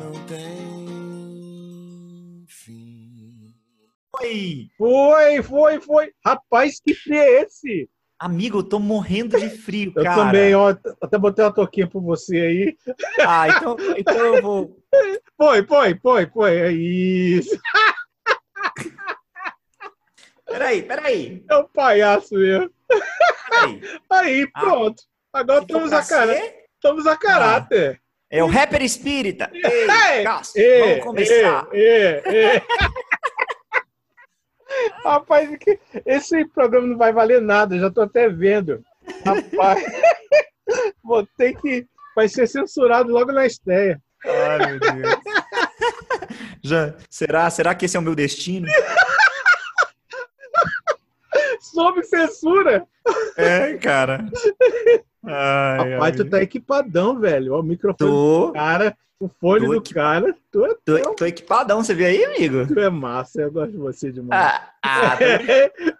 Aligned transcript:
não 0.00 0.12
tem 0.26 0.40
fim. 2.48 3.54
Oi! 4.20 4.68
Foi, 4.76 5.42
foi, 5.42 5.80
foi. 5.80 6.12
Rapaz, 6.24 6.80
que 6.80 6.94
frio 6.94 7.18
é 7.18 7.42
esse? 7.42 7.88
Amigo, 8.18 8.58
eu 8.58 8.62
tô 8.62 8.78
morrendo 8.78 9.38
de 9.40 9.48
frio, 9.48 9.92
Eu 9.96 10.02
cara. 10.04 10.24
também, 10.26 10.54
ó. 10.54 10.76
Até 11.00 11.16
botei 11.16 11.42
uma 11.44 11.54
toquinha 11.54 11.86
pra 11.86 12.00
você 12.00 12.36
aí. 12.38 12.76
Ah, 13.26 13.48
então, 13.48 13.76
então 13.96 14.14
eu 14.36 14.42
vou. 14.42 14.76
Foi, 15.36 15.66
foi, 15.66 15.98
foi, 16.02 16.26
foi. 16.26 16.56
É 16.58 16.70
isso. 16.72 17.58
Peraí, 20.44 20.82
peraí. 20.82 21.44
É 21.48 21.56
um 21.56 21.66
palhaço 21.68 22.34
mesmo. 22.34 22.70
peraí. 23.48 23.80
Aí, 24.10 24.48
Ah. 24.54 24.60
pronto. 24.60 25.02
Agora 25.32 25.60
estamos 25.62 25.92
a, 25.92 26.02
cara... 26.04 26.34
ser, 26.34 26.64
estamos 26.74 27.06
a 27.06 27.16
caráter. 27.16 27.99
É 28.30 28.42
o 28.44 28.46
rapper 28.46 28.82
espírita. 28.82 29.50
Ei, 29.54 30.18
Ei, 30.18 30.22
Cássio, 30.24 30.60
Ê, 30.62 30.78
vamos 30.80 31.04
começar. 31.04 31.66
ê, 31.72 32.22
ê. 32.26 32.62
Rapaz, 35.04 35.50
que- 35.58 35.78
esse 36.06 36.44
programa 36.46 36.86
não 36.86 36.96
vai 36.96 37.12
valer 37.12 37.40
nada, 37.40 37.76
já 37.78 37.90
tô 37.90 38.02
até 38.02 38.28
vendo. 38.28 38.82
Rapaz, 39.26 39.84
vou 41.02 41.26
ter 41.36 41.54
que. 41.60 41.86
Vai 42.14 42.28
ser 42.28 42.46
censurado 42.46 43.10
logo 43.10 43.32
na 43.32 43.46
estreia. 43.46 44.00
Ai, 44.24 44.58
meu 44.72 44.78
Deus. 44.80 45.14
Já, 46.62 46.94
será, 47.08 47.48
será 47.50 47.74
que 47.74 47.86
esse 47.86 47.96
é 47.96 48.00
o 48.00 48.02
meu 48.02 48.14
destino? 48.14 48.68
Sob 51.60 52.02
censura. 52.04 52.86
É, 53.36 53.74
cara. 53.78 54.24
Ai, 55.24 55.92
Rapaz, 55.94 56.16
tu 56.16 56.24
tá 56.28 56.42
equipadão, 56.42 57.18
velho. 57.18 57.54
Ó, 57.54 57.60
o 57.60 57.62
microfone 57.62 58.10
Tô, 58.10 58.46
do 58.48 58.52
cara, 58.52 58.96
o 59.20 59.28
fone 59.28 59.66
do 59.66 59.74
equi- 59.76 59.92
cara. 59.94 60.34
Tu 60.50 60.64
é, 60.64 60.74
tô, 60.84 61.14
tô 61.14 61.26
equipadão, 61.26 61.82
você 61.84 61.94
viu 61.94 62.06
aí, 62.06 62.24
amigo? 62.24 62.66
tu 62.66 62.80
é 62.80 62.88
massa, 62.88 63.42
eu 63.42 63.52
gosto 63.52 63.72
de 63.72 63.78
você 63.78 64.10
demais. 64.10 64.42
Ah, 64.42 64.70
ah, 64.82 65.16
tô- 65.16 65.24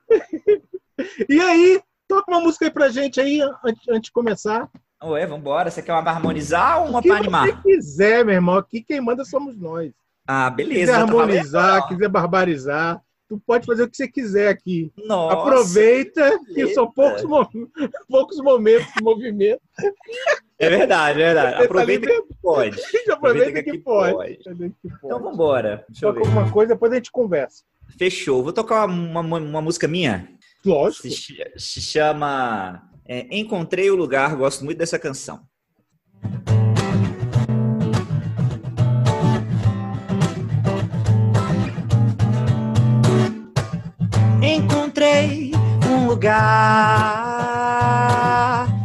e 1.29 1.41
aí, 1.41 1.81
toca 2.09 2.31
uma 2.31 2.41
música 2.41 2.65
aí 2.65 2.71
pra 2.71 2.89
gente 2.89 3.21
aí, 3.21 3.41
antes, 3.65 3.89
antes 3.89 4.03
de 4.09 4.13
começar. 4.13 4.69
Ué, 5.03 5.27
vambora. 5.27 5.71
Você 5.71 5.83
quer 5.83 5.93
uma 5.93 6.03
pra 6.03 6.13
harmonizar 6.13 6.81
ou 6.83 6.89
uma 6.89 6.99
O 6.99 7.03
que 7.03 7.09
pra 7.09 7.17
você 7.19 7.23
animar? 7.23 7.63
quiser, 7.63 8.25
meu 8.25 8.35
irmão. 8.35 8.57
Aqui 8.57 8.83
quem 8.83 9.01
manda 9.01 9.25
somos 9.25 9.57
nós. 9.57 9.93
Ah, 10.27 10.51
quiser 10.51 10.57
beleza. 10.67 10.93
tô 10.93 10.99
valendo? 10.99 11.21
harmonizar, 11.21 11.89
quiser 11.89 12.09
barbarizar, 12.09 13.01
tu 13.31 13.41
pode 13.47 13.65
fazer 13.65 13.85
o 13.85 13.89
que 13.89 13.97
você 13.97 14.09
quiser 14.09 14.49
aqui. 14.49 14.93
Nossa. 15.07 15.37
Aproveita 15.37 16.37
que 16.53 16.75
são 16.75 16.85
eita. 16.85 16.95
poucos, 16.97 17.23
poucos 18.11 18.39
momentos 18.39 18.93
de 18.93 19.05
movimento. 19.05 19.63
É 20.59 20.69
verdade, 20.69 21.23
é 21.23 21.25
verdade. 21.27 21.57
Você 21.59 21.65
Aproveita 21.65 22.09
tá 22.09 22.23
que 22.23 22.35
pode. 22.43 22.81
Aproveita 23.09 23.63
que, 23.63 23.71
aqui 23.71 23.79
pode. 23.79 24.13
pode. 24.15 24.39
Aproveita 24.41 24.75
que 24.83 24.89
pode. 24.89 25.05
Então 25.05 25.23
vambora. 25.23 25.85
Deixa 25.89 26.07
eu 26.07 26.13
Toca 26.13 26.27
alguma 26.27 26.51
coisa, 26.51 26.75
depois 26.75 26.91
a 26.91 26.97
gente 26.97 27.13
conversa. 27.13 27.63
Fechou. 27.97 28.43
Vou 28.43 28.53
tocar 28.53 28.87
uma, 28.87 29.21
uma, 29.21 29.39
uma 29.39 29.63
música 29.63 29.87
minha. 29.87 30.29
Lógico. 30.67 31.09
Se, 31.09 31.37
se 31.57 31.81
chama 31.81 32.83
é, 33.07 33.29
Encontrei 33.31 33.91
o 33.93 33.97
Lugar. 33.97 34.35
Gosto 34.35 34.65
muito 34.65 34.79
dessa 34.79 34.99
canção. 34.99 35.41
Lugar 46.21 46.45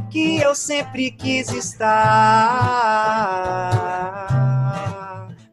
que 0.10 0.38
eu 0.38 0.56
sempre 0.56 1.12
quis 1.12 1.52
estar 1.52 1.92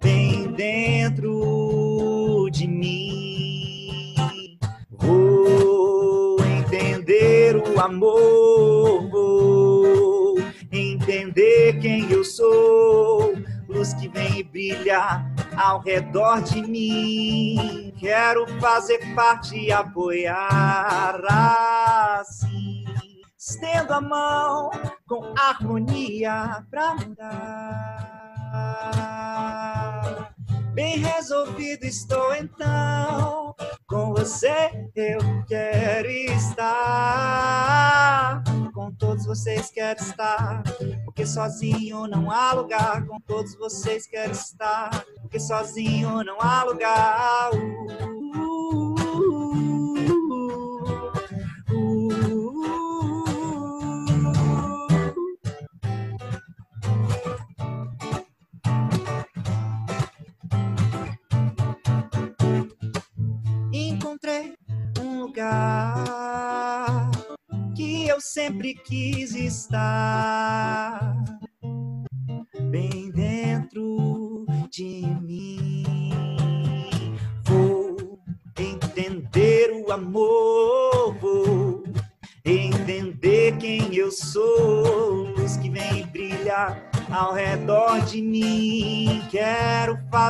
bem 0.01 0.53
dentro 0.53 2.49
de 2.53 2.69
mim. 2.69 4.15
Vou 4.93 6.37
entender 6.45 7.57
o 7.57 7.81
amor, 7.81 9.11
vou 9.11 10.39
entender 10.71 11.81
quem 11.81 12.09
eu 12.13 12.23
sou, 12.23 13.35
luz 13.69 13.93
que 13.95 14.07
vem 14.07 14.39
e 14.39 14.45
brilha 14.45 15.32
ao 15.57 15.81
redor 15.81 16.43
de 16.43 16.63
mim. 16.63 17.93
Quero 17.99 18.47
fazer 18.61 19.15
parte 19.15 19.57
e 19.57 19.73
apoiar 19.73 21.21
assim. 22.21 22.85
Estendo 23.39 23.93
a 23.93 24.01
mão 24.01 24.71
com 25.07 25.35
harmonia 25.37 26.65
pra 26.71 26.95
mudar. 26.95 28.13
Bem 30.75 30.99
resolvido 30.99 31.85
estou 31.85 32.35
então. 32.35 33.55
Com 33.87 34.15
você 34.15 34.89
eu 34.97 35.19
quero 35.47 36.09
estar. 36.09 36.73
Com 38.73 38.91
todos 38.93 39.27
vocês 39.27 39.71
quero 39.71 40.01
estar. 40.01 40.63
Porque 41.13 41.27
sozinho 41.27 42.07
não 42.07 42.31
há 42.31 42.55
lugar. 42.55 43.07
Com 43.07 43.21
todos 43.21 43.55
vocês 43.57 44.07
quero 44.07 44.33
estar. 44.33 45.05
Porque 45.21 45.39
sozinho 45.39 46.25
não 46.25 46.41
há 46.41 46.65
lugar. 46.65 47.51
Uh, 47.53 48.95
uh, 48.95 49.53
encontrei 63.71 64.55
um 64.99 65.21
lugar 65.21 67.11
que 67.77 68.09
eu 68.09 68.19
sempre 68.19 68.73
quis 68.75 69.35
estar 69.35 70.42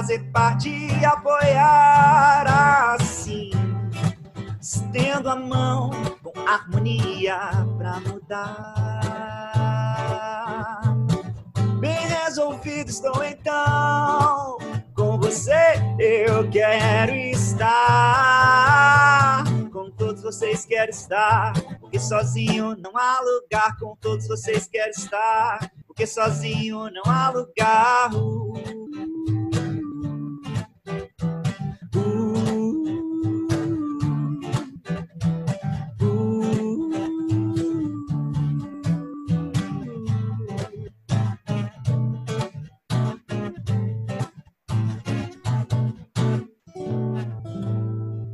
fazer 0.03 0.19
parte 0.33 0.69
e 0.69 1.05
apoiar 1.05 2.97
assim. 2.97 3.53
Estendo 4.61 5.31
a 5.31 5.37
mão 5.37 5.93
com 6.25 6.33
harmonia 6.41 7.39
pra 7.79 8.01
mudar. 8.01 9.13
Bem 11.79 12.05
resolvido 12.09 12.91
estou 12.91 13.23
então. 13.23 14.59
Com 14.93 15.21
você 15.21 15.75
eu 16.01 16.51
quero 16.51 17.15
estar. 17.15 17.75
Com 19.73 19.89
todos 19.89 20.21
vocês 20.21 20.65
quero 20.65 20.91
estar. 20.91 21.53
Porque 21.81 22.01
sozinho 22.01 22.75
não 22.77 22.99
há 22.99 23.21
lugar. 23.21 23.79
Com 23.79 23.95
todos 24.01 24.27
vocês 24.27 24.67
quero 24.67 24.91
estar. 24.91 25.71
Porque 25.87 26.09
sozinho 26.09 26.91
não 26.91 27.05
há 27.07 27.31
lugar. 27.31 28.11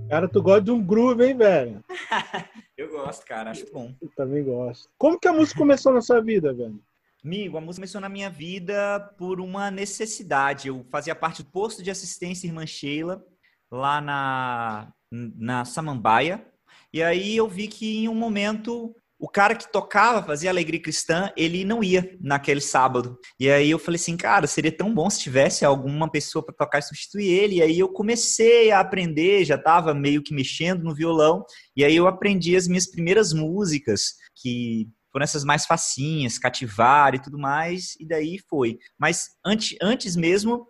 Cara, 0.09 0.27
tu 0.27 0.43
gosta 0.43 0.63
de 0.63 0.71
um 0.71 0.83
groove, 0.83 1.23
hein, 1.23 1.37
velho? 1.37 1.85
Eu 2.77 2.91
gosto, 2.91 3.27
cara, 3.27 3.51
acho 3.51 3.71
bom. 3.71 3.95
Eu 4.01 4.09
também 4.17 4.43
gosto. 4.43 4.89
Como 4.97 5.19
que 5.19 5.29
a 5.29 5.33
música 5.33 5.59
começou 5.59 5.93
na 5.93 6.01
sua 6.01 6.23
vida, 6.23 6.53
velho? 6.55 6.81
Amigo, 7.23 7.59
a 7.59 7.61
música 7.61 7.83
começou 7.83 8.01
na 8.01 8.09
minha 8.09 8.31
vida 8.31 9.01
por 9.19 9.41
uma 9.41 9.71
necessidade. 9.71 10.69
Eu 10.69 10.87
fazia 10.91 11.15
parte 11.15 11.43
do 11.43 11.51
posto 11.51 11.83
de 11.83 11.91
assistência 11.91 12.47
Irmã 12.47 12.65
Sheila, 12.65 13.23
lá 13.71 14.01
na, 14.01 14.93
na 15.11 15.65
Samambaia. 15.65 16.47
E 16.93 17.03
aí 17.03 17.37
eu 17.37 17.47
vi 17.47 17.69
que 17.69 17.99
em 17.99 18.09
um 18.09 18.15
momento 18.15 18.95
o 19.19 19.29
cara 19.29 19.57
que 19.57 19.71
tocava, 19.71 20.23
fazia 20.23 20.49
Alegria 20.49 20.81
Cristã, 20.81 21.31
ele 21.37 21.65
não 21.65 21.83
ia 21.83 22.17
naquele 22.21 22.61
sábado. 22.61 23.19
E 23.39 23.51
aí 23.51 23.69
eu 23.69 23.79
falei 23.79 23.97
assim, 23.97 24.17
cara, 24.17 24.47
seria 24.47 24.71
tão 24.71 24.95
bom 24.95 25.11
se 25.11 25.19
tivesse 25.19 25.65
alguma 25.65 26.09
pessoa 26.09 26.45
para 26.45 26.55
tocar 26.55 26.79
e 26.79 26.83
substituir 26.83 27.27
ele. 27.27 27.57
E 27.57 27.63
aí 27.63 27.79
eu 27.79 27.89
comecei 27.89 28.71
a 28.71 28.79
aprender, 28.79 29.45
já 29.45 29.57
estava 29.57 29.93
meio 29.93 30.23
que 30.23 30.33
mexendo 30.33 30.85
no 30.85 30.95
violão. 30.95 31.45
E 31.77 31.85
aí 31.85 31.97
eu 31.97 32.07
aprendi 32.07 32.55
as 32.55 32.69
minhas 32.69 32.89
primeiras 32.89 33.33
músicas, 33.33 34.15
que 34.41 34.89
foram 35.11 35.25
essas 35.25 35.43
mais 35.43 35.67
facinhas, 35.67 36.39
cativar 36.39 37.15
e 37.15 37.21
tudo 37.21 37.39
mais, 37.39 37.97
e 37.99 38.07
daí 38.07 38.39
foi. 38.49 38.79
Mas 38.97 39.31
antes, 39.45 39.77
antes 39.83 40.15
mesmo, 40.15 40.67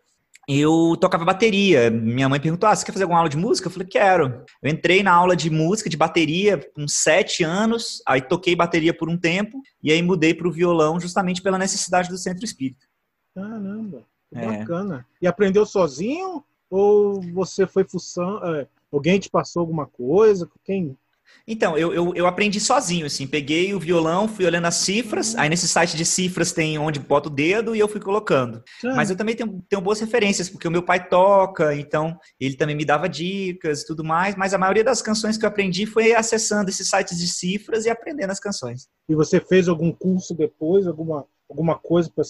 eu 0.48 0.96
tocava 0.98 1.26
bateria. 1.26 1.90
Minha 1.90 2.26
mãe 2.26 2.40
perguntou: 2.40 2.66
ah, 2.66 2.74
você 2.74 2.84
quer 2.84 2.92
fazer 2.92 3.04
alguma 3.04 3.20
aula 3.20 3.28
de 3.28 3.36
música? 3.36 3.68
Eu 3.68 3.72
falei: 3.72 3.86
quero. 3.86 4.44
Eu 4.62 4.70
entrei 4.70 5.02
na 5.02 5.12
aula 5.12 5.36
de 5.36 5.50
música, 5.50 5.90
de 5.90 5.96
bateria, 5.96 6.58
com 6.74 6.88
sete 6.88 7.44
anos, 7.44 8.02
aí 8.06 8.22
toquei 8.22 8.56
bateria 8.56 8.94
por 8.94 9.10
um 9.10 9.18
tempo, 9.18 9.60
e 9.82 9.92
aí 9.92 10.00
mudei 10.00 10.32
para 10.32 10.48
o 10.48 10.52
violão 10.52 10.98
justamente 10.98 11.42
pela 11.42 11.58
necessidade 11.58 12.08
do 12.08 12.16
centro 12.16 12.44
espírita. 12.44 12.86
Caramba, 13.34 14.02
que 14.32 14.38
é. 14.38 14.46
bacana. 14.46 15.06
E 15.20 15.26
aprendeu 15.26 15.66
sozinho? 15.66 16.42
Ou 16.70 17.20
você 17.32 17.66
foi 17.66 17.84
fuçando? 17.84 18.44
É, 18.46 18.66
alguém 18.90 19.18
te 19.18 19.28
passou 19.28 19.60
alguma 19.60 19.86
coisa? 19.86 20.48
Quem 20.64 20.96
então, 21.50 21.78
eu, 21.78 21.94
eu, 21.94 22.14
eu, 22.14 22.26
aprendi 22.26 22.60
sozinho, 22.60 23.06
assim. 23.06 23.26
Peguei 23.26 23.72
o 23.72 23.80
violão, 23.80 24.28
fui 24.28 24.44
olhando 24.44 24.66
as 24.66 24.74
cifras. 24.74 25.34
Aí 25.34 25.48
nesse 25.48 25.66
site 25.66 25.96
de 25.96 26.04
cifras 26.04 26.52
tem 26.52 26.78
onde 26.78 27.00
bota 27.00 27.30
o 27.30 27.32
dedo 27.32 27.74
e 27.74 27.78
eu 27.78 27.88
fui 27.88 28.00
colocando. 28.00 28.62
Ah. 28.84 28.94
Mas 28.94 29.08
eu 29.08 29.16
também 29.16 29.34
tenho, 29.34 29.64
tenho 29.66 29.80
boas 29.80 29.98
referências, 29.98 30.50
porque 30.50 30.68
o 30.68 30.70
meu 30.70 30.82
pai 30.82 31.08
toca, 31.08 31.74
então 31.74 32.18
ele 32.38 32.54
também 32.54 32.76
me 32.76 32.84
dava 32.84 33.08
dicas 33.08 33.80
e 33.80 33.86
tudo 33.86 34.04
mais. 34.04 34.36
Mas 34.36 34.52
a 34.52 34.58
maioria 34.58 34.84
das 34.84 35.00
canções 35.00 35.38
que 35.38 35.44
eu 35.46 35.48
aprendi 35.48 35.86
foi 35.86 36.12
acessando 36.12 36.68
esses 36.68 36.90
sites 36.90 37.18
de 37.18 37.26
cifras 37.26 37.86
e 37.86 37.90
aprendendo 37.90 38.30
as 38.30 38.40
canções. 38.40 38.86
E 39.08 39.14
você 39.14 39.40
fez 39.40 39.68
algum 39.68 39.90
curso 39.90 40.34
depois, 40.34 40.86
alguma, 40.86 41.24
alguma 41.48 41.78
coisa 41.78 42.10
para 42.14 42.24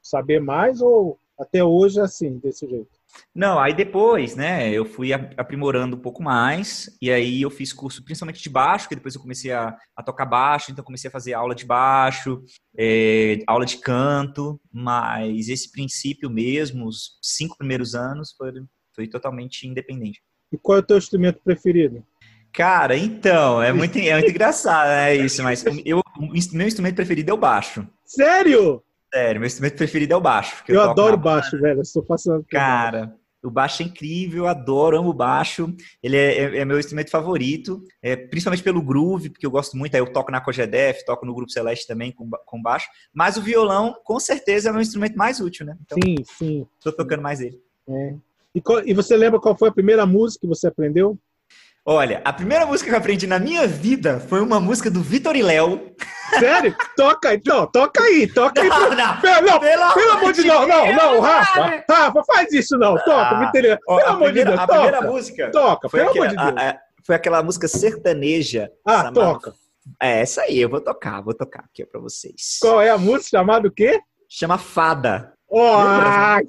saber 0.00 0.40
mais? 0.40 0.80
Ou 0.80 1.18
até 1.36 1.64
hoje 1.64 1.98
é 1.98 2.02
assim, 2.02 2.38
desse 2.38 2.68
jeito? 2.68 2.99
Não, 3.34 3.58
aí 3.58 3.72
depois, 3.72 4.34
né, 4.34 4.70
eu 4.70 4.84
fui 4.84 5.12
aprimorando 5.12 5.96
um 5.96 6.00
pouco 6.00 6.22
mais, 6.22 6.96
e 7.00 7.10
aí 7.10 7.42
eu 7.42 7.50
fiz 7.50 7.72
curso 7.72 8.04
principalmente 8.04 8.42
de 8.42 8.50
baixo, 8.50 8.88
que 8.88 8.94
depois 8.94 9.14
eu 9.14 9.20
comecei 9.20 9.52
a, 9.52 9.76
a 9.96 10.02
tocar 10.02 10.26
baixo, 10.26 10.72
então 10.72 10.84
comecei 10.84 11.08
a 11.08 11.12
fazer 11.12 11.34
aula 11.34 11.54
de 11.54 11.64
baixo, 11.64 12.42
é, 12.76 13.38
aula 13.46 13.64
de 13.64 13.78
canto, 13.78 14.60
mas 14.72 15.48
esse 15.48 15.70
princípio 15.70 16.28
mesmo, 16.28 16.86
os 16.86 17.18
cinco 17.22 17.56
primeiros 17.56 17.94
anos, 17.94 18.34
foi, 18.36 18.52
foi 18.94 19.06
totalmente 19.06 19.66
independente. 19.66 20.20
E 20.52 20.58
qual 20.58 20.78
é 20.78 20.80
o 20.80 20.86
teu 20.86 20.98
instrumento 20.98 21.40
preferido? 21.44 22.04
Cara, 22.52 22.96
então, 22.96 23.62
é 23.62 23.72
muito, 23.72 23.96
é 23.96 24.14
muito 24.14 24.30
engraçado, 24.30 24.88
é 24.88 25.14
isso, 25.14 25.42
mas 25.42 25.64
eu, 25.84 26.02
meu 26.52 26.66
instrumento 26.66 26.96
preferido 26.96 27.30
é 27.30 27.34
o 27.34 27.38
baixo. 27.38 27.86
Sério? 28.04 28.82
Sério, 29.12 29.40
meu 29.40 29.46
instrumento 29.46 29.76
preferido 29.76 30.14
é 30.14 30.16
o 30.16 30.20
baixo. 30.20 30.62
Eu, 30.68 30.76
eu 30.76 30.82
adoro 30.82 31.16
baixo, 31.16 31.58
velho. 31.58 31.80
Eu 31.80 31.84
sou 31.84 32.02
passando. 32.02 32.44
Cara, 32.48 33.14
o 33.42 33.50
baixo 33.50 33.82
é 33.82 33.86
incrível, 33.86 34.46
adoro, 34.46 34.98
amo 34.98 35.10
o 35.10 35.14
baixo. 35.14 35.74
Ele 36.02 36.16
é, 36.16 36.38
é, 36.38 36.58
é, 36.58 36.64
meu 36.64 36.78
instrumento 36.78 37.10
favorito, 37.10 37.82
é, 38.02 38.14
principalmente 38.14 38.62
pelo 38.62 38.82
groove, 38.82 39.30
porque 39.30 39.46
eu 39.46 39.50
gosto 39.50 39.76
muito. 39.76 39.94
Aí 39.94 40.00
eu 40.00 40.12
toco 40.12 40.30
na 40.30 40.40
Cogedef, 40.40 41.04
toco 41.04 41.24
no 41.26 41.34
Grupo 41.34 41.50
Celeste 41.50 41.86
também 41.86 42.12
com, 42.12 42.28
com 42.44 42.62
baixo. 42.62 42.88
Mas 43.12 43.36
o 43.36 43.42
violão, 43.42 43.96
com 44.04 44.20
certeza, 44.20 44.68
é 44.68 44.70
o 44.70 44.74
meu 44.74 44.82
instrumento 44.82 45.16
mais 45.16 45.40
útil, 45.40 45.66
né? 45.66 45.76
Então, 45.80 45.98
sim, 46.02 46.16
sim. 46.24 46.66
Estou 46.78 46.92
tocando 46.92 47.22
mais 47.22 47.40
ele. 47.40 47.60
É. 47.88 48.14
E, 48.54 48.62
e 48.86 48.94
você 48.94 49.16
lembra 49.16 49.40
qual 49.40 49.56
foi 49.56 49.70
a 49.70 49.72
primeira 49.72 50.04
música 50.04 50.42
que 50.42 50.46
você 50.46 50.66
aprendeu? 50.66 51.18
Olha, 51.92 52.22
a 52.24 52.32
primeira 52.32 52.64
música 52.64 52.88
que 52.88 52.94
eu 52.94 52.98
aprendi 53.00 53.26
na 53.26 53.40
minha 53.40 53.66
vida 53.66 54.20
foi 54.20 54.40
uma 54.40 54.60
música 54.60 54.88
do 54.88 55.02
Vitor 55.02 55.34
e 55.34 55.42
Léo. 55.42 55.92
Sério? 56.38 56.72
Toca, 56.96 57.34
então, 57.34 57.66
toca 57.66 58.00
aí, 58.04 58.28
toca 58.32 58.62
não, 58.62 58.76
aí. 58.76 58.94
Não, 58.94 59.20
pelo, 59.20 59.46
não, 59.48 59.58
pelo, 59.58 59.94
pelo 59.94 60.12
amor 60.12 60.32
de 60.32 60.42
Deus, 60.44 60.68
não, 60.68 60.92
não, 60.92 61.20
Rafa, 61.20 61.84
Rafa, 61.90 62.24
faz 62.24 62.52
isso 62.52 62.78
não, 62.78 62.94
toca, 62.94 63.12
ah, 63.12 63.38
Vitor 63.40 63.64
e 63.64 63.68
Léo. 63.70 63.78
Pelo 63.84 64.06
amor 64.06 64.30
primeira, 64.30 64.50
de 64.50 64.56
Deus, 64.56 64.60
a 64.60 64.66
toca. 64.68 64.80
primeira 64.80 65.10
música. 65.10 65.50
Toca, 65.50 65.88
pelo 65.88 66.10
amor 66.10 66.28
de 66.28 66.36
Deus. 66.36 66.48
A, 66.56 66.70
a, 66.70 66.78
foi 67.04 67.16
aquela 67.16 67.42
música 67.42 67.66
sertaneja. 67.66 68.70
Ah, 68.86 68.96
chamada, 68.98 69.12
toca. 69.12 69.54
É, 70.00 70.20
essa 70.20 70.42
aí, 70.42 70.60
eu 70.60 70.68
vou 70.68 70.80
tocar, 70.80 71.20
vou 71.20 71.34
tocar 71.34 71.64
aqui 71.64 71.84
pra 71.84 72.00
vocês. 72.00 72.58
Qual 72.60 72.80
é 72.80 72.90
a 72.90 72.98
música 72.98 73.36
chamada 73.36 73.66
o 73.66 73.72
quê? 73.72 73.98
Chama 74.28 74.58
Fada. 74.58 75.32
Oh, 75.48 75.80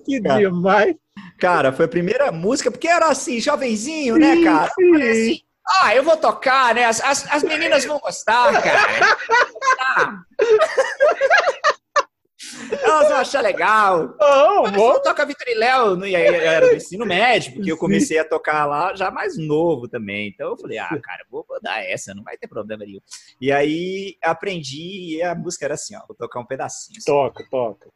que 0.06 0.22
demais. 0.22 0.96
Cara, 1.42 1.74
foi 1.74 1.86
a 1.86 1.88
primeira 1.88 2.32
música, 2.32 2.70
porque 2.70 2.88
era 2.88 3.08
assim, 3.08 3.42
jovenzinho, 3.42 4.16
né, 4.16 4.44
cara? 4.44 4.72
Sim. 4.76 4.96
Assim, 4.96 5.42
ah, 5.82 5.96
eu 5.96 6.04
vou 6.04 6.16
tocar, 6.16 6.76
né? 6.76 6.86
As, 6.86 7.02
as, 7.02 7.26
as 7.34 7.42
meninas 7.42 7.84
vão 7.84 7.98
gostar, 7.98 8.62
cara. 8.62 9.18
Ah. 9.98 10.22
Elas 12.84 13.08
vão 13.08 13.18
achar 13.18 13.42
legal. 13.42 14.16
Oh, 14.20 14.70
vou 14.70 15.00
tocar 15.02 15.26
Vitriléu 15.26 15.96
no, 15.96 16.06
era 16.06 16.68
do 16.70 16.76
ensino 16.76 17.08
médio, 17.08 17.54
porque 17.54 17.72
eu 17.72 17.78
comecei 17.78 18.20
a 18.20 18.26
tocar 18.26 18.66
lá 18.68 18.94
já 18.96 19.10
mais 19.10 19.36
novo 19.36 19.88
também. 19.88 20.30
Então 20.30 20.50
eu 20.50 20.58
falei, 20.58 20.78
ah, 20.78 20.90
cara, 21.02 21.26
vou, 21.30 21.44
vou 21.48 21.60
dar 21.60 21.84
essa, 21.84 22.14
não 22.14 22.24
vai 22.24 22.38
ter 22.38 22.48
problema 22.48 22.86
nenhum. 22.86 23.00
E 23.40 23.52
aí 23.52 24.16
aprendi 24.22 25.16
e 25.16 25.24
a 25.24 25.34
música 25.34 25.66
era 25.66 25.74
assim, 25.74 25.96
ó, 25.96 26.02
vou 26.08 26.16
tocar 26.16 26.40
um 26.40 26.46
pedacinho. 26.46 26.98
Assim. 27.00 27.12
Toca, 27.12 27.44
toca. 27.50 27.90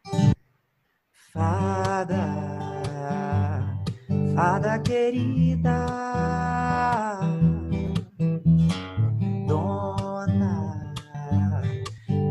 Fada, 1.31 2.54
fada 4.35 4.77
querida 4.79 5.85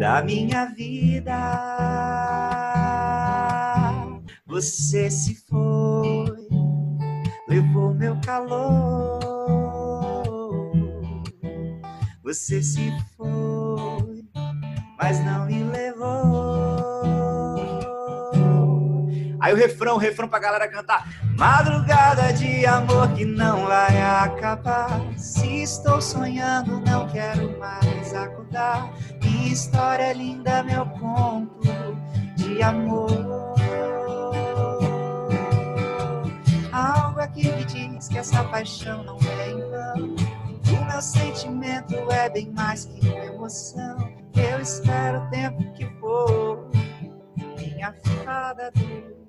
da 0.04 0.22
minha 0.22 0.66
vida. 0.66 1.38
Você 4.46 5.10
se 5.10 5.34
foi, 5.48 6.46
levou 7.48 7.94
meu 7.94 8.20
calor. 8.20 9.18
Você 12.22 12.62
se 12.62 12.92
foi, 13.16 14.24
mas 14.98 15.24
não 15.24 15.46
me 15.46 15.64
levou. 15.64 16.53
Aí 19.44 19.52
o 19.52 19.56
refrão, 19.56 19.96
o 19.96 19.98
refrão 19.98 20.26
pra 20.26 20.38
galera 20.38 20.66
cantar. 20.66 21.06
Madrugada 21.36 22.32
de 22.32 22.64
amor 22.64 23.12
que 23.12 23.26
não 23.26 23.66
vai 23.66 24.00
acabar. 24.00 24.88
Se 25.18 25.60
estou 25.60 26.00
sonhando, 26.00 26.80
não 26.80 27.06
quero 27.08 27.58
mais 27.58 28.14
acordar. 28.14 28.90
Minha 29.22 29.52
história 29.52 30.14
linda, 30.14 30.62
meu 30.62 30.86
conto 30.86 31.60
de 32.36 32.62
amor. 32.62 33.10
Algo 36.72 37.20
aqui 37.20 37.52
me 37.52 37.66
diz 37.66 38.08
que 38.08 38.16
essa 38.16 38.44
paixão 38.44 39.04
não 39.04 39.18
é 39.38 39.50
em 39.50 39.60
vão. 39.60 40.16
O 40.72 40.84
meu 40.86 41.02
sentimento 41.02 41.94
é 42.10 42.30
bem 42.30 42.50
mais 42.52 42.86
que 42.86 43.06
uma 43.08 43.26
emoção. 43.26 44.10
Eu 44.34 44.62
espero 44.62 45.18
o 45.18 45.28
tempo 45.28 45.70
que 45.74 45.84
for. 46.00 46.70
Minha 47.58 47.94
fada 48.24 48.70
do 48.70 49.23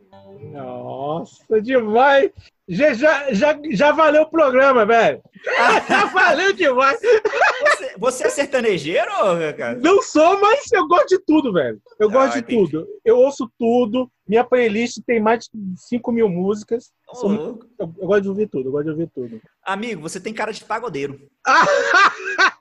nossa, 0.51 1.61
demais! 1.61 2.31
Já, 2.67 2.93
já, 2.93 3.31
já, 3.31 3.59
já 3.71 3.91
valeu 3.91 4.23
o 4.23 4.29
programa, 4.29 4.85
velho. 4.85 5.21
já 5.87 6.05
valeu 6.05 6.51
demais. 6.51 6.99
Você, 6.99 7.95
você, 7.97 8.27
é 8.27 8.29
sertanejeiro, 8.29 9.11
cara? 9.55 9.77
Não 9.77 10.01
sou, 10.01 10.41
mas 10.41 10.71
eu 10.71 10.87
gosto 10.87 11.09
de 11.09 11.19
tudo, 11.19 11.53
velho. 11.53 11.79
Eu 11.99 12.09
ah, 12.09 12.11
gosto 12.11 12.35
de 12.35 12.41
tudo. 12.41 12.87
Eu 13.03 13.17
ouço 13.17 13.47
tudo. 13.59 14.09
Minha 14.27 14.43
playlist 14.43 14.97
tem 15.05 15.19
mais 15.19 15.45
de 15.45 15.51
5 15.77 16.11
mil 16.11 16.27
músicas. 16.27 16.91
Oh. 17.07 17.31
Eu, 17.31 17.59
eu, 17.79 17.87
gosto 17.87 18.21
de 18.23 18.29
ouvir 18.29 18.47
tudo, 18.47 18.69
eu 18.69 18.71
gosto 18.71 18.85
de 18.85 18.91
ouvir 18.91 19.11
tudo. 19.13 19.39
Amigo, 19.63 20.01
você 20.01 20.19
tem 20.19 20.33
cara 20.33 20.51
de 20.51 20.63
pagodeiro. 20.63 21.19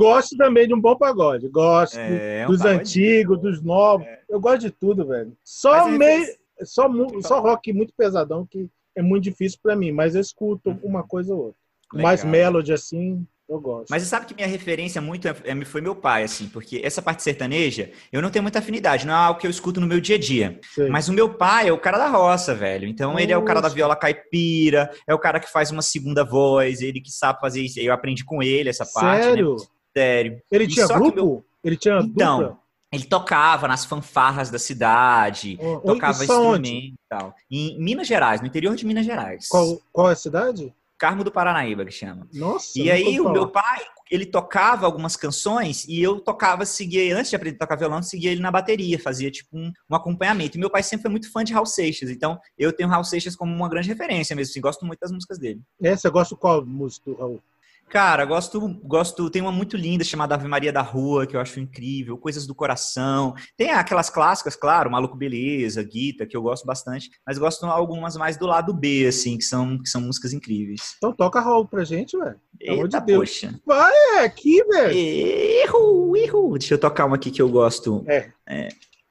Gosto 0.00 0.36
também 0.36 0.66
de 0.66 0.72
um 0.72 0.80
bom 0.80 0.96
pagode. 0.96 1.46
Gosto 1.48 1.98
é, 1.98 2.46
dos 2.46 2.62
um 2.62 2.68
antigos, 2.68 3.38
dos 3.40 3.62
novos. 3.62 4.06
É. 4.06 4.20
Eu 4.28 4.40
gosto 4.40 4.60
de 4.60 4.70
tudo, 4.70 5.06
velho. 5.06 5.36
Só 5.44 5.88
é 5.88 5.90
meio. 5.90 6.26
Só, 6.62 6.88
só 7.22 7.40
rock 7.40 7.72
muito 7.72 7.92
pesadão 7.96 8.46
que 8.46 8.68
é 8.96 9.02
muito 9.02 9.24
difícil 9.24 9.58
para 9.62 9.76
mim, 9.76 9.92
mas 9.92 10.14
eu 10.14 10.20
escuto 10.20 10.70
uhum. 10.70 10.80
uma 10.82 11.02
coisa 11.02 11.34
ou 11.34 11.46
outra. 11.46 11.60
Legal. 11.92 12.02
Mais 12.02 12.24
melody 12.24 12.72
assim, 12.72 13.26
eu 13.48 13.60
gosto. 13.60 13.88
Mas 13.90 14.02
você 14.02 14.08
sabe 14.08 14.26
que 14.26 14.34
minha 14.34 14.46
referência 14.46 15.00
muito 15.00 15.26
é, 15.26 15.34
é, 15.44 15.64
foi 15.64 15.80
meu 15.80 15.94
pai, 15.94 16.22
assim, 16.22 16.48
porque 16.48 16.80
essa 16.84 17.02
parte 17.02 17.22
sertaneja, 17.22 17.90
eu 18.12 18.22
não 18.22 18.30
tenho 18.30 18.42
muita 18.42 18.60
afinidade, 18.60 19.06
não 19.06 19.12
é 19.12 19.16
algo 19.16 19.40
que 19.40 19.46
eu 19.46 19.50
escuto 19.50 19.80
no 19.80 19.86
meu 19.86 20.00
dia 20.00 20.16
a 20.16 20.18
dia. 20.18 20.60
Mas 20.88 21.08
o 21.08 21.12
meu 21.12 21.34
pai 21.34 21.68
é 21.68 21.72
o 21.72 21.78
cara 21.78 21.98
da 21.98 22.08
roça, 22.08 22.54
velho. 22.54 22.86
Então 22.86 23.12
Nossa. 23.12 23.22
ele 23.22 23.32
é 23.32 23.36
o 23.36 23.44
cara 23.44 23.60
da 23.60 23.68
viola 23.68 23.96
caipira, 23.96 24.90
é 25.06 25.12
o 25.12 25.18
cara 25.18 25.40
que 25.40 25.50
faz 25.50 25.70
uma 25.70 25.82
segunda 25.82 26.24
voz, 26.24 26.80
ele 26.80 27.00
que 27.00 27.10
sabe 27.10 27.40
fazer 27.40 27.62
isso. 27.62 27.80
Eu 27.80 27.92
aprendi 27.92 28.24
com 28.24 28.42
ele 28.42 28.68
essa 28.68 28.86
parte. 28.86 29.18
Né? 29.18 29.22
Sério? 29.24 29.56
Né? 29.56 29.66
Sério. 29.96 30.40
Ele 30.50 30.66
tinha 30.66 30.86
grupo? 30.86 31.14
Meu... 31.14 31.44
Ele 31.62 31.76
tinha 31.76 31.98
então, 31.98 32.38
dupla? 32.38 32.60
Ele 32.92 33.04
tocava 33.04 33.68
nas 33.68 33.84
fanfarras 33.84 34.50
da 34.50 34.58
cidade, 34.58 35.56
oh, 35.60 35.78
tocava 35.78 36.24
instrumento 36.24 36.66
e 36.66 36.98
tal. 37.08 37.34
Em 37.48 37.78
Minas 37.78 38.08
Gerais, 38.08 38.40
no 38.40 38.48
interior 38.48 38.74
de 38.74 38.84
Minas 38.84 39.06
Gerais. 39.06 39.46
Qual, 39.48 39.80
qual 39.92 40.10
é 40.10 40.12
a 40.12 40.16
cidade? 40.16 40.74
Carmo 40.98 41.22
do 41.22 41.30
Paranaíba, 41.30 41.84
que 41.84 41.92
chama. 41.92 42.26
Nossa. 42.34 42.78
E 42.78 42.90
aí 42.90 43.20
o 43.20 43.30
meu 43.30 43.48
pai, 43.48 43.80
ele 44.10 44.26
tocava 44.26 44.86
algumas 44.86 45.16
canções 45.16 45.86
e 45.86 46.02
eu 46.02 46.20
tocava, 46.20 46.66
seguia, 46.66 47.16
antes 47.16 47.30
de 47.30 47.36
aprender 47.36 47.56
a 47.56 47.60
tocar 47.60 47.76
violão, 47.76 48.02
seguia 48.02 48.32
ele 48.32 48.42
na 48.42 48.50
bateria, 48.50 48.98
fazia 48.98 49.30
tipo 49.30 49.56
um, 49.56 49.72
um 49.88 49.94
acompanhamento. 49.94 50.56
E 50.56 50.60
meu 50.60 50.68
pai 50.68 50.82
sempre 50.82 51.02
foi 51.02 51.10
muito 51.12 51.30
fã 51.30 51.44
de 51.44 51.52
Raul 51.52 51.66
Seixas, 51.66 52.10
então 52.10 52.38
eu 52.58 52.72
tenho 52.72 52.88
Raul 52.88 53.04
Seixas 53.04 53.36
como 53.36 53.54
uma 53.54 53.68
grande 53.68 53.88
referência 53.88 54.34
mesmo, 54.34 54.50
assim, 54.50 54.60
gosto 54.60 54.84
muito 54.84 54.98
das 54.98 55.12
músicas 55.12 55.38
dele. 55.38 55.62
É, 55.80 55.96
você 55.96 56.10
gosta 56.10 56.34
qual 56.34 56.66
música 56.66 57.08
do 57.08 57.16
Raul? 57.16 57.42
Cara, 57.90 58.24
gosto, 58.24 58.60
gosto. 58.84 59.28
Tem 59.28 59.42
uma 59.42 59.50
muito 59.50 59.76
linda 59.76 60.04
chamada 60.04 60.36
Ave 60.36 60.46
Maria 60.46 60.72
da 60.72 60.80
Rua, 60.80 61.26
que 61.26 61.34
eu 61.34 61.40
acho 61.40 61.58
incrível, 61.58 62.16
Coisas 62.16 62.46
do 62.46 62.54
Coração. 62.54 63.34
Tem 63.56 63.70
aquelas 63.70 64.08
clássicas, 64.08 64.54
claro, 64.54 64.88
Maluco 64.88 65.16
Beleza, 65.16 65.82
Guita, 65.82 66.24
que 66.24 66.36
eu 66.36 66.42
gosto 66.42 66.64
bastante, 66.64 67.10
mas 67.26 67.36
gosto 67.36 67.66
algumas 67.66 68.16
mais 68.16 68.36
do 68.36 68.46
lado 68.46 68.72
B, 68.72 69.06
assim, 69.08 69.36
que 69.36 69.42
são, 69.42 69.76
que 69.76 69.88
são 69.88 70.00
músicas 70.00 70.32
incríveis. 70.32 70.94
Então 70.98 71.12
toca 71.12 71.40
Raul 71.40 71.66
pra 71.66 71.82
gente, 71.82 72.16
velho. 72.16 72.36
Eita, 72.60 73.00
de 73.00 73.16
poxa. 73.16 73.60
Vai, 73.66 73.92
é 74.14 74.24
aqui, 74.24 74.62
velho. 74.62 74.96
Erro, 74.96 76.16
erro. 76.16 76.58
Deixa 76.58 76.74
eu 76.74 76.78
tocar 76.78 77.06
uma 77.06 77.16
aqui 77.16 77.32
que 77.32 77.42
eu 77.42 77.48
gosto. 77.48 78.04
É. 78.06 78.30
é. 78.48 78.68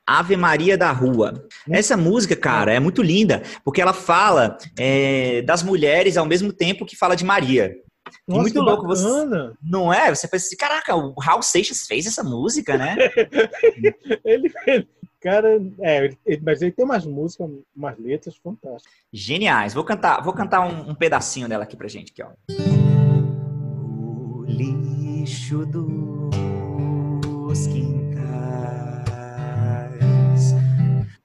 Ave 0.07 0.37
Maria 0.37 0.77
da 0.77 0.91
Rua. 0.91 1.33
Hum? 1.67 1.75
Essa 1.75 1.97
música, 1.97 2.33
cara, 2.33 2.73
é 2.73 2.79
muito 2.79 3.03
linda, 3.03 3.43
porque 3.63 3.81
ela 3.81 3.93
fala 3.93 4.57
é, 4.77 5.41
das 5.41 5.61
mulheres 5.63 6.15
ao 6.15 6.25
mesmo 6.25 6.53
tempo 6.53 6.85
que 6.85 6.95
fala 6.95 7.15
de 7.15 7.25
Maria. 7.25 7.75
Nossa, 8.27 8.41
muito 8.41 8.61
louco 8.61 8.87
você. 8.87 9.07
Não 9.61 9.93
é? 9.93 10.13
Você 10.13 10.27
pensa 10.27 10.45
assim, 10.45 10.57
caraca, 10.57 10.95
o 10.95 11.13
Raul 11.19 11.41
Seixas 11.41 11.87
fez 11.87 12.05
essa 12.05 12.23
música, 12.23 12.77
né? 12.77 12.97
ele 14.25 14.49
fez. 14.49 14.85
Cara, 15.21 15.61
é, 15.81 16.15
mas 16.41 16.61
ele 16.61 16.71
tem 16.71 16.85
umas 16.85 17.05
músicas, 17.05 17.49
umas 17.75 17.99
letras 17.99 18.37
fantásticas. 18.37 18.93
Geniais. 19.11 19.73
Vou 19.73 19.83
cantar, 19.83 20.21
vou 20.21 20.31
cantar 20.31 20.61
um, 20.61 20.91
um 20.91 20.95
pedacinho 20.95 21.49
dela 21.49 21.63
aqui 21.63 21.75
pra 21.75 21.89
gente, 21.89 22.13
aqui, 22.13 22.23
ó. 22.23 22.29
O 23.83 24.45
lixo 24.47 25.65
dos 25.65 27.67
quintais 27.67 27.99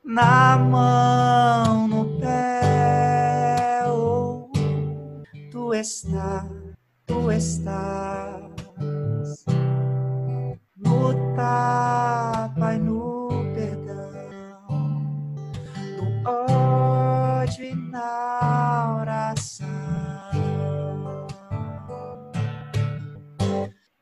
na 0.03 0.57
mão, 0.57 1.87
no 1.87 2.19
pé, 2.19 3.85
oh, 3.87 4.51
tu 5.49 5.73
estás, 5.73 6.43
tu 7.05 7.31
estás. 7.31 8.35
No 10.75 11.13
e 12.57 12.77
no 12.77 13.29
perdão, 13.55 14.67
no 15.97 16.29
ódio 16.29 17.63
e 17.63 17.73
na 17.75 18.46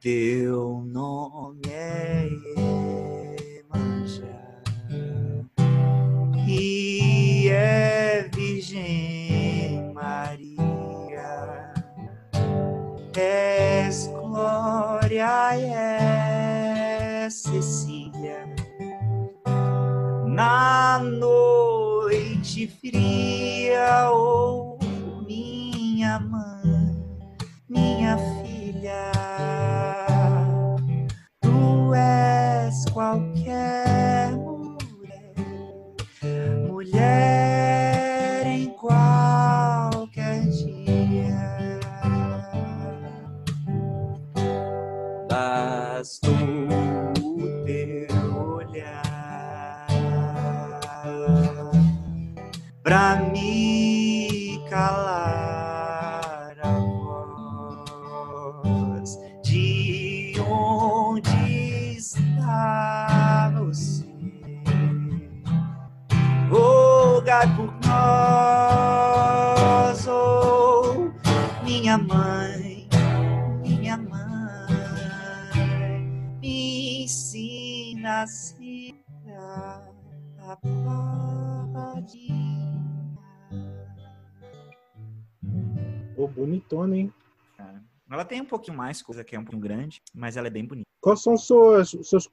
Teu 0.06 0.84
nome 0.86 1.62
é 1.68 2.30
Iemanjá 3.74 4.62
e 6.48 7.50
é 7.50 8.30
Virgem 8.32 9.92
Maria. 9.96 11.74
És 13.18 14.06
glória 14.06 15.58
é 15.58 17.28
Cecília. 17.32 18.46
Na 20.28 21.00
noite 21.00 22.68
fria, 22.68 24.12
oh, 24.12 24.78
minha 25.26 26.20
mãe, 26.20 26.96
minha 27.68 28.16
filha. 28.20 28.35
Qualquer 32.96 33.25
Ela 88.26 88.30
tem 88.30 88.42
um 88.42 88.46
pouquinho 88.46 88.76
mais 88.76 89.04
coisa 89.04 89.24
que 89.24 89.36
é 89.36 89.40
um 89.40 89.44
pouquinho 89.44 89.62
grande, 89.62 90.02
mas 90.12 90.36
ela 90.36 90.48
é 90.48 90.50
bem 90.50 90.66
bonita. 90.66 90.88
Quais 91.00 91.22
são 91.22 91.38
seus, 91.38 91.96
seus 92.02 92.28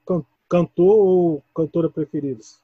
cantor 0.48 1.06
ou 1.06 1.44
cantora 1.54 1.90
preferidos? 1.90 2.62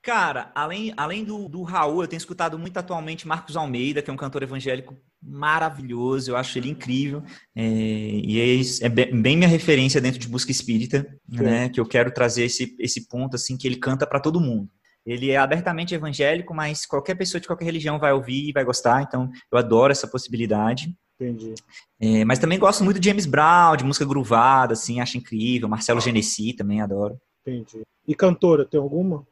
Cara, 0.00 0.52
além, 0.54 0.92
além 0.96 1.24
do, 1.24 1.48
do 1.48 1.62
Raul, 1.62 2.02
eu 2.02 2.08
tenho 2.08 2.18
escutado 2.18 2.56
muito 2.56 2.76
atualmente 2.76 3.26
Marcos 3.26 3.56
Almeida, 3.56 4.00
que 4.00 4.10
é 4.10 4.12
um 4.12 4.16
cantor 4.16 4.44
evangélico 4.44 4.96
maravilhoso, 5.20 6.30
eu 6.30 6.36
acho 6.36 6.56
ele 6.56 6.70
incrível. 6.70 7.24
É, 7.54 7.62
e 7.62 8.40
é, 8.40 8.86
é 8.86 8.88
bem, 8.88 9.36
minha 9.36 9.48
referência 9.48 10.00
dentro 10.00 10.20
de 10.20 10.28
busca 10.28 10.52
espírita, 10.52 11.04
né? 11.28 11.68
Que 11.68 11.80
eu 11.80 11.86
quero 11.86 12.12
trazer 12.14 12.44
esse, 12.44 12.76
esse 12.78 13.08
ponto, 13.08 13.34
assim, 13.34 13.56
que 13.56 13.66
ele 13.66 13.76
canta 13.76 14.06
para 14.06 14.20
todo 14.20 14.40
mundo. 14.40 14.68
Ele 15.04 15.30
é 15.30 15.36
abertamente 15.36 15.94
evangélico, 15.94 16.54
mas 16.54 16.86
qualquer 16.86 17.16
pessoa 17.16 17.40
de 17.40 17.46
qualquer 17.48 17.64
religião 17.64 17.98
vai 17.98 18.12
ouvir 18.12 18.48
e 18.48 18.52
vai 18.52 18.64
gostar, 18.64 19.02
então 19.02 19.28
eu 19.50 19.58
adoro 19.58 19.90
essa 19.90 20.06
possibilidade. 20.06 20.94
Entendi. 21.22 21.54
É, 22.00 22.24
mas 22.24 22.38
também 22.38 22.58
gosto 22.58 22.82
muito 22.82 22.98
de 22.98 23.08
James 23.08 23.26
Brown, 23.26 23.76
de 23.76 23.84
música 23.84 24.04
gruvada, 24.04 24.72
assim, 24.72 25.00
acho 25.00 25.16
incrível. 25.16 25.68
Marcelo 25.68 26.00
Genesi 26.00 26.52
também 26.52 26.80
adoro. 26.80 27.18
Entendi. 27.46 27.82
E 28.06 28.14
cantora, 28.14 28.64
tem 28.64 28.80
alguma? 28.80 29.26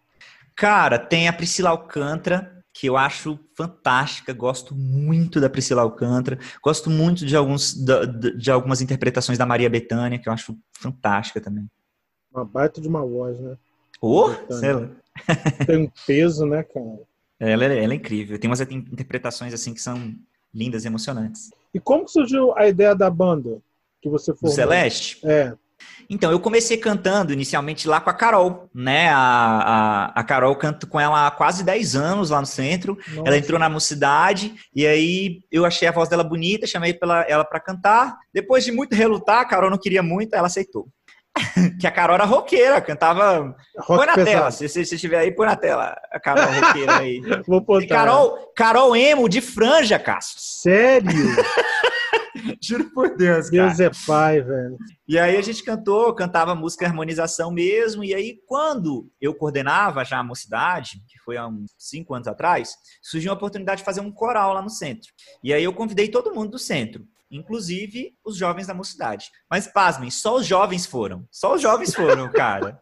Cara, 0.54 0.98
tem 0.98 1.26
a 1.26 1.32
Priscila 1.32 1.70
Alcântara, 1.70 2.62
que 2.72 2.86
eu 2.86 2.96
acho 2.96 3.38
fantástica, 3.56 4.32
gosto 4.32 4.74
muito 4.74 5.40
da 5.40 5.50
Priscila 5.50 5.82
Alcântara, 5.82 6.38
gosto 6.62 6.88
muito 6.88 7.26
de, 7.26 7.34
alguns, 7.34 7.74
de, 7.74 8.36
de 8.36 8.50
algumas 8.50 8.80
interpretações 8.80 9.38
da 9.38 9.46
Maria 9.46 9.68
Bethânia, 9.68 10.18
que 10.18 10.28
eu 10.28 10.32
acho 10.32 10.56
fantástica 10.72 11.40
também. 11.40 11.66
Uma 12.32 12.44
baita 12.44 12.80
de 12.80 12.86
uma 12.86 13.04
voz, 13.04 13.40
né? 13.40 13.56
Oh, 14.00 14.30
sei 14.50 14.72
lá. 14.72 14.88
Tem 15.66 15.84
um 15.84 15.90
peso, 16.06 16.46
né, 16.46 16.62
cara? 16.62 17.00
Ela, 17.38 17.64
é, 17.64 17.84
ela 17.84 17.92
é 17.92 17.96
incrível. 17.96 18.38
Tem 18.38 18.48
umas 18.48 18.60
interpretações 18.60 19.52
assim 19.52 19.74
que 19.74 19.80
são 19.80 20.14
lindas 20.52 20.84
e 20.84 20.88
emocionantes. 20.88 21.50
E 21.72 21.78
como 21.78 22.08
surgiu 22.08 22.56
a 22.56 22.66
ideia 22.66 22.94
da 22.94 23.08
banda 23.08 23.60
que 24.02 24.08
você 24.08 24.32
formou? 24.32 24.50
Do 24.50 24.54
Celeste? 24.54 25.20
É. 25.24 25.54
Então, 26.08 26.32
eu 26.32 26.40
comecei 26.40 26.76
cantando 26.76 27.32
inicialmente 27.32 27.86
lá 27.86 28.00
com 28.00 28.10
a 28.10 28.14
Carol, 28.14 28.68
né? 28.74 29.08
A, 29.10 29.16
a, 29.16 30.20
a 30.20 30.24
Carol 30.24 30.56
canto 30.56 30.88
com 30.88 30.98
ela 30.98 31.26
há 31.26 31.30
quase 31.30 31.62
10 31.62 31.94
anos 31.94 32.30
lá 32.30 32.40
no 32.40 32.46
centro. 32.46 32.98
Nossa. 33.08 33.28
Ela 33.28 33.38
entrou 33.38 33.60
na 33.60 33.68
mocidade 33.68 34.54
e 34.74 34.84
aí 34.86 35.40
eu 35.52 35.64
achei 35.64 35.86
a 35.86 35.92
voz 35.92 36.08
dela 36.08 36.24
bonita, 36.24 36.66
chamei 36.66 36.92
pela, 36.92 37.22
ela 37.22 37.44
para 37.44 37.60
cantar. 37.60 38.18
Depois 38.34 38.64
de 38.64 38.72
muito 38.72 38.94
relutar, 38.94 39.40
a 39.40 39.44
Carol 39.44 39.70
não 39.70 39.78
queria 39.78 40.02
muito, 40.02 40.34
ela 40.34 40.48
aceitou. 40.48 40.88
Que 41.80 41.86
a 41.86 41.90
Carol 41.90 42.14
era 42.14 42.24
roqueira, 42.24 42.80
cantava. 42.80 43.56
Rock 43.78 43.86
põe 43.86 44.06
na 44.06 44.14
pesado. 44.14 44.24
tela, 44.24 44.50
se 44.50 44.68
você 44.68 44.80
estiver 44.82 45.18
aí, 45.18 45.32
põe 45.32 45.46
na 45.46 45.56
tela 45.56 45.96
a 46.10 46.20
Carol 46.20 46.52
roqueira 46.52 46.98
aí. 46.98 47.20
Vou 47.46 47.60
botar. 47.60 47.86
Carol, 47.86 48.52
Carol 48.54 48.96
Emo 48.96 49.28
de 49.28 49.40
franja, 49.40 49.98
Cássio. 49.98 50.36
Sério? 50.38 51.10
Juro 52.62 52.90
por 52.92 53.16
Deus, 53.16 53.50
cara. 53.50 53.66
Deus 53.66 53.80
é 53.80 53.90
pai, 54.06 54.40
velho. 54.40 54.78
E 55.06 55.18
aí 55.18 55.36
a 55.36 55.42
gente 55.42 55.64
cantou, 55.64 56.14
cantava 56.14 56.54
música 56.54 56.86
harmonização 56.86 57.50
mesmo. 57.50 58.04
E 58.04 58.14
aí, 58.14 58.38
quando 58.46 59.10
eu 59.20 59.34
coordenava 59.34 60.04
já 60.04 60.18
a 60.18 60.24
mocidade, 60.24 61.02
que 61.08 61.18
foi 61.24 61.36
há 61.36 61.46
uns 61.46 61.70
cinco 61.76 62.14
anos 62.14 62.28
atrás, 62.28 62.76
surgiu 63.02 63.32
a 63.32 63.34
oportunidade 63.34 63.78
de 63.78 63.84
fazer 63.84 64.00
um 64.00 64.12
coral 64.12 64.54
lá 64.54 64.62
no 64.62 64.70
centro. 64.70 65.10
E 65.42 65.52
aí 65.52 65.64
eu 65.64 65.72
convidei 65.72 66.08
todo 66.08 66.34
mundo 66.34 66.52
do 66.52 66.58
centro 66.58 67.04
inclusive 67.30 68.14
os 68.24 68.36
jovens 68.36 68.66
da 68.66 68.74
mocidade. 68.74 69.30
Mas 69.48 69.66
pasmem, 69.66 70.10
só 70.10 70.36
os 70.36 70.46
jovens 70.46 70.86
foram. 70.86 71.26
Só 71.30 71.54
os 71.54 71.62
jovens 71.62 71.94
foram, 71.94 72.30
cara. 72.32 72.80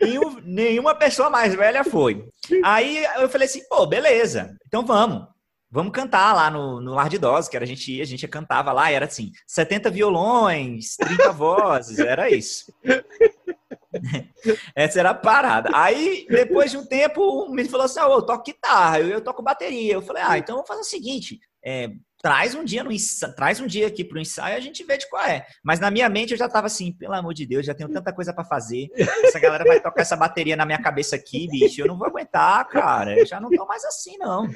Nenhum, 0.00 0.40
nenhuma 0.42 0.94
pessoa 0.94 1.30
mais 1.30 1.54
velha 1.54 1.84
foi. 1.84 2.28
Aí 2.64 3.04
eu 3.16 3.28
falei 3.28 3.46
assim, 3.46 3.66
pô, 3.68 3.86
beleza, 3.86 4.56
então 4.66 4.84
vamos. 4.84 5.26
vamos 5.70 5.92
cantar 5.92 6.34
lá 6.34 6.50
no, 6.50 6.80
no 6.80 6.94
Lar 6.94 7.08
de 7.08 7.16
Idosos, 7.16 7.48
que 7.48 7.56
era, 7.56 7.64
a 7.64 7.68
gente 7.68 7.92
ia, 7.92 8.02
a 8.02 8.06
gente 8.06 8.26
cantava 8.26 8.72
lá, 8.72 8.90
e 8.90 8.94
era 8.94 9.06
assim, 9.06 9.30
70 9.46 9.90
violões, 9.90 10.96
30 10.96 11.32
vozes, 11.32 11.98
era 11.98 12.30
isso. 12.30 12.72
Essa 14.74 15.00
era 15.00 15.10
a 15.10 15.14
parada. 15.14 15.70
Aí, 15.72 16.26
depois 16.28 16.70
de 16.70 16.76
um 16.76 16.86
tempo, 16.86 17.20
o 17.22 17.48
menino 17.50 17.70
falou 17.70 17.86
assim: 17.86 18.00
oh, 18.00 18.14
eu 18.14 18.22
toco 18.22 18.44
guitarra, 18.44 19.00
eu, 19.00 19.08
eu 19.08 19.20
toco 19.20 19.42
bateria. 19.42 19.94
Eu 19.94 20.02
falei: 20.02 20.22
ah, 20.24 20.38
então 20.38 20.56
vamos 20.56 20.68
fazer 20.68 20.80
o 20.82 20.84
seguinte: 20.84 21.40
é, 21.64 21.90
traz 22.20 22.54
um 22.54 22.64
dia 22.64 22.82
no 22.82 22.92
ensaio, 22.92 23.34
traz 23.34 23.60
um 23.60 23.66
dia 23.66 23.86
aqui 23.86 24.04
pro 24.04 24.20
ensaio 24.20 24.56
a 24.56 24.60
gente 24.60 24.84
vê 24.84 24.96
de 24.96 25.08
qual 25.08 25.24
é. 25.24 25.46
Mas 25.62 25.80
na 25.80 25.90
minha 25.90 26.08
mente 26.08 26.32
eu 26.32 26.38
já 26.38 26.48
tava 26.48 26.66
assim, 26.66 26.92
pelo 26.92 27.14
amor 27.14 27.34
de 27.34 27.46
Deus, 27.46 27.64
já 27.64 27.74
tenho 27.74 27.90
tanta 27.90 28.12
coisa 28.12 28.32
para 28.32 28.44
fazer. 28.44 28.88
Essa 29.24 29.38
galera 29.38 29.64
vai 29.64 29.80
tocar 29.80 30.02
essa 30.02 30.16
bateria 30.16 30.56
na 30.56 30.66
minha 30.66 30.80
cabeça 30.80 31.16
aqui, 31.16 31.48
bicho, 31.48 31.80
eu 31.80 31.86
não 31.86 31.96
vou 31.96 32.06
aguentar, 32.06 32.66
cara. 32.68 33.18
Eu 33.18 33.26
já 33.26 33.40
não 33.40 33.50
tô 33.50 33.64
mais 33.66 33.84
assim, 33.84 34.16
não. 34.18 34.48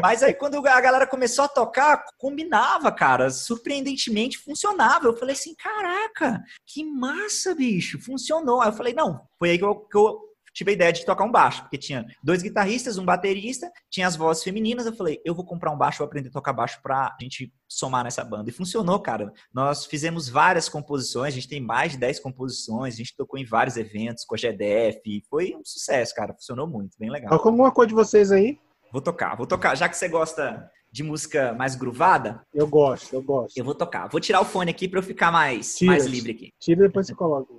Mas 0.00 0.22
aí 0.22 0.32
quando 0.32 0.66
a 0.66 0.80
galera 0.80 1.06
começou 1.06 1.44
a 1.44 1.48
tocar, 1.48 2.04
combinava, 2.16 2.90
cara. 2.90 3.28
Surpreendentemente 3.28 4.38
funcionava. 4.38 5.06
Eu 5.06 5.16
falei 5.16 5.34
assim, 5.34 5.54
caraca, 5.54 6.42
que 6.66 6.84
massa, 6.84 7.54
bicho. 7.54 8.00
Funcionou. 8.00 8.62
Aí 8.62 8.68
eu 8.68 8.72
falei, 8.72 8.94
não, 8.94 9.20
foi 9.38 9.50
aí 9.50 9.58
que 9.58 9.64
eu, 9.64 9.74
que 9.74 9.96
eu 9.96 10.31
tive 10.52 10.70
a 10.70 10.74
ideia 10.74 10.92
de 10.92 11.04
tocar 11.04 11.24
um 11.24 11.30
baixo, 11.30 11.62
porque 11.62 11.78
tinha 11.78 12.06
dois 12.22 12.42
guitarristas, 12.42 12.98
um 12.98 13.04
baterista, 13.04 13.70
tinha 13.90 14.06
as 14.06 14.16
vozes 14.16 14.42
femininas. 14.42 14.86
Eu 14.86 14.94
falei, 14.94 15.20
eu 15.24 15.34
vou 15.34 15.44
comprar 15.44 15.70
um 15.70 15.76
baixo, 15.76 15.98
vou 15.98 16.06
aprender 16.06 16.28
a 16.28 16.32
tocar 16.32 16.52
baixo 16.52 16.80
pra 16.82 17.14
gente 17.20 17.52
somar 17.68 18.04
nessa 18.04 18.24
banda. 18.24 18.50
E 18.50 18.52
funcionou, 18.52 19.00
cara. 19.00 19.32
Nós 19.52 19.86
fizemos 19.86 20.28
várias 20.28 20.68
composições, 20.68 21.32
a 21.32 21.36
gente 21.36 21.48
tem 21.48 21.60
mais 21.60 21.92
de 21.92 21.98
10 21.98 22.20
composições, 22.20 22.94
a 22.94 22.96
gente 22.96 23.16
tocou 23.16 23.38
em 23.38 23.44
vários 23.44 23.76
eventos 23.76 24.24
com 24.24 24.34
a 24.34 24.38
GDF. 24.38 25.22
Foi 25.28 25.54
um 25.54 25.64
sucesso, 25.64 26.14
cara. 26.14 26.34
Funcionou 26.34 26.66
muito, 26.66 26.98
bem 26.98 27.10
legal. 27.10 27.30
Toca 27.30 27.48
alguma 27.48 27.70
coisa 27.70 27.88
de 27.88 27.94
vocês 27.94 28.30
aí? 28.30 28.58
Vou 28.92 29.00
tocar, 29.00 29.36
vou 29.36 29.46
tocar. 29.46 29.74
Já 29.74 29.88
que 29.88 29.96
você 29.96 30.08
gosta 30.08 30.70
de 30.92 31.02
música 31.02 31.54
mais 31.54 31.74
gruvada. 31.74 32.46
Eu 32.52 32.68
gosto, 32.68 33.14
eu 33.14 33.22
gosto. 33.22 33.56
Eu 33.56 33.64
vou 33.64 33.74
tocar. 33.74 34.08
Vou 34.08 34.20
tirar 34.20 34.42
o 34.42 34.44
fone 34.44 34.70
aqui 34.70 34.86
para 34.86 34.98
eu 34.98 35.02
ficar 35.02 35.32
mais, 35.32 35.78
mais 35.80 36.04
livre 36.04 36.32
aqui. 36.32 36.52
Tira 36.60 36.84
e 36.84 36.86
depois 36.88 37.06
você 37.06 37.14
coloca. 37.14 37.50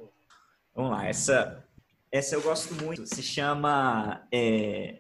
Vamos 0.75 0.91
lá, 0.91 1.07
essa, 1.07 1.62
essa 2.13 2.35
eu 2.35 2.41
gosto 2.41 2.75
muito. 2.75 3.07
Se 3.07 3.23
chama 3.23 4.21
é. 4.31 4.99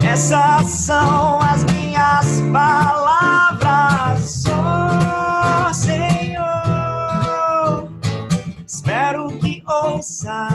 Essas 0.00 0.66
são 0.70 1.40
as 1.40 1.64
minhas 1.64 2.40
palavras. 2.52 3.12
ouça 10.02 10.51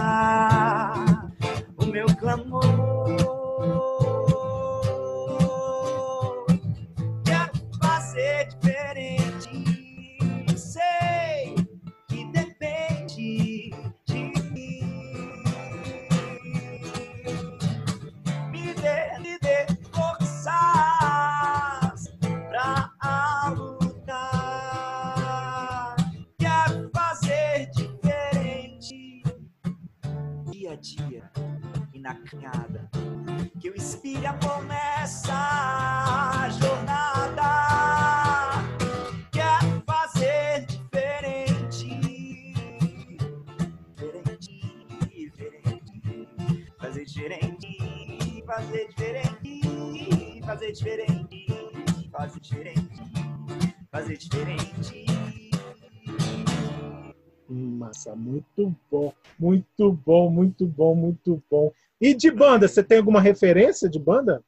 muito 58.57 58.75
bom, 58.89 59.13
muito 59.39 59.91
bom, 59.91 60.29
muito 60.29 60.65
bom, 60.65 60.95
muito 60.95 61.43
bom. 61.49 61.71
E 62.01 62.13
de 62.13 62.31
banda, 62.31 62.67
você 62.67 62.83
tem 62.83 62.97
alguma 62.97 63.21
referência 63.21 63.89
de 63.89 63.99
banda? 63.99 64.43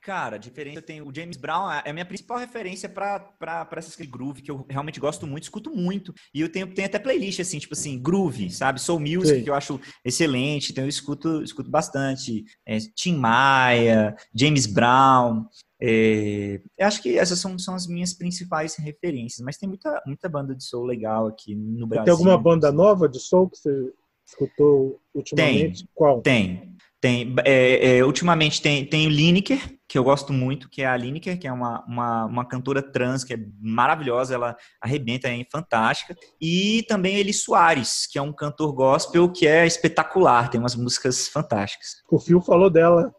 Cara, 0.00 0.36
diferente, 0.36 0.76
eu 0.76 0.82
tenho 0.82 1.08
o 1.08 1.14
James 1.14 1.38
Brown, 1.38 1.70
é 1.72 1.88
a 1.88 1.92
minha 1.92 2.04
principal 2.04 2.36
referência 2.36 2.90
para 2.90 3.66
essas 3.74 3.96
groove 3.96 4.42
que 4.42 4.50
eu 4.50 4.66
realmente 4.68 5.00
gosto 5.00 5.26
muito, 5.26 5.44
escuto 5.44 5.74
muito. 5.74 6.12
E 6.34 6.42
eu 6.42 6.52
tenho, 6.52 6.66
tenho 6.74 6.86
até 6.86 6.98
playlist 6.98 7.40
assim, 7.40 7.58
tipo 7.58 7.72
assim, 7.72 7.98
groove, 7.98 8.50
sabe? 8.50 8.82
Soul 8.82 9.00
Music, 9.00 9.38
Sim. 9.38 9.42
que 9.42 9.48
eu 9.48 9.54
acho 9.54 9.80
excelente, 10.04 10.72
então 10.72 10.84
eu 10.84 10.90
escuto, 10.90 11.42
escuto 11.42 11.70
bastante. 11.70 12.44
É, 12.66 12.76
Tim 12.94 13.16
Maia, 13.16 14.14
James 14.34 14.66
Brown, 14.66 15.46
é, 15.86 16.60
eu 16.78 16.86
acho 16.86 17.02
que 17.02 17.18
essas 17.18 17.38
são, 17.38 17.58
são 17.58 17.74
as 17.74 17.86
minhas 17.86 18.14
principais 18.14 18.74
referências, 18.76 19.44
mas 19.44 19.58
tem 19.58 19.68
muita, 19.68 20.02
muita 20.06 20.30
banda 20.30 20.54
de 20.54 20.64
soul 20.64 20.84
legal 20.84 21.26
aqui 21.26 21.54
no 21.54 21.86
Brasil. 21.86 22.04
Tem 22.04 22.12
alguma 22.12 22.38
banda 22.38 22.72
nova 22.72 23.06
de 23.06 23.20
soul 23.20 23.50
que 23.50 23.58
você 23.58 23.92
escutou 24.26 24.98
ultimamente? 25.14 25.80
Tem, 25.80 25.88
Qual? 25.94 26.22
Tem, 26.22 26.74
tem. 27.02 27.34
É, 27.44 27.98
é, 27.98 28.04
ultimamente 28.04 28.62
tem, 28.62 28.86
tem 28.86 29.06
o 29.06 29.10
Lineker, 29.10 29.78
que 29.86 29.98
eu 29.98 30.04
gosto 30.04 30.32
muito, 30.32 30.70
que 30.70 30.80
é 30.80 30.86
a 30.86 30.96
Lineker, 30.96 31.38
que 31.38 31.46
é 31.46 31.52
uma, 31.52 31.84
uma, 31.86 32.24
uma 32.24 32.44
cantora 32.46 32.80
trans, 32.80 33.22
que 33.22 33.34
é 33.34 33.38
maravilhosa, 33.60 34.34
ela 34.34 34.56
arrebenta, 34.80 35.28
é 35.28 35.44
fantástica. 35.52 36.16
E 36.40 36.82
também 36.88 37.16
Eli 37.16 37.34
Soares, 37.34 38.06
que 38.10 38.18
é 38.18 38.22
um 38.22 38.32
cantor 38.32 38.72
gospel 38.72 39.30
que 39.30 39.46
é 39.46 39.66
espetacular, 39.66 40.48
tem 40.48 40.58
umas 40.58 40.74
músicas 40.74 41.28
fantásticas. 41.28 42.02
O 42.10 42.18
Fio 42.18 42.40
falou 42.40 42.70
dela 42.70 43.14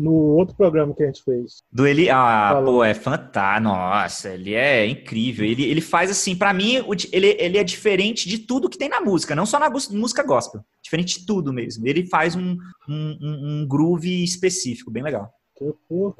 no 0.00 0.12
outro 0.12 0.56
programa 0.56 0.94
que 0.94 1.02
a 1.02 1.06
gente 1.06 1.22
fez. 1.22 1.62
Do 1.70 1.86
ele, 1.86 2.08
ah, 2.08 2.52
Falou. 2.54 2.76
pô, 2.76 2.84
é 2.84 2.94
fantástico. 2.94 3.68
Nossa, 3.68 4.30
ele 4.30 4.54
é 4.54 4.86
incrível. 4.86 5.44
Ele, 5.44 5.62
ele 5.64 5.82
faz 5.82 6.10
assim, 6.10 6.34
para 6.34 6.54
mim, 6.54 6.82
ele, 7.12 7.36
ele 7.38 7.58
é 7.58 7.62
diferente 7.62 8.26
de 8.26 8.38
tudo 8.38 8.68
que 8.68 8.78
tem 8.78 8.88
na 8.88 9.00
música, 9.00 9.36
não 9.36 9.44
só 9.44 9.58
na 9.58 9.68
música 9.68 10.22
gospel. 10.22 10.62
Diferente 10.82 11.20
de 11.20 11.26
tudo 11.26 11.52
mesmo. 11.52 11.86
Ele 11.86 12.06
faz 12.06 12.34
um, 12.34 12.56
um, 12.88 13.18
um 13.20 13.66
groove 13.68 14.24
específico, 14.24 14.90
bem 14.90 15.02
legal. 15.02 15.30
Que 15.54 15.70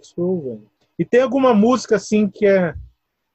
show, 0.03 0.43
velho. 0.43 0.67
E 0.99 1.05
tem 1.05 1.23
alguma 1.23 1.55
música 1.55 1.97
assim 1.97 2.29
que 2.29 2.45
é 2.45 2.75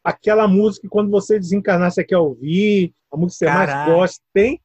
aquela 0.03 0.47
música 0.47 0.83
que 0.83 0.89
quando 0.89 1.09
você 1.09 1.39
desencarnar 1.39 1.91
você 1.91 2.03
quer 2.03 2.19
ouvir, 2.19 2.93
a 3.11 3.17
música 3.17 3.33
que 3.33 3.37
você 3.39 3.45
Caraca. 3.45 3.75
mais 3.75 3.87
gosta? 3.89 4.23
Tem? 4.31 4.61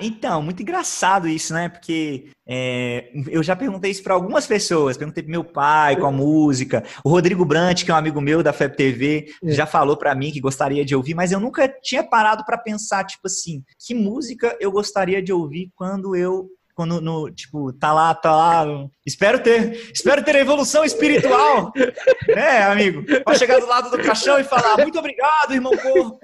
Então, 0.00 0.42
muito 0.42 0.62
engraçado 0.62 1.26
isso, 1.26 1.54
né? 1.54 1.68
Porque 1.68 2.30
é, 2.46 3.10
eu 3.28 3.42
já 3.42 3.56
perguntei 3.56 3.90
isso 3.90 4.02
para 4.02 4.12
algumas 4.12 4.46
pessoas. 4.46 4.96
Perguntei 4.96 5.22
para 5.22 5.30
meu 5.30 5.44
pai 5.44 5.96
com 5.96 6.06
a 6.06 6.12
música. 6.12 6.84
O 7.04 7.08
Rodrigo 7.08 7.44
Brant, 7.44 7.84
que 7.84 7.90
é 7.90 7.94
um 7.94 7.96
amigo 7.96 8.20
meu 8.20 8.42
da 8.42 8.52
FEB 8.52 8.76
TV, 8.76 9.26
é. 9.42 9.52
já 9.52 9.66
falou 9.66 9.96
para 9.96 10.14
mim 10.14 10.30
que 10.30 10.40
gostaria 10.40 10.84
de 10.84 10.94
ouvir, 10.94 11.14
mas 11.14 11.32
eu 11.32 11.40
nunca 11.40 11.68
tinha 11.68 12.04
parado 12.04 12.44
para 12.44 12.58
pensar, 12.58 13.04
tipo 13.04 13.26
assim, 13.26 13.62
que 13.78 13.94
música 13.94 14.56
eu 14.60 14.70
gostaria 14.70 15.22
de 15.22 15.32
ouvir 15.32 15.70
quando 15.74 16.14
eu 16.14 16.48
quando 16.80 16.98
no, 16.98 17.30
tipo, 17.30 17.74
tá 17.74 17.92
lá, 17.92 18.14
tá 18.14 18.34
lá. 18.34 18.64
Espero 19.04 19.42
ter, 19.42 19.92
espero 19.92 20.24
ter 20.24 20.34
a 20.34 20.40
evolução 20.40 20.82
espiritual. 20.82 21.70
né, 22.34 22.62
amigo? 22.62 23.04
Pra 23.22 23.34
chegar 23.34 23.60
do 23.60 23.66
lado 23.66 23.90
do 23.90 24.02
caixão 24.02 24.40
e 24.40 24.44
falar, 24.44 24.78
muito 24.78 24.98
obrigado, 24.98 25.52
irmão 25.52 25.76
corpo. 25.76 26.18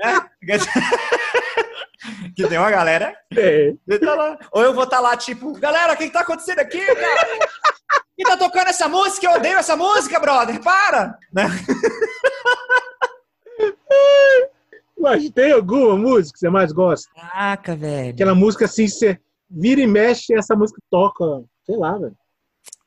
É? 0.00 0.20
que 2.34 2.48
tem 2.48 2.56
uma 2.56 2.70
galera. 2.70 3.14
É. 3.36 3.74
Tá 3.98 4.14
lá. 4.14 4.38
Ou 4.52 4.62
eu 4.62 4.72
vou 4.72 4.84
estar 4.84 4.96
tá 4.96 5.02
lá, 5.02 5.14
tipo, 5.18 5.52
galera, 5.58 5.92
o 5.92 5.98
que, 5.98 6.06
que 6.06 6.14
tá 6.14 6.20
acontecendo 6.20 6.60
aqui, 6.60 6.80
cara? 6.80 7.28
Quem 8.16 8.24
tá 8.24 8.38
tocando 8.38 8.68
essa 8.68 8.88
música? 8.88 9.26
Eu 9.26 9.32
odeio 9.32 9.58
essa 9.58 9.76
música, 9.76 10.18
brother. 10.18 10.62
Para! 10.62 11.18
Né? 11.30 11.44
Mas 14.98 15.28
tem 15.30 15.52
alguma 15.52 15.94
música 15.94 16.32
que 16.32 16.38
você 16.38 16.48
mais 16.48 16.72
gosta? 16.72 17.10
Caraca, 17.14 17.76
velho. 17.76 18.10
Aquela 18.10 18.34
música 18.34 18.64
assim, 18.64 18.88
você 18.88 19.20
vira 19.48 19.80
e 19.80 19.86
mexe 19.86 20.34
essa 20.34 20.54
música 20.54 20.80
toca. 20.90 21.44
Sei 21.64 21.76
lá, 21.76 21.92
velho. 21.92 22.16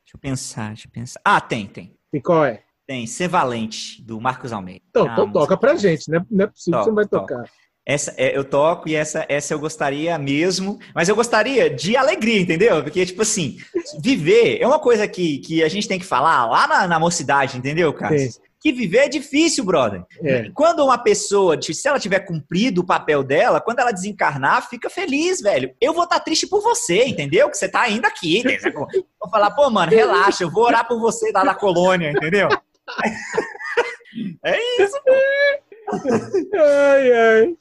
Deixa 0.03 0.15
eu 0.15 0.19
pensar, 0.19 0.67
deixa 0.69 0.87
eu 0.87 0.91
pensar. 0.91 1.21
Ah, 1.23 1.39
tem, 1.39 1.67
tem. 1.67 1.95
E 2.11 2.21
qual 2.21 2.45
é? 2.45 2.63
Tem, 2.87 3.05
Ser 3.05 3.27
Valente, 3.27 4.01
do 4.01 4.19
Marcos 4.19 4.51
Almeida. 4.51 4.83
Então, 4.89 5.07
é 5.07 5.11
então 5.11 5.31
toca 5.31 5.55
pra 5.55 5.75
gente, 5.75 6.09
né? 6.09 6.25
Não 6.29 6.45
é 6.45 6.47
possível 6.47 6.79
que 6.79 6.83
você 6.85 6.89
não 6.89 6.95
vai 6.95 7.05
toca. 7.05 7.35
tocar. 7.35 7.49
Essa 7.85 8.13
é, 8.17 8.37
eu 8.37 8.43
toco 8.43 8.87
e 8.87 8.95
essa, 8.95 9.25
essa 9.27 9.53
eu 9.53 9.59
gostaria 9.59 10.15
mesmo, 10.17 10.77
mas 10.93 11.09
eu 11.09 11.15
gostaria 11.15 11.69
de 11.69 11.97
alegria, 11.97 12.39
entendeu? 12.39 12.83
Porque, 12.83 13.03
tipo 13.03 13.23
assim, 13.23 13.57
viver 13.99 14.59
é 14.61 14.67
uma 14.67 14.79
coisa 14.79 15.07
que, 15.07 15.39
que 15.39 15.63
a 15.63 15.67
gente 15.67 15.87
tem 15.87 15.97
que 15.97 16.05
falar 16.05 16.45
lá 16.45 16.67
na, 16.67 16.87
na 16.87 16.99
mocidade, 16.99 17.57
entendeu, 17.57 17.91
cara? 17.91 18.15
Que 18.61 18.73
viver 18.73 19.05
é 19.05 19.09
difícil, 19.09 19.63
brother. 19.63 20.03
É. 20.21 20.49
Quando 20.53 20.83
uma 20.83 20.97
pessoa, 20.97 21.57
se 21.61 21.87
ela 21.87 21.99
tiver 21.99 22.19
cumprido 22.19 22.81
o 22.81 22.85
papel 22.85 23.23
dela, 23.23 23.61
quando 23.61 23.79
ela 23.79 23.91
desencarnar, 23.91 24.69
fica 24.69 24.89
feliz, 24.89 25.39
velho. 25.39 25.73
Eu 25.79 25.93
vou 25.93 26.03
estar 26.03 26.17
tá 26.17 26.23
triste 26.23 26.45
por 26.45 26.61
você, 26.61 27.05
entendeu? 27.05 27.49
Que 27.49 27.57
você 27.57 27.69
tá 27.69 27.81
ainda 27.81 28.07
aqui. 28.07 28.39
Entendeu? 28.39 28.85
Vou 29.19 29.29
falar, 29.29 29.51
pô, 29.51 29.69
mano, 29.69 29.91
relaxa, 29.91 30.43
eu 30.43 30.49
vou 30.49 30.63
orar 30.63 30.87
por 30.87 30.97
você 30.97 31.29
lá 31.33 31.43
na 31.43 31.53
colônia, 31.53 32.11
entendeu? 32.11 32.47
é 34.45 34.81
isso, 34.81 34.97
pô. 35.03 35.11
Ai, 36.55 37.11
ai. 37.11 37.57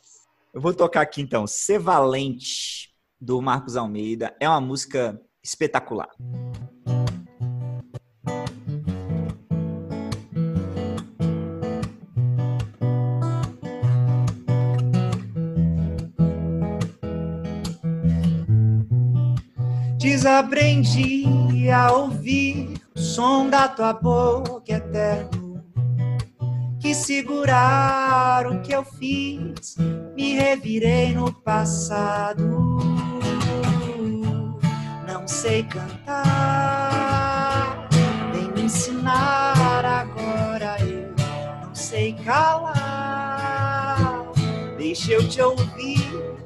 Eu 0.54 0.60
vou 0.60 0.72
tocar 0.72 1.00
aqui 1.00 1.20
então, 1.20 1.46
Ser 1.46 1.78
Valente, 1.78 2.90
do 3.20 3.42
Marcos 3.42 3.76
Almeida. 3.76 4.34
É 4.40 4.48
uma 4.48 4.60
música 4.60 5.20
espetacular. 5.42 6.10
Desaprendi 20.28 21.70
a 21.70 21.90
ouvir 21.90 22.74
o 22.94 22.98
som 23.00 23.48
da 23.48 23.66
tua 23.66 23.94
boca 23.94 24.70
eterno. 24.70 25.64
Que 26.78 26.94
segurar 26.94 28.46
o 28.46 28.60
que 28.60 28.72
eu 28.72 28.84
fiz, 28.84 29.78
me 30.14 30.34
revirei 30.34 31.14
no 31.14 31.32
passado. 31.32 32.78
Não 35.06 35.26
sei 35.26 35.62
cantar, 35.62 36.28
vem 38.30 38.52
me 38.52 38.64
ensinar 38.64 39.82
agora. 39.82 40.76
Eu 40.80 41.14
não 41.66 41.74
sei 41.74 42.12
calar, 42.12 42.74
deixa 44.76 45.12
eu 45.14 45.26
te 45.26 45.40
ouvir 45.40 46.36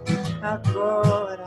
agora. 0.41 1.42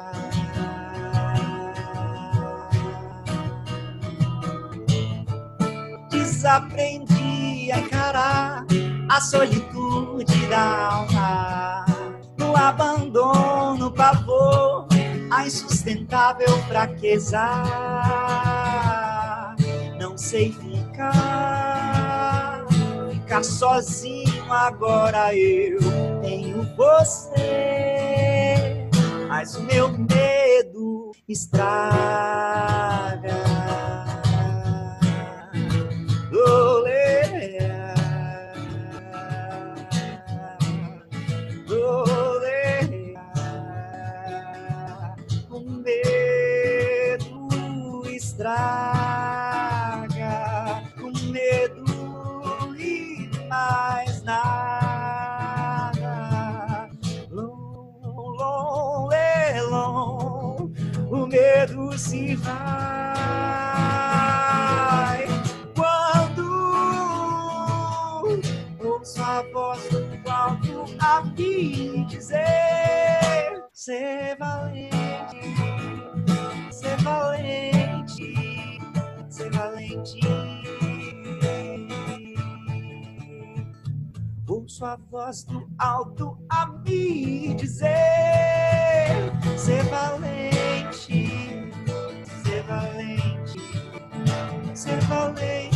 Aprendi 6.45 7.71
a 7.71 7.79
encarar 7.79 8.65
a 9.10 9.21
solitude 9.21 10.47
da 10.47 10.88
alma. 10.88 11.86
No 12.38 12.55
abandono, 12.55 13.91
pavor, 13.91 14.88
a 15.31 15.45
insustentável 15.45 16.49
fraqueza. 16.67 17.41
Não 19.99 20.17
sei 20.17 20.51
ficar, 20.51 21.86
ficar 23.12 23.43
sozinho 23.43 24.51
agora. 24.51 25.36
Eu 25.36 25.79
tenho 26.21 26.63
você, 26.75 27.36
mas 29.27 29.55
o 29.55 29.63
meu 29.63 29.89
medo 29.89 31.12
estraga. 31.27 32.75
Se 61.97 62.36
vai 62.36 62.55
quando 65.75 66.45
ouço 68.84 69.21
a 69.21 69.41
voz 69.53 69.89
do 69.89 70.29
alto 70.29 70.86
a 70.99 71.21
me 71.23 72.05
dizer 72.05 73.63
ser 73.73 74.38
valente, 74.38 74.91
ser 76.71 76.97
valente 77.03 78.36
ser 79.36 79.51
valente. 79.51 80.19
Ouço 84.47 84.86
a 84.86 84.95
voz 85.12 85.43
do 85.43 85.67
alto 85.77 86.38
a 86.49 86.67
me 86.67 87.53
dizer: 87.55 87.89
ser 89.58 89.84
valente, 89.86 91.69
valente, 92.67 93.60
ser 94.73 94.99
valente. 95.01 95.75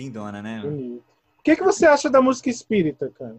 Lindona, 0.00 0.42
né? 0.42 0.60
Bonito. 0.60 1.04
O 1.38 1.42
que, 1.42 1.56
que 1.56 1.62
você 1.62 1.86
acha 1.86 2.10
da 2.10 2.20
música 2.20 2.50
espírita, 2.50 3.10
cara? 3.18 3.36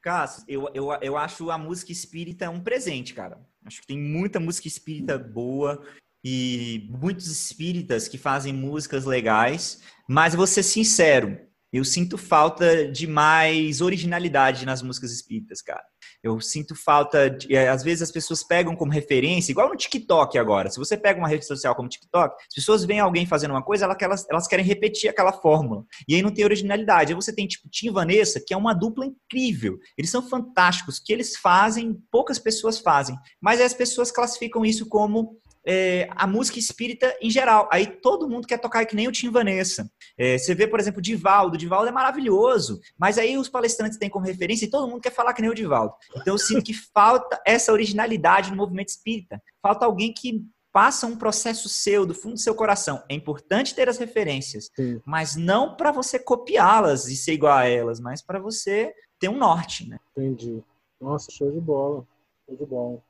Cássio, 0.00 0.44
eu, 0.48 0.70
eu, 0.74 0.92
eu 1.00 1.16
acho 1.16 1.50
a 1.50 1.58
música 1.58 1.92
espírita 1.92 2.50
um 2.50 2.60
presente, 2.60 3.14
cara. 3.14 3.38
Acho 3.64 3.80
que 3.80 3.86
tem 3.86 3.98
muita 3.98 4.38
música 4.38 4.68
espírita 4.68 5.18
boa 5.18 5.82
e 6.22 6.88
muitos 6.90 7.26
espíritas 7.26 8.08
que 8.08 8.18
fazem 8.18 8.52
músicas 8.52 9.04
legais, 9.04 9.82
mas 10.08 10.34
vou 10.34 10.46
ser 10.46 10.62
sincero, 10.62 11.38
eu 11.74 11.84
sinto 11.84 12.16
falta 12.16 12.86
de 12.88 13.04
mais 13.04 13.80
originalidade 13.80 14.64
nas 14.64 14.80
músicas 14.80 15.10
espíritas, 15.10 15.60
cara. 15.60 15.82
Eu 16.22 16.40
sinto 16.40 16.74
falta 16.74 17.28
de, 17.28 17.54
é, 17.54 17.68
às 17.68 17.82
vezes 17.82 18.02
as 18.02 18.12
pessoas 18.12 18.44
pegam 18.44 18.76
como 18.76 18.92
referência, 18.92 19.50
igual 19.50 19.68
no 19.68 19.76
TikTok 19.76 20.38
agora. 20.38 20.70
Se 20.70 20.78
você 20.78 20.96
pega 20.96 21.18
uma 21.18 21.28
rede 21.28 21.44
social 21.44 21.74
como 21.74 21.88
TikTok, 21.88 22.34
as 22.34 22.54
pessoas 22.54 22.84
veem 22.84 23.00
alguém 23.00 23.26
fazendo 23.26 23.50
uma 23.50 23.62
coisa, 23.62 23.86
elas, 24.00 24.24
elas 24.30 24.46
querem 24.46 24.64
repetir 24.64 25.10
aquela 25.10 25.32
fórmula. 25.32 25.84
E 26.08 26.14
aí 26.14 26.22
não 26.22 26.32
tem 26.32 26.44
originalidade. 26.44 27.12
Aí 27.12 27.16
você 27.16 27.34
tem 27.34 27.46
tipo 27.46 27.68
Tim 27.68 27.88
e 27.88 27.90
Vanessa, 27.90 28.40
que 28.40 28.54
é 28.54 28.56
uma 28.56 28.72
dupla 28.72 29.04
incrível. 29.04 29.76
Eles 29.98 30.10
são 30.10 30.22
fantásticos. 30.22 30.98
O 30.98 31.04
que 31.04 31.12
eles 31.12 31.36
fazem, 31.36 31.98
poucas 32.10 32.38
pessoas 32.38 32.78
fazem. 32.78 33.16
Mas 33.40 33.60
as 33.60 33.74
pessoas 33.74 34.12
classificam 34.12 34.64
isso 34.64 34.86
como 34.88 35.38
é, 35.66 36.08
a 36.10 36.26
música 36.26 36.58
espírita 36.58 37.16
em 37.20 37.30
geral. 37.30 37.68
Aí 37.72 37.86
todo 37.86 38.28
mundo 38.28 38.46
quer 38.46 38.58
tocar 38.58 38.84
que 38.84 38.94
nem 38.94 39.08
o 39.08 39.12
Tim 39.12 39.30
Vanessa. 39.30 39.90
É, 40.18 40.36
você 40.36 40.54
vê, 40.54 40.66
por 40.66 40.78
exemplo, 40.78 40.98
o 40.98 41.02
Divaldo. 41.02 41.54
O 41.54 41.58
Divaldo 41.58 41.88
é 41.88 41.92
maravilhoso, 41.92 42.80
mas 42.98 43.18
aí 43.18 43.38
os 43.38 43.48
palestrantes 43.48 43.98
têm 43.98 44.10
como 44.10 44.26
referência 44.26 44.64
e 44.66 44.70
todo 44.70 44.88
mundo 44.88 45.00
quer 45.00 45.12
falar 45.12 45.32
que 45.32 45.42
nem 45.42 45.50
o 45.50 45.54
Divaldo. 45.54 45.94
Então 46.16 46.34
eu 46.34 46.38
sinto 46.38 46.62
que 46.62 46.74
falta 46.74 47.40
essa 47.46 47.72
originalidade 47.72 48.50
no 48.50 48.56
movimento 48.56 48.88
espírita. 48.88 49.40
Falta 49.62 49.86
alguém 49.86 50.12
que 50.12 50.44
passa 50.72 51.06
um 51.06 51.16
processo 51.16 51.68
seu, 51.68 52.04
do 52.04 52.12
fundo 52.12 52.34
do 52.34 52.40
seu 52.40 52.54
coração. 52.54 53.02
É 53.08 53.14
importante 53.14 53.76
ter 53.76 53.88
as 53.88 53.96
referências, 53.96 54.70
Sim. 54.74 55.00
mas 55.06 55.36
não 55.36 55.76
para 55.76 55.92
você 55.92 56.18
copiá-las 56.18 57.06
e 57.06 57.16
ser 57.16 57.34
igual 57.34 57.56
a 57.56 57.64
elas, 57.64 58.00
mas 58.00 58.20
para 58.20 58.40
você 58.40 58.92
ter 59.20 59.28
um 59.28 59.38
norte, 59.38 59.88
né? 59.88 59.98
Entendi. 60.16 60.60
Nossa, 61.00 61.30
show 61.30 61.50
de 61.52 61.60
bola. 61.60 62.04
Show 62.44 62.56
de 62.56 62.66
bola. 62.66 63.00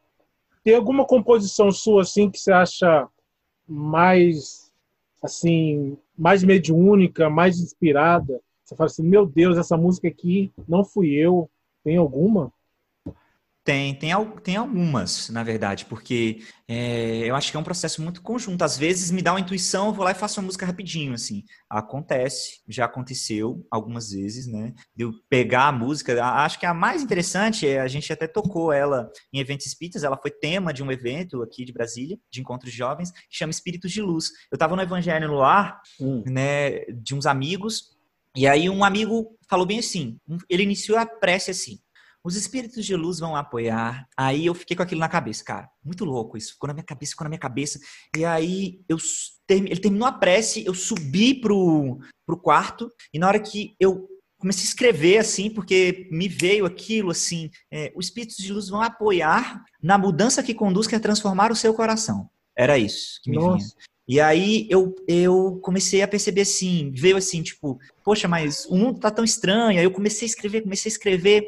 Tem 0.65 0.75
alguma 0.75 1.05
composição 1.05 1.71
sua 1.71 2.03
assim 2.03 2.31
que 2.31 2.41
você 2.41 2.51
acha 2.51 3.07
mais 3.69 4.73
assim, 5.23 5.97
mais 6.17 6.43
mediúnica, 6.43 7.31
mais 7.31 7.59
inspirada? 7.59 8.41
Você 8.65 8.75
fala 8.75 8.87
assim, 8.87 9.03
meu 9.03 9.27
Deus, 9.27 9.59
essa 9.59 9.77
música 9.77 10.09
aqui 10.09 10.51
não 10.67 10.85
fui 10.85 11.13
eu. 11.13 11.51
Tem 11.83 11.99
alguma? 11.99 12.51
Tem, 13.65 13.95
tem, 13.95 14.13
tem 14.43 14.57
algumas, 14.57 15.31
na 15.31 15.43
verdade, 15.43 15.87
porque 15.87 16.43
é, 16.69 17.21
eu 17.21 17.35
acho 17.35 17.51
que 17.51 17.57
é 17.57 17.61
um 17.61 17.65
processo 17.65 18.03
muito 18.03 18.21
conjunto. 18.21 18.63
Às 18.63 18.77
vezes 18.77 19.11
me 19.11 19.23
dá 19.23 19.33
uma 19.33 19.41
intuição, 19.41 19.87
eu 19.87 19.93
vou 19.95 20.05
lá 20.05 20.11
e 20.11 20.15
faço 20.15 20.39
uma 20.39 20.45
música 20.45 20.67
rapidinho, 20.67 21.15
assim. 21.15 21.43
Acontece, 21.71 22.61
já 22.69 22.85
aconteceu 22.85 23.67
algumas 23.71 24.11
vezes, 24.11 24.47
né? 24.47 24.75
De 24.95 25.05
eu 25.05 25.13
pegar 25.31 25.69
a 25.69 25.73
música, 25.73 26.23
acho 26.23 26.61
que 26.61 26.67
a 26.67 26.75
mais 26.75 27.03
interessante, 27.03 27.67
é, 27.67 27.81
a 27.81 27.89
gente 27.89 28.13
até 28.13 28.27
tocou 28.27 28.71
ela 28.71 29.11
em 29.33 29.39
eventos 29.39 29.65
espíritas, 29.65 30.05
ela 30.05 30.19
foi 30.19 30.31
tema 30.31 30.71
de 30.71 30.83
um 30.83 30.93
evento 30.93 31.43
aqui 31.43 31.65
de 31.65 31.73
Brasília, 31.73 32.19
de 32.31 32.43
encontros 32.43 32.71
de 32.71 32.77
jovens, 32.77 33.13
que 33.13 33.25
chama 33.31 33.51
Espíritos 33.51 33.91
de 33.91 34.03
Luz. 34.03 34.31
Eu 34.53 34.57
estava 34.57 34.77
no 34.77 34.83
Evangelho 34.83 35.27
no 35.27 35.37
Lar, 35.37 35.81
hum. 35.99 36.23
né, 36.27 36.81
de 36.93 37.15
uns 37.15 37.25
amigos, 37.25 37.95
e 38.37 38.47
aí 38.47 38.69
um 38.69 38.85
amigo 38.85 39.39
falou 39.49 39.65
bem 39.65 39.79
assim, 39.79 40.19
ele 40.51 40.65
iniciou 40.65 40.99
a 40.99 41.07
prece 41.07 41.51
assim, 41.51 41.79
os 42.25 42.37
espíritos 42.37 42.85
de 42.87 42.97
luz 42.97 43.19
vão 43.19 43.37
apoiar. 43.37 44.09
Aí 44.17 44.47
eu 44.47 44.55
fiquei 44.55 44.75
com 44.75 44.83
aquilo 44.83 45.01
na 45.01 45.09
cabeça, 45.09 45.45
cara. 45.45 45.69
Muito 45.85 46.07
louco 46.07 46.39
isso. 46.39 46.55
Ficou 46.55 46.69
na 46.69 46.75
minha 46.75 46.85
cabeça, 46.85 47.11
ficou 47.11 47.25
na 47.25 47.29
minha 47.29 47.39
cabeça. 47.39 47.79
E 48.17 48.25
aí 48.25 48.81
eu 48.89 48.97
ele 49.47 49.77
terminou 49.77 50.09
a 50.09 50.13
prece, 50.13 50.65
eu 50.65 50.73
subi 50.73 51.35
pro, 51.35 51.99
pro 52.27 52.41
quarto 52.41 52.91
e 53.13 53.19
na 53.19 53.29
hora 53.29 53.39
que 53.39 53.77
eu 53.79 54.09
comecei 54.39 54.63
a 54.63 54.69
escrever 54.69 55.19
assim, 55.19 55.51
porque 55.51 56.09
me 56.11 56.29
veio 56.29 56.65
aquilo 56.65 57.11
assim, 57.11 57.51
é, 57.71 57.93
os 57.95 58.07
espíritos 58.07 58.37
de 58.37 58.53
luz 58.53 58.71
vão 58.71 58.81
apoiar 58.81 59.63
na 59.83 59.99
mudança 59.99 60.43
que 60.43 60.55
conduz 60.55 60.87
que 60.87 60.95
é 60.95 60.99
transformar 60.99 61.53
o 61.53 61.57
seu 61.57 61.75
coração. 61.75 62.29
Era 62.57 62.79
isso 62.79 63.21
que 63.23 63.31
me 63.31 63.37
Nossa. 63.37 63.59
vinha. 63.59 63.71
E 64.07 64.21
aí 64.21 64.67
eu, 64.71 64.95
eu 65.09 65.59
comecei 65.63 66.03
a 66.03 66.09
perceber 66.09 66.43
assim, 66.43 66.93
veio 66.95 67.17
assim, 67.17 67.43
tipo, 67.43 67.79
poxa, 68.05 68.29
mas 68.29 68.67
o 68.67 68.77
mundo 68.77 69.01
tá 69.01 69.11
tão 69.11 69.25
estranho. 69.25 69.79
Aí 69.79 69.85
eu 69.85 69.91
comecei 69.91 70.27
a 70.27 70.29
escrever, 70.29 70.63
comecei 70.63 70.91
a 70.91 70.93
escrever. 70.93 71.47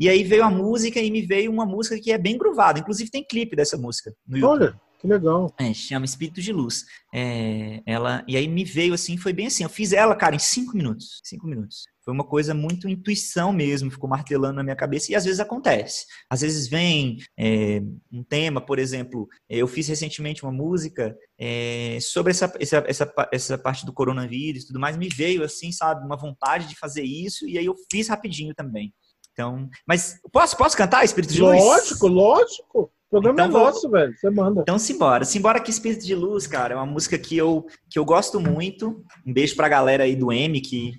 E 0.00 0.08
aí 0.08 0.24
veio 0.24 0.42
a 0.42 0.50
música 0.50 0.98
e 0.98 1.10
me 1.10 1.20
veio 1.20 1.52
uma 1.52 1.66
música 1.66 2.00
que 2.00 2.10
é 2.10 2.16
bem 2.16 2.38
gruvada. 2.38 2.80
Inclusive 2.80 3.10
tem 3.10 3.22
clipe 3.22 3.54
dessa 3.54 3.76
música 3.76 4.10
no 4.26 4.38
YouTube. 4.38 4.62
Olha, 4.62 4.80
que 4.98 5.06
legal. 5.06 5.54
É, 5.58 5.74
chama 5.74 6.06
Espírito 6.06 6.40
de 6.40 6.52
Luz. 6.52 6.86
É, 7.14 7.82
ela, 7.84 8.24
e 8.26 8.34
aí 8.36 8.48
me 8.48 8.64
veio 8.64 8.94
assim, 8.94 9.18
foi 9.18 9.34
bem 9.34 9.46
assim. 9.46 9.62
Eu 9.62 9.68
fiz 9.68 9.92
ela, 9.92 10.16
cara, 10.16 10.34
em 10.34 10.38
cinco 10.38 10.74
minutos. 10.74 11.20
Cinco 11.22 11.46
minutos. 11.46 11.84
Foi 12.02 12.14
uma 12.14 12.24
coisa 12.24 12.54
muito 12.54 12.88
intuição 12.88 13.52
mesmo, 13.52 13.90
ficou 13.90 14.08
martelando 14.08 14.56
na 14.56 14.62
minha 14.62 14.76
cabeça 14.76 15.12
e 15.12 15.14
às 15.14 15.24
vezes 15.24 15.38
acontece. 15.38 16.06
Às 16.30 16.40
vezes 16.40 16.66
vem 16.66 17.18
é, 17.38 17.82
um 18.10 18.24
tema, 18.24 18.60
por 18.60 18.78
exemplo, 18.78 19.28
eu 19.48 19.68
fiz 19.68 19.86
recentemente 19.86 20.42
uma 20.42 20.52
música 20.52 21.14
é, 21.38 21.98
sobre 22.00 22.30
essa, 22.30 22.52
essa, 22.58 22.84
essa, 22.86 23.14
essa 23.30 23.58
parte 23.58 23.84
do 23.84 23.92
coronavírus 23.92 24.62
e 24.62 24.66
tudo 24.66 24.80
mais, 24.80 24.96
me 24.96 25.08
veio 25.08 25.44
assim, 25.44 25.70
sabe, 25.72 26.04
uma 26.04 26.16
vontade 26.16 26.66
de 26.66 26.74
fazer 26.74 27.02
isso 27.02 27.46
e 27.46 27.58
aí 27.58 27.66
eu 27.66 27.74
fiz 27.90 28.08
rapidinho 28.08 28.54
também. 28.54 28.92
Então, 29.40 29.70
mas 29.86 30.20
posso, 30.30 30.54
posso 30.54 30.76
cantar 30.76 31.02
Espírito 31.02 31.32
de 31.32 31.40
Luz? 31.40 31.58
Lógico, 31.58 32.06
lógico. 32.06 32.80
O 32.82 32.90
programa 33.10 33.46
então, 33.46 33.60
é 33.60 33.64
nosso, 33.64 33.82
vou... 33.82 33.92
velho. 33.92 34.14
Você 34.14 34.28
manda. 34.28 34.60
Então, 34.60 34.78
simbora. 34.78 35.24
Simbora 35.24 35.60
que 35.60 35.70
Espírito 35.70 36.04
de 36.04 36.14
Luz, 36.14 36.46
cara, 36.46 36.74
é 36.74 36.76
uma 36.76 36.84
música 36.84 37.18
que 37.18 37.36
eu, 37.36 37.66
que 37.88 37.98
eu 37.98 38.04
gosto 38.04 38.38
muito. 38.38 39.02
Um 39.26 39.32
beijo 39.32 39.56
pra 39.56 39.66
galera 39.66 40.04
aí 40.04 40.14
do 40.14 40.30
M 40.30 40.60
que 40.60 40.92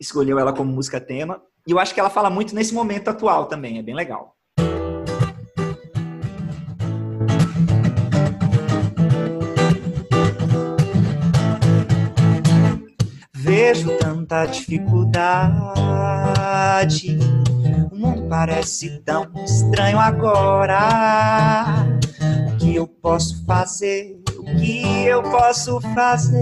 escolheu 0.00 0.38
ela 0.38 0.52
como 0.52 0.72
música 0.72 1.00
tema. 1.00 1.42
E 1.66 1.72
eu 1.72 1.78
acho 1.80 1.92
que 1.92 1.98
ela 1.98 2.08
fala 2.08 2.30
muito 2.30 2.54
nesse 2.54 2.72
momento 2.72 3.08
atual 3.08 3.46
também. 3.46 3.78
É 3.78 3.82
bem 3.82 3.96
legal. 3.96 4.36
Vejo 13.34 13.98
tanta 13.98 14.46
dificuldade 14.46 17.18
parece 18.32 18.98
tão 19.00 19.30
estranho 19.44 19.98
agora. 19.98 20.78
O 22.48 22.56
que 22.56 22.74
eu 22.74 22.86
posso 22.88 23.44
fazer? 23.44 24.18
O 24.38 24.44
que 24.56 25.04
eu 25.04 25.22
posso 25.22 25.78
fazer? 25.94 26.40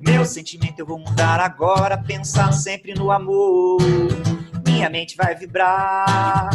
Meu 0.00 0.24
sentimento 0.24 0.78
eu 0.78 0.86
vou 0.86 1.00
mudar 1.00 1.40
agora, 1.40 1.98
pensar 1.98 2.52
sempre 2.52 2.94
no 2.94 3.10
amor. 3.10 3.78
Minha 4.64 4.88
mente 4.88 5.16
vai 5.16 5.34
vibrar 5.34 6.50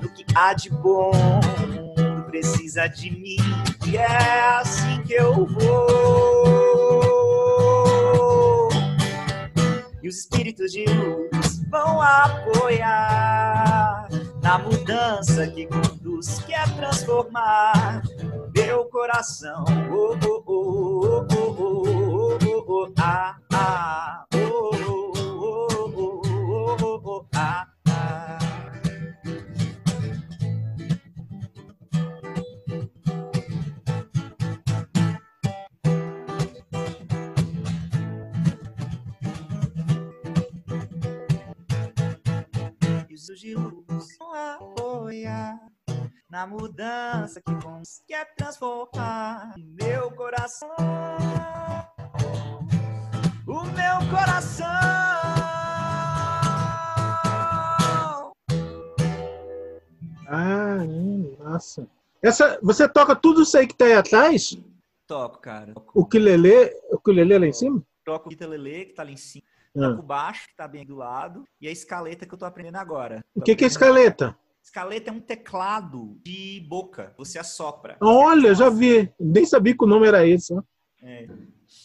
no 0.00 0.08
que 0.10 0.24
há 0.32 0.54
de 0.54 0.70
bom. 0.70 1.10
O 1.10 1.66
mundo 1.66 2.22
precisa 2.26 2.86
de 2.86 3.10
mim 3.10 3.34
e 3.84 3.96
é 3.96 4.60
assim 4.60 5.02
que 5.02 5.14
eu 5.14 5.44
vou 5.44 6.49
e 10.02 10.08
os 10.08 10.18
espíritos 10.18 10.72
de 10.72 10.84
luz 10.84 11.62
vão 11.70 12.00
apoiar 12.02 13.40
na 14.42 14.58
mudança 14.58 15.46
que 15.46 15.66
conduz, 15.66 16.38
que 16.40 16.54
é 16.54 16.64
transformar 16.76 18.02
meu 18.54 18.86
coração. 18.86 19.64
Oh, 19.90 20.16
oh, 20.26 20.42
oh, 20.46 20.79
na 46.40 46.46
mudança 46.46 47.38
que 47.42 47.52
quer 48.06 48.34
transformar 48.34 49.54
meu 49.58 50.10
coração. 50.12 50.74
O 53.46 53.62
meu 53.64 54.10
coração. 54.10 54.66
Ah, 60.26 60.78
nossa. 61.38 61.86
Essa, 62.22 62.58
você 62.62 62.88
toca 62.88 63.14
tudo 63.14 63.42
isso 63.42 63.58
aí 63.58 63.66
que 63.66 63.76
tá 63.76 63.84
aí 63.84 63.92
atrás? 63.92 64.56
Toco, 65.06 65.40
cara. 65.40 65.74
O 65.92 66.06
que 66.06 66.18
lelê, 66.18 66.74
o 66.90 66.98
que 66.98 67.12
lelê 67.12 67.38
lá 67.38 67.46
em 67.46 67.52
cima? 67.52 67.82
Toco 68.02 68.30
o 68.30 68.32
ukulele 68.32 68.86
que 68.86 68.94
tá 68.94 69.02
lá 69.02 69.10
em 69.10 69.16
cima. 69.16 69.44
Toco 69.74 69.96
tá 69.96 69.98
ah. 69.98 70.02
baixo, 70.02 70.48
que 70.48 70.56
tá 70.56 70.66
bem 70.66 70.86
do 70.86 70.96
lado, 70.96 71.44
e 71.60 71.68
a 71.68 71.70
escaleta 71.70 72.24
que 72.24 72.32
eu 72.32 72.38
tô 72.38 72.46
aprendendo 72.46 72.76
agora. 72.76 73.22
O 73.34 73.42
que, 73.42 73.54
que 73.54 73.64
é 73.64 73.66
escaleta? 73.66 74.34
Escaleta 74.62 75.10
é 75.10 75.12
um 75.12 75.20
teclado 75.20 76.20
de 76.24 76.64
boca, 76.68 77.14
você 77.16 77.38
assopra. 77.38 77.96
Olha, 78.00 78.54
já 78.54 78.68
vi. 78.68 79.12
Nem 79.18 79.44
sabia 79.44 79.76
que 79.76 79.84
o 79.84 79.88
nome 79.88 80.06
era 80.06 80.26
esse. 80.26 80.54
É. 81.02 81.26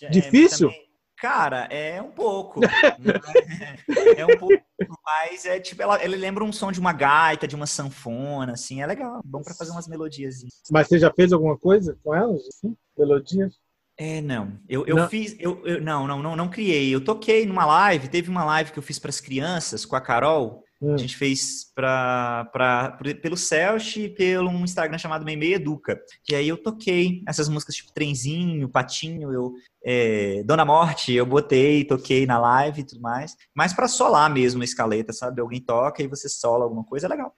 Difícil? 0.10 0.70
Também, 0.70 0.86
cara, 1.18 1.66
é 1.72 2.02
um 2.02 2.12
pouco. 2.12 2.60
é, 2.64 4.22
é, 4.22 4.26
um 4.26 4.38
pouco, 4.38 4.64
mas 5.04 5.46
é 5.46 5.60
tipo, 5.60 5.82
ela, 5.82 6.04
ele 6.04 6.18
lembra 6.18 6.44
um 6.44 6.52
som 6.52 6.72
de 6.72 6.80
uma 6.80 6.94
gaita, 6.94 7.48
de 7.48 7.56
uma 7.56 7.66
sanfona, 7.66 8.54
assim, 8.54 8.82
é 8.82 8.88
legal. 8.88 9.22
Bom 9.24 9.42
para 9.42 9.56
fazer 9.56 9.72
umas 9.72 9.88
melodias. 9.88 10.44
Mas 10.70 10.88
você 10.88 11.00
já 11.00 11.12
fez 11.12 11.32
alguma 11.32 11.58
coisa 11.58 11.98
com 12.04 12.14
elas, 12.14 12.42
assim? 12.48 12.76
Melodias? 12.98 13.58
É, 13.98 14.20
não. 14.22 14.60
Eu, 14.68 14.86
eu 14.86 14.96
não. 14.98 15.08
fiz. 15.10 15.36
Eu, 15.40 15.66
eu, 15.66 15.82
não, 15.82 16.06
não, 16.06 16.22
não, 16.22 16.36
não 16.36 16.50
criei. 16.50 16.94
Eu 16.94 17.04
toquei 17.04 17.46
numa 17.46 17.66
live, 17.66 18.10
teve 18.10 18.30
uma 18.30 18.44
live 18.44 18.72
que 18.72 18.80
eu 18.80 18.84
fiz 18.84 19.00
para 19.00 19.10
as 19.10 19.22
crianças 19.22 19.86
com 19.86 19.96
a 19.96 20.02
Carol. 20.02 20.65
Hum. 20.82 20.94
A 20.94 20.98
gente 20.98 21.16
fez 21.16 21.72
pra, 21.74 22.50
pra, 22.52 22.98
pelo 23.22 23.38
Celch 23.38 24.02
e 24.02 24.10
pelo 24.10 24.50
um 24.50 24.64
Instagram 24.64 24.98
chamado 24.98 25.26
Meimei 25.26 25.54
Educa. 25.54 26.00
E 26.30 26.36
aí 26.36 26.48
eu 26.48 26.58
toquei 26.58 27.24
essas 27.28 27.48
músicas 27.48 27.76
tipo 27.76 27.94
Trenzinho, 27.94 28.70
Patinho, 28.70 29.32
eu, 29.32 29.54
é, 29.84 30.44
Dona 30.44 30.66
Morte, 30.66 31.14
eu 31.14 31.26
botei, 31.26 31.86
toquei 31.86 32.26
na 32.26 32.38
live 32.38 32.82
e 32.82 32.86
tudo 32.86 33.02
mais. 33.02 33.36
Mas 33.54 33.74
para 33.74 33.88
solar 33.88 34.30
mesmo 34.30 34.62
a 34.62 34.66
escaleta, 34.66 35.14
sabe? 35.14 35.42
Alguém 35.42 35.62
toca 35.62 36.04
e 36.04 36.08
você 36.08 36.28
sola 36.28 36.66
alguma 36.66 36.84
coisa, 36.84 37.08
é 37.08 37.10
legal. 37.10 37.34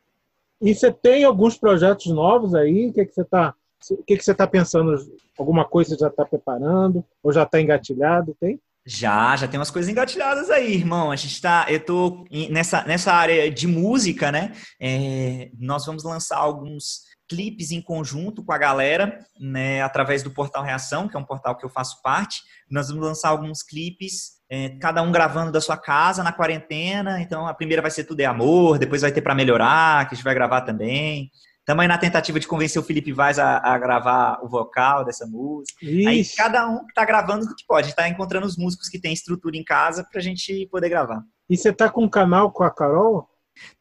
E 0.61 0.73
você 0.73 0.91
tem 0.91 1.23
alguns 1.23 1.57
projetos 1.57 2.07
novos 2.07 2.55
aí? 2.55 2.89
O 2.89 2.93
que, 2.93 3.01
é 3.01 3.05
que 3.05 3.13
você 3.13 3.21
está 3.21 3.53
o 3.91 4.03
que, 4.03 4.17
que 4.17 4.23
você 4.23 4.31
está 4.31 4.47
pensando? 4.47 4.95
Alguma 5.37 5.63
coisa 5.63 5.91
você 5.91 5.99
já 5.99 6.07
está 6.07 6.25
preparando? 6.25 7.05
Ou 7.21 7.31
já 7.31 7.43
está 7.43 7.61
engatilhado? 7.61 8.35
Tem? 8.39 8.59
Já, 8.89 9.35
já 9.35 9.49
tem 9.49 9.59
umas 9.59 9.69
coisas 9.69 9.91
engatilhadas 9.91 10.49
aí, 10.49 10.75
irmão. 10.75 11.11
A 11.11 11.15
gente 11.17 11.41
tá, 11.41 11.65
eu 11.67 11.83
tô 11.83 12.25
nessa, 12.49 12.83
nessa 12.83 13.11
área 13.11 13.51
de 13.51 13.67
música, 13.67 14.31
né? 14.31 14.53
É, 14.79 15.49
nós 15.59 15.85
vamos 15.85 16.05
lançar 16.05 16.37
alguns 16.37 17.01
clipes 17.27 17.71
em 17.71 17.81
conjunto 17.81 18.45
com 18.45 18.53
a 18.53 18.57
galera, 18.57 19.19
né? 19.37 19.81
Através 19.81 20.23
do 20.23 20.31
Portal 20.31 20.63
Reação, 20.63 21.05
que 21.05 21.17
é 21.17 21.19
um 21.19 21.25
portal 21.25 21.57
que 21.57 21.65
eu 21.65 21.69
faço 21.69 22.01
parte. 22.01 22.41
Nós 22.71 22.87
vamos 22.87 23.03
lançar 23.03 23.27
alguns 23.27 23.61
clipes, 23.61 24.37
é, 24.49 24.69
cada 24.79 25.01
um 25.01 25.11
gravando 25.11 25.51
da 25.51 25.59
sua 25.59 25.75
casa 25.75 26.23
na 26.23 26.31
quarentena. 26.31 27.19
Então, 27.19 27.45
a 27.45 27.53
primeira 27.53 27.81
vai 27.81 27.91
ser 27.91 28.05
Tudo 28.05 28.21
é 28.21 28.25
Amor, 28.25 28.79
depois 28.79 29.01
vai 29.01 29.11
ter 29.11 29.21
para 29.21 29.35
melhorar, 29.35 30.07
que 30.07 30.13
a 30.13 30.15
gente 30.15 30.23
vai 30.23 30.33
gravar 30.33 30.61
também. 30.61 31.29
Também 31.67 31.85
na 31.85 31.97
tentativa 31.97 32.39
de 32.39 32.47
convencer 32.47 32.81
o 32.81 32.85
Felipe 32.85 33.11
Vaz 33.11 33.37
a, 33.37 33.57
a 33.57 33.77
gravar 33.77 34.39
o 34.41 34.47
vocal 34.47 35.03
dessa 35.03 35.27
música. 35.27 35.77
Ixi. 35.83 36.07
Aí 36.07 36.25
cada 36.37 36.65
um 36.65 36.85
que 36.85 36.93
tá 36.93 37.03
gravando 37.03 37.45
o 37.45 37.53
que 37.53 37.65
pode. 37.67 37.81
A 37.81 37.87
gente 37.89 37.95
tá 37.97 38.07
encontrando 38.07 38.47
os 38.47 38.55
músicos 38.55 38.87
que 38.87 38.97
têm 38.97 39.11
estrutura 39.11 39.57
em 39.57 39.65
casa 39.65 40.07
pra 40.09 40.21
gente 40.21 40.65
poder 40.71 40.87
gravar. 40.87 41.21
E 41.49 41.57
você 41.57 41.73
tá 41.73 41.89
com 41.89 42.05
um 42.05 42.09
canal 42.09 42.53
com 42.53 42.63
a 42.63 42.71
Carol? 42.71 43.27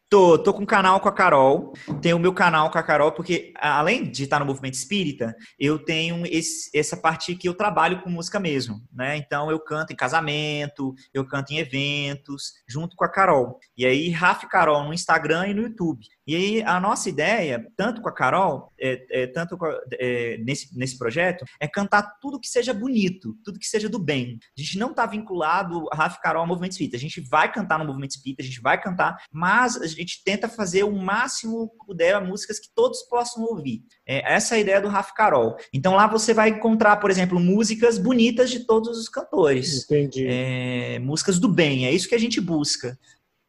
Tô, 0.09 0.37
tô 0.37 0.53
com 0.53 0.63
um 0.63 0.67
canal 0.67 0.99
com 0.99 1.09
a 1.09 1.13
Carol. 1.13 1.75
Tenho 2.03 2.17
o 2.17 2.21
meu 2.21 2.35
canal 2.35 2.73
com 2.73 2.79
a 2.79 2.83
Carol, 2.83 3.13
porque 3.13 3.53
além 3.57 4.11
de 4.11 4.25
estar 4.25 4.41
no 4.41 4.47
movimento 4.47 4.75
espírita, 4.75 5.37
eu 5.57 5.79
tenho 5.79 6.27
esse, 6.27 6.77
essa 6.77 6.97
parte 6.97 7.37
que 7.37 7.49
eu 7.49 7.55
trabalho 7.55 8.03
com 8.03 8.11
música 8.11 8.41
mesmo, 8.41 8.81
né? 8.93 9.17
Então 9.17 9.49
eu 9.49 9.61
canto 9.61 9.93
em 9.93 9.97
casamento, 9.97 10.93
eu 11.15 11.25
canto 11.25 11.53
em 11.53 11.59
eventos, 11.59 12.53
junto 12.69 12.97
com 12.97 13.05
a 13.05 13.09
Carol. 13.09 13.61
E 13.77 13.87
aí, 13.87 14.11
Rafa 14.11 14.49
Carol 14.49 14.83
no 14.83 14.93
Instagram 14.93 15.47
e 15.47 15.55
no 15.55 15.63
YouTube. 15.63 16.05
E 16.27 16.35
aí, 16.35 16.63
a 16.63 16.81
nossa 16.81 17.09
ideia, 17.09 17.65
tanto 17.77 18.03
com 18.03 18.09
a 18.09 18.13
Carol, 18.13 18.73
é, 18.79 19.23
é, 19.23 19.27
tanto 19.29 19.57
a, 19.65 19.81
é, 19.93 20.39
nesse, 20.39 20.77
nesse 20.77 20.99
projeto, 20.99 21.45
é 21.61 21.69
cantar 21.69 22.19
tudo 22.21 22.41
que 22.41 22.49
seja 22.49 22.75
bonito, 22.75 23.37
tudo 23.45 23.59
que 23.59 23.67
seja 23.67 23.89
do 23.89 23.99
bem. 23.99 24.39
A 24.57 24.61
gente 24.61 24.77
não 24.77 24.91
está 24.91 25.07
vinculado, 25.07 25.87
Rafa 25.93 26.21
Carol, 26.21 26.43
ao 26.43 26.49
movimento 26.49 26.73
espírita. 26.73 26.97
A 26.97 27.01
gente 27.01 27.21
vai 27.21 27.53
cantar 27.53 27.79
no 27.79 27.85
movimento 27.85 28.11
espírita, 28.11 28.43
a 28.43 28.47
gente 28.47 28.61
vai 28.61 28.81
cantar, 28.81 29.17
mas 29.31 29.77
a 29.77 29.87
gente 29.87 30.25
tenta 30.25 30.49
fazer 30.49 30.83
o 30.83 30.93
máximo 30.93 31.69
que 31.69 31.87
puder 31.87 32.21
músicas 32.21 32.59
que 32.59 32.69
todos 32.75 33.03
possam 33.03 33.45
ouvir. 33.45 33.85
É, 34.05 34.35
essa 34.35 34.55
é 34.55 34.59
a 34.59 34.61
ideia 34.61 34.81
do 34.81 34.89
Rafa 34.89 35.15
Carol. 35.15 35.57
Então 35.73 35.95
lá 35.95 36.07
você 36.07 36.35
vai 36.35 36.49
encontrar, 36.49 36.97
por 36.97 37.11
exemplo, 37.11 37.39
músicas 37.39 37.99
bonitas 37.99 38.51
de 38.51 38.67
todos 38.67 38.99
os 38.99 39.09
cantores. 39.09 39.85
Entendi. 39.85 40.27
É, 40.29 40.99
músicas 40.99 41.39
do 41.39 41.49
bem, 41.49 41.87
é 41.87 41.93
isso 41.93 42.09
que 42.09 42.15
a 42.15 42.21
gente 42.21 42.41
busca. 42.41 42.99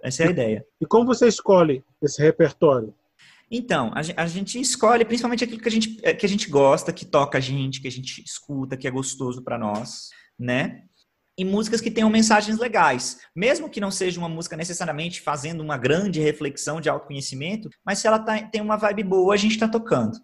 Essa 0.01 0.23
é 0.23 0.27
a 0.27 0.29
ideia. 0.31 0.65
E 0.79 0.85
como 0.85 1.05
você 1.05 1.27
escolhe 1.27 1.83
esse 2.01 2.21
repertório? 2.21 2.93
Então, 3.49 3.91
a, 3.95 4.27
gente 4.27 4.59
escolhe 4.59 5.05
principalmente 5.05 5.43
aquilo 5.43 5.61
que 5.61 5.69
a 5.69 5.71
gente, 5.71 5.95
que 5.95 6.25
a 6.25 6.29
gente 6.29 6.49
gosta, 6.49 6.91
que 6.91 7.05
toca 7.05 7.37
a 7.37 7.41
gente, 7.41 7.81
que 7.81 7.87
a 7.87 7.91
gente 7.91 8.21
escuta, 8.21 8.75
que 8.75 8.87
é 8.87 8.91
gostoso 8.91 9.41
para 9.41 9.57
nós, 9.57 10.09
né? 10.37 10.83
E 11.37 11.45
músicas 11.45 11.79
que 11.79 11.91
tenham 11.91 12.09
mensagens 12.09 12.57
legais. 12.57 13.19
Mesmo 13.33 13.69
que 13.69 13.79
não 13.79 13.89
seja 13.89 14.19
uma 14.19 14.27
música 14.27 14.57
necessariamente 14.57 15.21
fazendo 15.21 15.61
uma 15.61 15.77
grande 15.77 16.19
reflexão 16.19 16.81
de 16.81 16.89
autoconhecimento, 16.89 17.69
mas 17.85 17.99
se 17.99 18.07
ela 18.07 18.19
tá, 18.19 18.41
tem 18.41 18.59
uma 18.59 18.75
vibe 18.75 19.03
boa, 19.03 19.33
a 19.33 19.37
gente 19.37 19.53
está 19.53 19.67
tocando. 19.67 20.19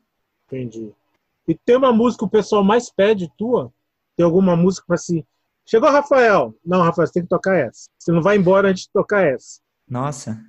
Entendi. 0.47 0.91
E 1.47 1.55
tem 1.55 1.77
uma 1.77 1.93
música 1.93 2.19
que 2.19 2.27
o 2.27 2.29
pessoal 2.29 2.63
mais 2.63 2.91
pede 2.91 3.31
tua? 3.37 3.71
Tem 4.17 4.25
alguma 4.25 4.55
música 4.55 4.85
para 4.85 4.95
assim, 4.95 5.23
chegou 5.65 5.89
Rafael. 5.89 6.55
Não, 6.65 6.81
Rafael, 6.81 7.07
você 7.07 7.13
tem 7.13 7.23
que 7.23 7.29
tocar 7.29 7.55
essa. 7.55 7.89
Você 7.99 8.11
não 8.11 8.21
vai 8.21 8.37
embora 8.37 8.69
antes 8.69 8.83
de 8.83 8.91
tocar 8.91 9.25
essa. 9.25 9.59
Nossa. 9.87 10.39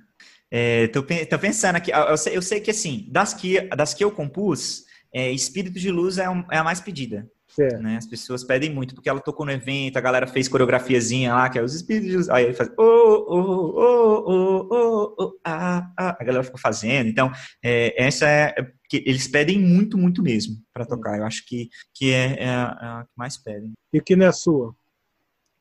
É, 0.51 0.87
tô, 0.87 1.03
tô, 1.03 1.39
pensando 1.39 1.75
aqui, 1.75 1.91
eu 1.91 2.17
sei, 2.17 2.37
eu 2.37 2.41
sei, 2.41 2.59
que 2.61 2.71
assim, 2.71 3.07
das 3.11 3.33
que, 3.33 3.61
das 3.75 3.93
que 3.93 4.03
eu 4.03 4.11
compus, 4.11 4.85
é, 5.13 5.31
Espírito 5.31 5.79
de 5.79 5.91
Luz 5.91 6.17
é, 6.17 6.29
um, 6.29 6.45
é 6.51 6.57
a 6.57 6.63
mais 6.63 6.79
pedida. 6.79 7.27
Né? 7.57 7.95
As 7.97 8.05
pessoas 8.05 8.43
pedem 8.43 8.69
muito, 8.69 8.93
porque 8.93 9.09
ela 9.09 9.19
tocou 9.19 9.45
no 9.45 9.51
evento, 9.51 9.97
a 9.97 10.01
galera 10.01 10.27
fez 10.27 10.47
coreografiazinha 10.47 11.33
lá, 11.33 11.49
que 11.49 11.57
é 11.57 11.63
os 11.63 11.73
espíritos 11.73 12.09
de 12.09 12.17
luz. 12.17 12.29
Aí 12.29 12.45
ele 12.45 12.53
faz, 12.53 12.69
oh, 12.77 12.83
oh, 12.83 13.73
oh, 13.77 14.23
oh, 14.27 14.67
oh, 14.69 15.15
oh, 15.17 15.39
ah, 15.45 15.89
ah. 15.97 16.17
A 16.19 16.23
galera 16.23 16.43
ficou 16.43 16.59
fazendo. 16.59 17.07
Então, 17.07 17.31
é, 17.63 17.93
essa 18.03 18.27
é. 18.27 18.53
que 18.89 19.03
Eles 19.05 19.27
pedem 19.27 19.59
muito, 19.59 19.97
muito 19.97 20.21
mesmo 20.21 20.57
para 20.73 20.85
tocar. 20.85 21.17
Eu 21.17 21.25
acho 21.25 21.45
que, 21.45 21.69
que 21.93 22.11
é, 22.11 22.43
é, 22.43 22.49
a, 22.49 22.77
é 22.81 22.85
a 22.85 23.05
que 23.05 23.17
mais 23.17 23.37
pedem. 23.37 23.71
E 23.93 24.01
que 24.01 24.15
não 24.15 24.25
é 24.25 24.31
sua? 24.31 24.75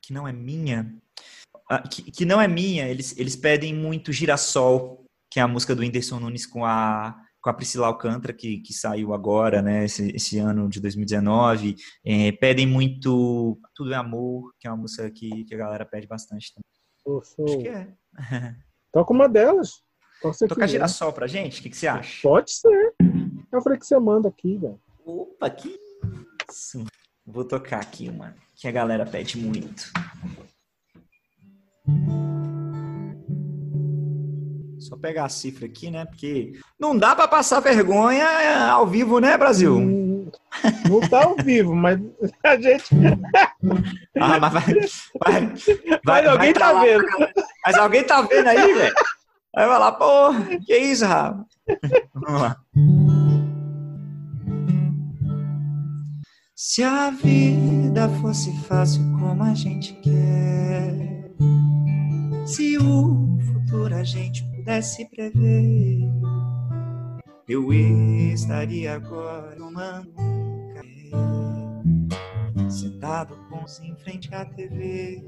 Que 0.05 0.12
não 0.12 0.29
é 0.29 0.33
minha. 0.33 0.95
Ah, 1.71 1.83
que, 1.83 2.11
que 2.11 2.25
não 2.25 2.40
é 2.40 2.47
minha, 2.47 2.87
eles, 2.88 3.17
eles 3.19 3.35
pedem 3.35 3.75
muito 3.75 4.12
Girassol, 4.12 5.05
que 5.31 5.40
é 5.40 5.43
a 5.43 5.49
música 5.49 5.75
do 5.75 5.81
Whindersson 5.81 6.21
Nunes 6.21 6.45
com 6.45 6.64
a, 6.64 7.17
com 7.40 7.49
a 7.49 7.55
Priscila 7.55 7.87
Alcântara, 7.87 8.35
que, 8.35 8.59
que 8.59 8.75
saiu 8.75 9.14
agora, 9.14 9.62
né, 9.62 9.85
esse, 9.85 10.14
esse 10.14 10.38
ano 10.38 10.69
de 10.69 10.79
2019. 10.81 11.77
É, 12.05 12.33
pedem 12.33 12.67
muito 12.67 13.59
Tudo 13.75 13.95
é 13.95 13.97
Amor, 13.97 14.53
que 14.61 14.69
é 14.69 14.71
uma 14.71 14.77
música 14.77 15.11
que, 15.11 15.45
que 15.45 15.55
a 15.55 15.59
galera 15.59 15.87
pede 15.87 16.07
bastante 16.07 16.53
também. 16.53 16.64
Oh, 17.07 17.19
Acho 17.19 17.59
que 17.59 17.69
é. 17.69 17.95
Toca 18.93 19.12
uma 19.12 19.29
delas. 19.29 19.83
Toca 20.49 20.69
Girassol 20.69 21.12
pra 21.12 21.27
gente? 21.27 21.61
O 21.61 21.62
que, 21.62 21.71
que 21.71 21.77
você 21.77 21.87
acha? 21.87 22.23
Pode 22.23 22.51
ser. 22.53 22.95
Eu 23.53 23.62
falei 23.62 23.79
que 23.79 23.87
você 23.87 23.99
manda 23.99 24.29
aqui, 24.29 24.57
velho. 24.59 24.81
Opa, 25.05 25.51
que 25.51 25.77
isso. 26.51 26.85
Vou 27.27 27.43
tocar 27.43 27.81
aqui 27.81 28.11
uma 28.11 28.35
que 28.55 28.69
a 28.69 28.73
galera 28.73 29.07
pede 29.07 29.39
muito. 29.39 29.91
Só 34.79 34.97
pegar 34.99 35.25
a 35.25 35.29
cifra 35.31 35.65
aqui, 35.65 35.91
né? 35.91 36.05
Porque 36.05 36.53
não 36.79 36.97
dá 36.97 37.17
para 37.17 37.27
passar 37.27 37.61
vergonha 37.61 38.27
ao 38.71 38.87
vivo, 38.87 39.21
né, 39.21 39.39
Brasil? 39.39 39.75
Hum, 39.75 40.31
não 40.87 41.01
tá 41.01 41.25
ao 41.25 41.37
vivo, 41.37 41.75
mas 41.75 41.99
a 42.45 42.61
gente. 42.61 42.95
ah, 44.21 44.39
mas 44.39 44.53
vai. 44.53 44.63
vai, 45.19 45.47
vai 46.05 46.05
mas 46.05 46.27
alguém 46.27 46.53
vai 46.53 46.53
tá 46.53 46.73
lá, 46.73 46.83
vendo. 46.83 47.07
Mas 47.65 47.79
alguém 47.79 48.05
tá 48.05 48.21
vendo 48.21 48.49
aí, 48.49 48.75
velho? 48.75 48.95
Vai 49.55 49.67
falar, 49.67 49.93
pô, 49.93 50.35
que 50.67 50.77
isso, 50.77 51.07
Rafa? 51.07 51.47
Vamos 52.15 52.41
lá. 52.43 52.57
Se 56.66 56.83
a 56.83 57.11
vida 57.11 58.09
fosse 58.22 58.50
fácil 58.62 59.03
como 59.18 59.42
a 59.42 59.53
gente 59.53 59.92
quer 60.00 61.31
se 62.46 62.79
o 62.79 63.38
futuro 63.38 63.94
a 63.94 64.03
gente 64.03 64.42
pudesse 64.44 65.05
prever, 65.11 66.00
eu 67.46 67.70
estaria 67.70 68.94
agora 68.94 69.55
tomando 69.57 70.09
um 70.18 70.72
café, 70.72 72.70
sentado 72.70 73.37
com 73.50 73.62
os 73.62 73.79
em 73.81 73.94
frente 73.96 74.35
à 74.35 74.46
TV. 74.46 75.22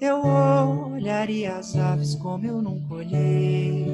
Eu 0.00 0.24
olharia 0.26 1.54
as 1.54 1.76
aves 1.76 2.16
como 2.16 2.44
eu 2.44 2.60
nunca 2.60 2.94
olhei. 2.94 3.86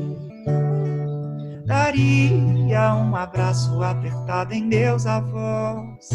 Daria 1.65 2.95
um 2.95 3.15
abraço 3.15 3.83
apertado 3.83 4.53
em 4.55 4.69
Deus 4.69 5.07
a 5.07 5.21
voz. 5.21 6.09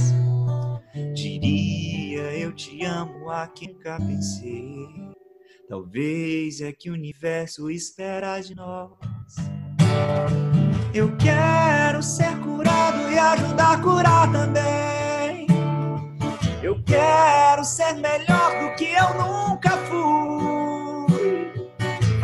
Diria 1.14 2.34
eu 2.38 2.54
te 2.54 2.84
amo 2.84 3.30
a 3.30 3.48
quem 3.48 3.74
nunca 3.74 3.98
pensei. 3.98 4.88
Talvez 5.70 6.62
é 6.62 6.72
que 6.72 6.90
o 6.90 6.94
universo 6.94 7.70
espera 7.70 8.40
de 8.40 8.56
nós. 8.56 8.92
Eu 10.94 11.16
quero 11.18 12.02
ser 12.02 12.38
curado 12.40 13.12
e 13.12 13.20
ajudar 13.20 13.74
a 13.74 13.82
curar 13.82 14.32
também. 14.32 15.48
Eu 16.64 16.82
quero 16.84 17.64
ser 17.64 17.94
melhor 17.94 18.62
do 18.62 18.76
que 18.76 18.86
eu 18.86 19.14
nunca 19.14 19.72
fui. 19.72 20.67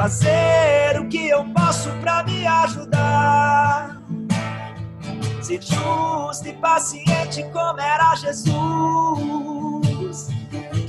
Fazer 0.03 0.99
o 0.99 1.07
que 1.07 1.29
eu 1.29 1.45
posso 1.53 1.89
para 2.01 2.23
me 2.23 2.45
ajudar. 2.45 4.01
Ser 5.41 5.61
justo 5.61 6.45
e 6.45 6.51
paciente 6.57 7.41
como 7.53 7.79
era 7.79 8.13
Jesus. 8.17 8.53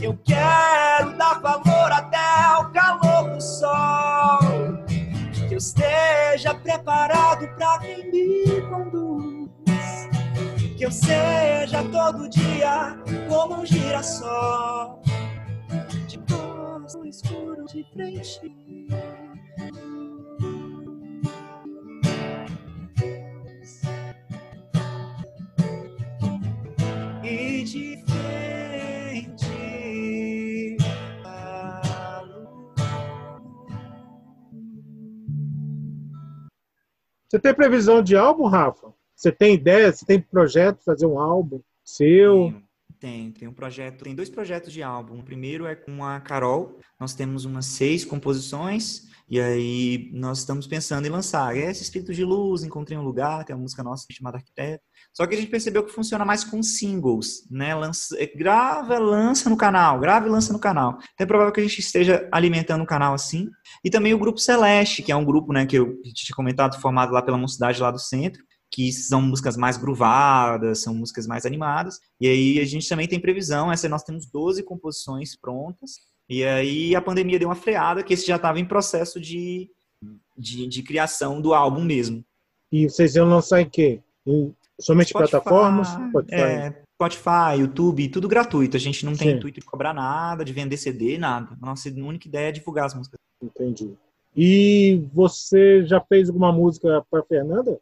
Eu 0.02 0.18
quero 0.24 1.16
dar 1.16 1.40
valor 1.40 1.92
até 1.92 2.42
ao 2.42 2.72
calor 2.72 3.30
do 3.30 3.40
sol. 3.40 4.40
Que 5.48 5.54
eu 5.54 5.58
esteja 5.58 6.52
preparado 6.52 7.46
para 7.54 7.78
quem 7.78 8.10
me 8.10 8.62
conduz. 8.62 9.48
Que 10.76 10.86
eu 10.86 10.90
seja 10.90 11.84
todo 11.92 12.28
dia 12.28 12.98
como 13.28 13.60
um 13.60 13.64
girassol. 13.64 15.00
De 16.08 16.18
no 16.92 17.06
escuro 17.06 17.64
de 17.64 17.84
frente. 17.92 18.52
E 27.24 27.64
de 27.64 28.04
Você 37.34 37.40
tem 37.40 37.52
previsão 37.52 38.00
de 38.00 38.14
álbum, 38.14 38.46
Rafa? 38.46 38.94
Você 39.16 39.32
tem 39.32 39.54
ideia? 39.54 39.90
Você 39.90 40.06
tem 40.06 40.20
projeto 40.20 40.78
de 40.78 40.84
fazer 40.84 41.06
um 41.06 41.18
álbum 41.18 41.60
seu? 41.82 42.54
Tem, 43.00 43.32
tem 43.32 43.48
um 43.48 43.52
projeto, 43.52 44.04
tem 44.04 44.14
dois 44.14 44.30
projetos 44.30 44.72
de 44.72 44.84
álbum. 44.84 45.18
O 45.18 45.22
primeiro 45.24 45.66
é 45.66 45.74
com 45.74 46.04
a 46.04 46.20
Carol. 46.20 46.78
Nós 47.00 47.12
temos 47.12 47.44
umas 47.44 47.66
seis 47.66 48.04
composições 48.04 49.08
e 49.28 49.40
aí 49.40 50.10
nós 50.12 50.38
estamos 50.38 50.68
pensando 50.68 51.06
em 51.06 51.10
lançar. 51.10 51.56
É 51.56 51.70
esse 51.70 51.82
Espírito 51.82 52.14
de 52.14 52.24
Luz, 52.24 52.62
Encontrei 52.62 52.96
um 52.96 53.02
Lugar, 53.02 53.44
tem 53.44 53.56
uma 53.56 53.62
música 53.62 53.82
nossa 53.82 54.06
chamada 54.12 54.36
Arquiteto. 54.36 54.84
Só 55.14 55.26
que 55.28 55.34
a 55.36 55.38
gente 55.38 55.48
percebeu 55.48 55.84
que 55.84 55.92
funciona 55.92 56.24
mais 56.24 56.42
com 56.42 56.60
singles, 56.60 57.46
né? 57.48 57.72
Lança, 57.72 58.16
grava, 58.34 58.98
lança 58.98 59.48
no 59.48 59.56
canal, 59.56 60.00
grava 60.00 60.26
e 60.26 60.30
lança 60.30 60.52
no 60.52 60.58
canal. 60.58 60.98
Então 61.14 61.24
é 61.24 61.26
provável 61.26 61.52
que 61.52 61.60
a 61.60 61.62
gente 61.62 61.78
esteja 61.78 62.28
alimentando 62.32 62.82
o 62.82 62.86
canal 62.86 63.14
assim. 63.14 63.48
E 63.84 63.90
também 63.90 64.12
o 64.12 64.18
Grupo 64.18 64.40
Celeste, 64.40 65.04
que 65.04 65.12
é 65.12 65.16
um 65.16 65.24
grupo 65.24 65.52
né, 65.52 65.66
que 65.66 65.76
eu 65.76 66.02
tinha 66.02 66.34
comentado, 66.34 66.80
formado 66.80 67.12
lá 67.12 67.22
pela 67.22 67.38
mocidade 67.38 67.80
lá 67.80 67.92
do 67.92 67.98
centro, 67.98 68.42
que 68.72 68.90
são 68.90 69.22
músicas 69.22 69.56
mais 69.56 69.76
gruvadas, 69.76 70.82
são 70.82 70.92
músicas 70.92 71.28
mais 71.28 71.46
animadas. 71.46 72.00
E 72.20 72.26
aí 72.26 72.58
a 72.58 72.64
gente 72.64 72.88
também 72.88 73.06
tem 73.06 73.20
previsão, 73.20 73.70
essa 73.70 73.88
nós 73.88 74.02
temos 74.02 74.26
12 74.26 74.64
composições 74.64 75.36
prontas, 75.36 75.92
E 76.28 76.42
aí 76.42 76.96
a 76.96 77.00
pandemia 77.00 77.38
deu 77.38 77.48
uma 77.48 77.54
freada, 77.54 78.02
que 78.02 78.14
esse 78.14 78.26
já 78.26 78.34
estava 78.34 78.58
em 78.58 78.64
processo 78.64 79.20
de, 79.20 79.70
de, 80.36 80.66
de, 80.66 80.82
criação 80.82 81.40
do 81.40 81.54
álbum 81.54 81.84
mesmo. 81.84 82.24
E 82.72 82.88
vocês 82.88 83.14
iam 83.14 83.28
lançar 83.28 83.60
em 83.60 83.70
quê? 83.70 84.02
Somente 84.80 85.08
Spotify, 85.08 85.30
plataformas? 85.30 85.88
Spotify. 85.88 86.34
É, 86.34 86.82
Spotify, 86.94 87.60
YouTube, 87.60 88.08
tudo 88.08 88.28
gratuito. 88.28 88.76
A 88.76 88.80
gente 88.80 89.04
não 89.04 89.14
tem 89.14 89.30
Sim. 89.30 89.36
intuito 89.36 89.60
de 89.60 89.66
cobrar 89.66 89.92
nada, 89.92 90.44
de 90.44 90.52
vender 90.52 90.76
CD, 90.76 91.18
nada. 91.18 91.56
A 91.60 91.66
nossa 91.66 91.88
única 91.88 92.28
ideia 92.28 92.48
é 92.48 92.52
divulgar 92.52 92.86
as 92.86 92.94
músicas. 92.94 93.18
Entendi. 93.42 93.94
E 94.36 95.06
você 95.12 95.84
já 95.84 96.00
fez 96.00 96.28
alguma 96.28 96.52
música 96.52 97.04
para 97.10 97.22
Fernanda? 97.24 97.78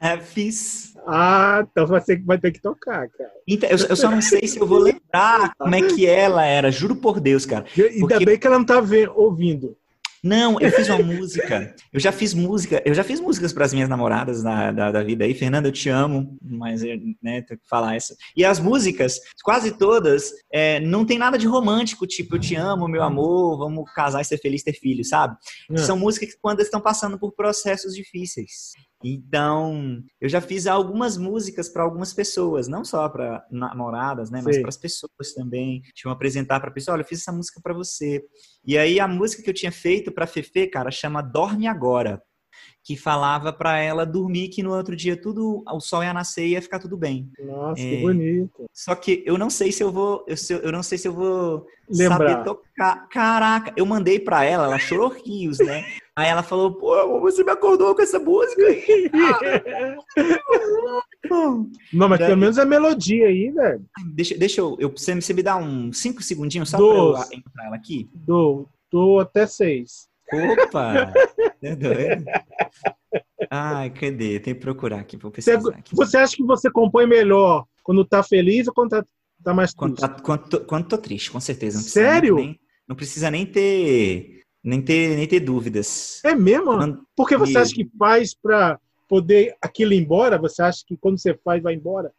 É, 0.00 0.18
fiz. 0.18 0.94
Ah, 1.06 1.66
então 1.70 1.86
você 1.86 2.16
vai 2.18 2.38
ter 2.38 2.52
que 2.52 2.60
tocar, 2.60 3.08
cara. 3.08 3.30
Então, 3.48 3.68
eu, 3.70 3.78
eu, 3.88 3.96
só 3.96 4.10
não 4.10 4.20
sei 4.20 4.46
se 4.46 4.58
eu 4.58 4.66
vou 4.66 4.78
lembrar 4.78 5.54
como 5.56 5.74
é 5.74 5.82
que 5.82 6.06
ela 6.06 6.44
era, 6.44 6.70
juro 6.70 6.96
por 6.96 7.20
Deus, 7.20 7.46
cara. 7.46 7.64
Porque... 7.64 7.82
Ainda 7.82 8.20
bem 8.20 8.38
que 8.38 8.46
ela 8.46 8.58
não 8.58 8.66
tá 8.66 8.82
ouvindo. 9.14 9.76
Não, 10.26 10.60
eu 10.60 10.72
fiz 10.72 10.88
uma 10.88 10.98
música. 10.98 11.74
Eu 11.92 12.00
já 12.00 12.10
fiz 12.10 12.34
música. 12.34 12.82
Eu 12.84 12.92
já 12.92 13.04
fiz 13.04 13.20
músicas 13.20 13.52
para 13.52 13.64
as 13.64 13.72
minhas 13.72 13.88
namoradas 13.88 14.42
da, 14.42 14.72
da, 14.72 14.90
da, 14.90 15.02
vida 15.04 15.24
aí. 15.24 15.32
Fernanda, 15.34 15.68
eu 15.68 15.72
te 15.72 15.88
amo, 15.88 16.36
mas 16.42 16.82
né, 16.82 17.42
tenho 17.42 17.60
que 17.60 17.68
falar 17.68 17.94
essa. 17.94 18.16
E 18.36 18.44
as 18.44 18.58
músicas, 18.58 19.20
quase 19.44 19.78
todas, 19.78 20.32
é, 20.52 20.80
não 20.80 21.04
tem 21.04 21.16
nada 21.16 21.38
de 21.38 21.46
romântico, 21.46 22.06
tipo 22.08 22.34
eu 22.34 22.40
te 22.40 22.56
amo, 22.56 22.88
meu 22.88 23.04
amor, 23.04 23.56
vamos 23.56 23.88
casar 23.92 24.20
e 24.20 24.24
ser 24.24 24.38
feliz, 24.38 24.64
ter 24.64 24.72
filho, 24.72 25.04
sabe? 25.04 25.36
É. 25.70 25.76
São 25.76 25.96
músicas 25.96 26.30
que 26.30 26.40
quando 26.40 26.60
estão 26.60 26.80
passando 26.80 27.18
por 27.18 27.32
processos 27.32 27.94
difíceis. 27.94 28.72
Então, 29.14 30.02
eu 30.20 30.28
já 30.28 30.40
fiz 30.40 30.66
algumas 30.66 31.16
músicas 31.16 31.68
para 31.68 31.82
algumas 31.82 32.12
pessoas, 32.12 32.66
não 32.66 32.84
só 32.84 33.08
para 33.08 33.46
namoradas, 33.50 34.30
né, 34.30 34.40
mas 34.44 34.58
para 34.58 34.68
as 34.68 34.76
pessoas 34.76 35.32
também. 35.34 35.82
Eu 36.04 36.10
apresentar 36.10 36.58
para 36.60 36.70
a 36.70 36.72
pessoa, 36.72 36.94
olha, 36.94 37.02
eu 37.02 37.06
fiz 37.06 37.20
essa 37.20 37.32
música 37.32 37.60
para 37.62 37.74
você. 37.74 38.24
E 38.64 38.76
aí 38.76 38.98
a 38.98 39.06
música 39.06 39.42
que 39.42 39.50
eu 39.50 39.54
tinha 39.54 39.72
feito 39.72 40.10
para 40.10 40.26
Fefe, 40.26 40.66
cara, 40.66 40.90
chama 40.90 41.22
Dorme 41.22 41.66
Agora 41.66 42.22
que 42.82 42.96
falava 42.96 43.52
para 43.52 43.78
ela 43.78 44.06
dormir 44.06 44.48
que 44.48 44.62
no 44.62 44.72
outro 44.72 44.94
dia 44.94 45.20
tudo 45.20 45.62
o 45.66 45.80
sol 45.80 46.04
ia 46.04 46.14
nascer 46.14 46.46
e 46.46 46.50
ia 46.50 46.62
ficar 46.62 46.78
tudo 46.78 46.96
bem. 46.96 47.28
Nossa, 47.38 47.82
é, 47.82 47.90
que 47.90 47.96
bonito. 48.00 48.64
Só 48.72 48.94
que 48.94 49.24
eu 49.26 49.36
não 49.36 49.50
sei 49.50 49.72
se 49.72 49.82
eu 49.82 49.90
vou, 49.90 50.24
eu, 50.28 50.36
eu 50.58 50.70
não 50.70 50.84
sei 50.84 50.96
se 50.96 51.08
eu 51.08 51.12
vou 51.12 51.66
Lembrar. 51.90 52.16
saber 52.16 52.44
tocar. 52.44 53.08
Caraca, 53.08 53.72
eu 53.76 53.84
mandei 53.84 54.20
para 54.20 54.44
ela, 54.44 54.66
ela 54.66 54.78
chorou 54.78 55.08
rios, 55.08 55.58
né? 55.58 55.84
Aí 56.16 56.28
ela 56.30 56.42
falou, 56.42 56.72
pô, 56.72 57.20
você 57.20 57.44
me 57.44 57.50
acordou 57.50 57.94
com 57.94 58.00
essa 58.00 58.18
música 58.18 58.62
não, 61.92 62.08
mas 62.08 62.18
Daí, 62.18 62.28
pelo 62.28 62.40
menos 62.40 62.58
a 62.58 62.64
melodia 62.64 63.26
aí, 63.26 63.50
velho. 63.50 63.84
Deixa, 64.14 64.34
deixa 64.38 64.62
eu, 64.62 64.78
eu 64.80 64.90
você, 64.90 65.14
me 65.34 65.42
dá 65.42 65.56
uns 65.56 65.98
cinco 65.98 66.22
segundinhos 66.22 66.70
só 66.70 66.78
Dois. 66.78 67.26
pra 67.26 67.36
eu 67.36 67.38
entrar 67.38 67.66
ela 67.66 67.76
aqui? 67.76 68.08
Dou, 68.14 68.66
dou 68.90 69.20
até 69.20 69.46
seis. 69.46 70.08
Opa! 70.32 71.12
É 71.62 71.74
doido? 71.74 72.24
Ai, 73.50 73.90
cadê? 73.90 74.38
Tem 74.38 74.54
que 74.54 74.60
procurar 74.60 75.00
aqui, 75.00 75.16
vou 75.16 75.30
pesquisar 75.30 75.58
você, 75.58 75.74
aqui. 75.74 75.96
Você 75.96 76.16
acha 76.18 76.36
que 76.36 76.44
você 76.44 76.70
compõe 76.70 77.06
melhor 77.06 77.64
quando 77.82 78.04
tá 78.04 78.22
feliz 78.22 78.68
ou 78.68 78.74
quando 78.74 78.90
tá, 78.90 79.04
tá 79.42 79.54
mais 79.54 79.72
triste? 79.72 79.78
Quando, 79.78 79.96
tá, 79.96 80.08
quando, 80.22 80.48
tô, 80.48 80.60
quando 80.60 80.86
tô 80.86 80.98
triste, 80.98 81.30
com 81.30 81.40
certeza. 81.40 81.78
Não 81.78 81.84
Sério? 81.84 82.36
Nem, 82.36 82.60
não 82.86 82.94
precisa 82.94 83.30
nem 83.30 83.46
ter, 83.46 84.42
nem 84.66 84.82
ter, 84.82 85.16
nem 85.16 85.26
ter 85.28 85.38
dúvidas. 85.38 86.20
É 86.24 86.34
mesmo? 86.34 87.06
Porque 87.14 87.36
você 87.36 87.56
acha 87.56 87.72
que 87.72 87.88
faz 87.96 88.34
para 88.34 88.80
poder 89.08 89.54
aquilo 89.62 89.92
ir 89.92 89.98
embora? 90.02 90.36
Você 90.38 90.60
acha 90.60 90.82
que 90.84 90.96
quando 90.96 91.18
você 91.18 91.38
faz 91.44 91.62
vai 91.62 91.74
embora? 91.74 92.10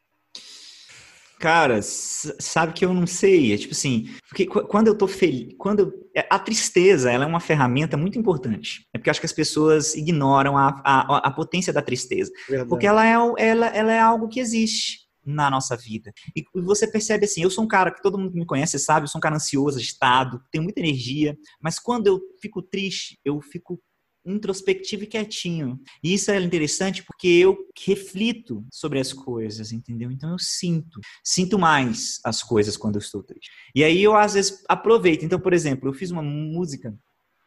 Cara, 1.39 1.79
sabe 1.81 2.73
que 2.73 2.85
eu 2.85 2.93
não 2.93 3.05
sei. 3.05 3.53
É 3.53 3.57
tipo 3.57 3.73
assim, 3.73 4.09
porque 4.29 4.45
quando 4.45 4.87
eu 4.87 4.95
tô 4.95 5.07
feliz, 5.07 5.53
quando 5.57 5.79
eu, 5.81 5.93
é, 6.15 6.25
a 6.29 6.39
tristeza, 6.39 7.11
ela 7.11 7.25
é 7.25 7.27
uma 7.27 7.41
ferramenta 7.41 7.97
muito 7.97 8.17
importante. 8.17 8.87
É 8.93 8.97
porque 8.97 9.09
eu 9.09 9.11
acho 9.11 9.19
que 9.19 9.27
as 9.27 9.33
pessoas 9.33 9.93
ignoram 9.93 10.57
a, 10.57 10.81
a, 10.83 11.17
a 11.27 11.31
potência 11.31 11.73
da 11.73 11.81
tristeza, 11.81 12.31
Verdade. 12.47 12.69
porque 12.69 12.87
ela 12.87 13.05
é, 13.05 13.13
ela, 13.37 13.67
ela 13.67 13.91
é 13.91 13.99
algo 13.99 14.29
que 14.29 14.39
existe 14.39 15.06
na 15.27 15.49
nossa 15.49 15.75
vida. 15.75 16.11
E 16.35 16.43
você 16.55 16.87
percebe 16.87 17.25
assim, 17.25 17.43
eu 17.43 17.49
sou 17.49 17.65
um 17.65 17.67
cara 17.67 17.91
que 17.91 18.01
todo 18.01 18.17
mundo 18.17 18.33
me 18.33 18.45
conhece 18.45 18.79
sabe, 18.79 19.03
eu 19.03 19.07
sou 19.09 19.19
um 19.19 19.21
cara 19.21 19.35
ansioso, 19.35 19.77
agitado, 19.77 20.41
tenho 20.49 20.63
muita 20.63 20.79
energia, 20.79 21.37
mas 21.61 21.77
quando 21.77 22.07
eu 22.07 22.21
fico 22.41 22.61
triste, 22.61 23.19
eu 23.25 23.41
fico 23.41 23.81
introspectivo 24.27 25.03
e 25.03 25.07
quietinho. 25.07 25.79
E 26.03 26.13
isso 26.13 26.29
é 26.29 26.39
interessante 26.39 27.03
porque 27.03 27.27
eu 27.27 27.57
reflito 27.85 28.65
sobre 28.71 28.99
as 28.99 29.13
coisas, 29.13 29.71
entendeu? 29.71 30.11
Então 30.11 30.31
eu 30.31 30.39
sinto, 30.39 30.99
sinto 31.23 31.57
mais 31.57 32.19
as 32.23 32.43
coisas 32.43 32.75
quando 32.75 32.95
eu 32.95 33.01
estou 33.01 33.23
triste. 33.23 33.49
E 33.73 33.83
aí 33.83 34.03
eu 34.03 34.15
às 34.15 34.33
vezes 34.33 34.63
aproveito. 34.67 35.23
Então, 35.23 35.39
por 35.39 35.53
exemplo, 35.53 35.87
eu 35.87 35.93
fiz 35.93 36.11
uma 36.11 36.21
música 36.21 36.93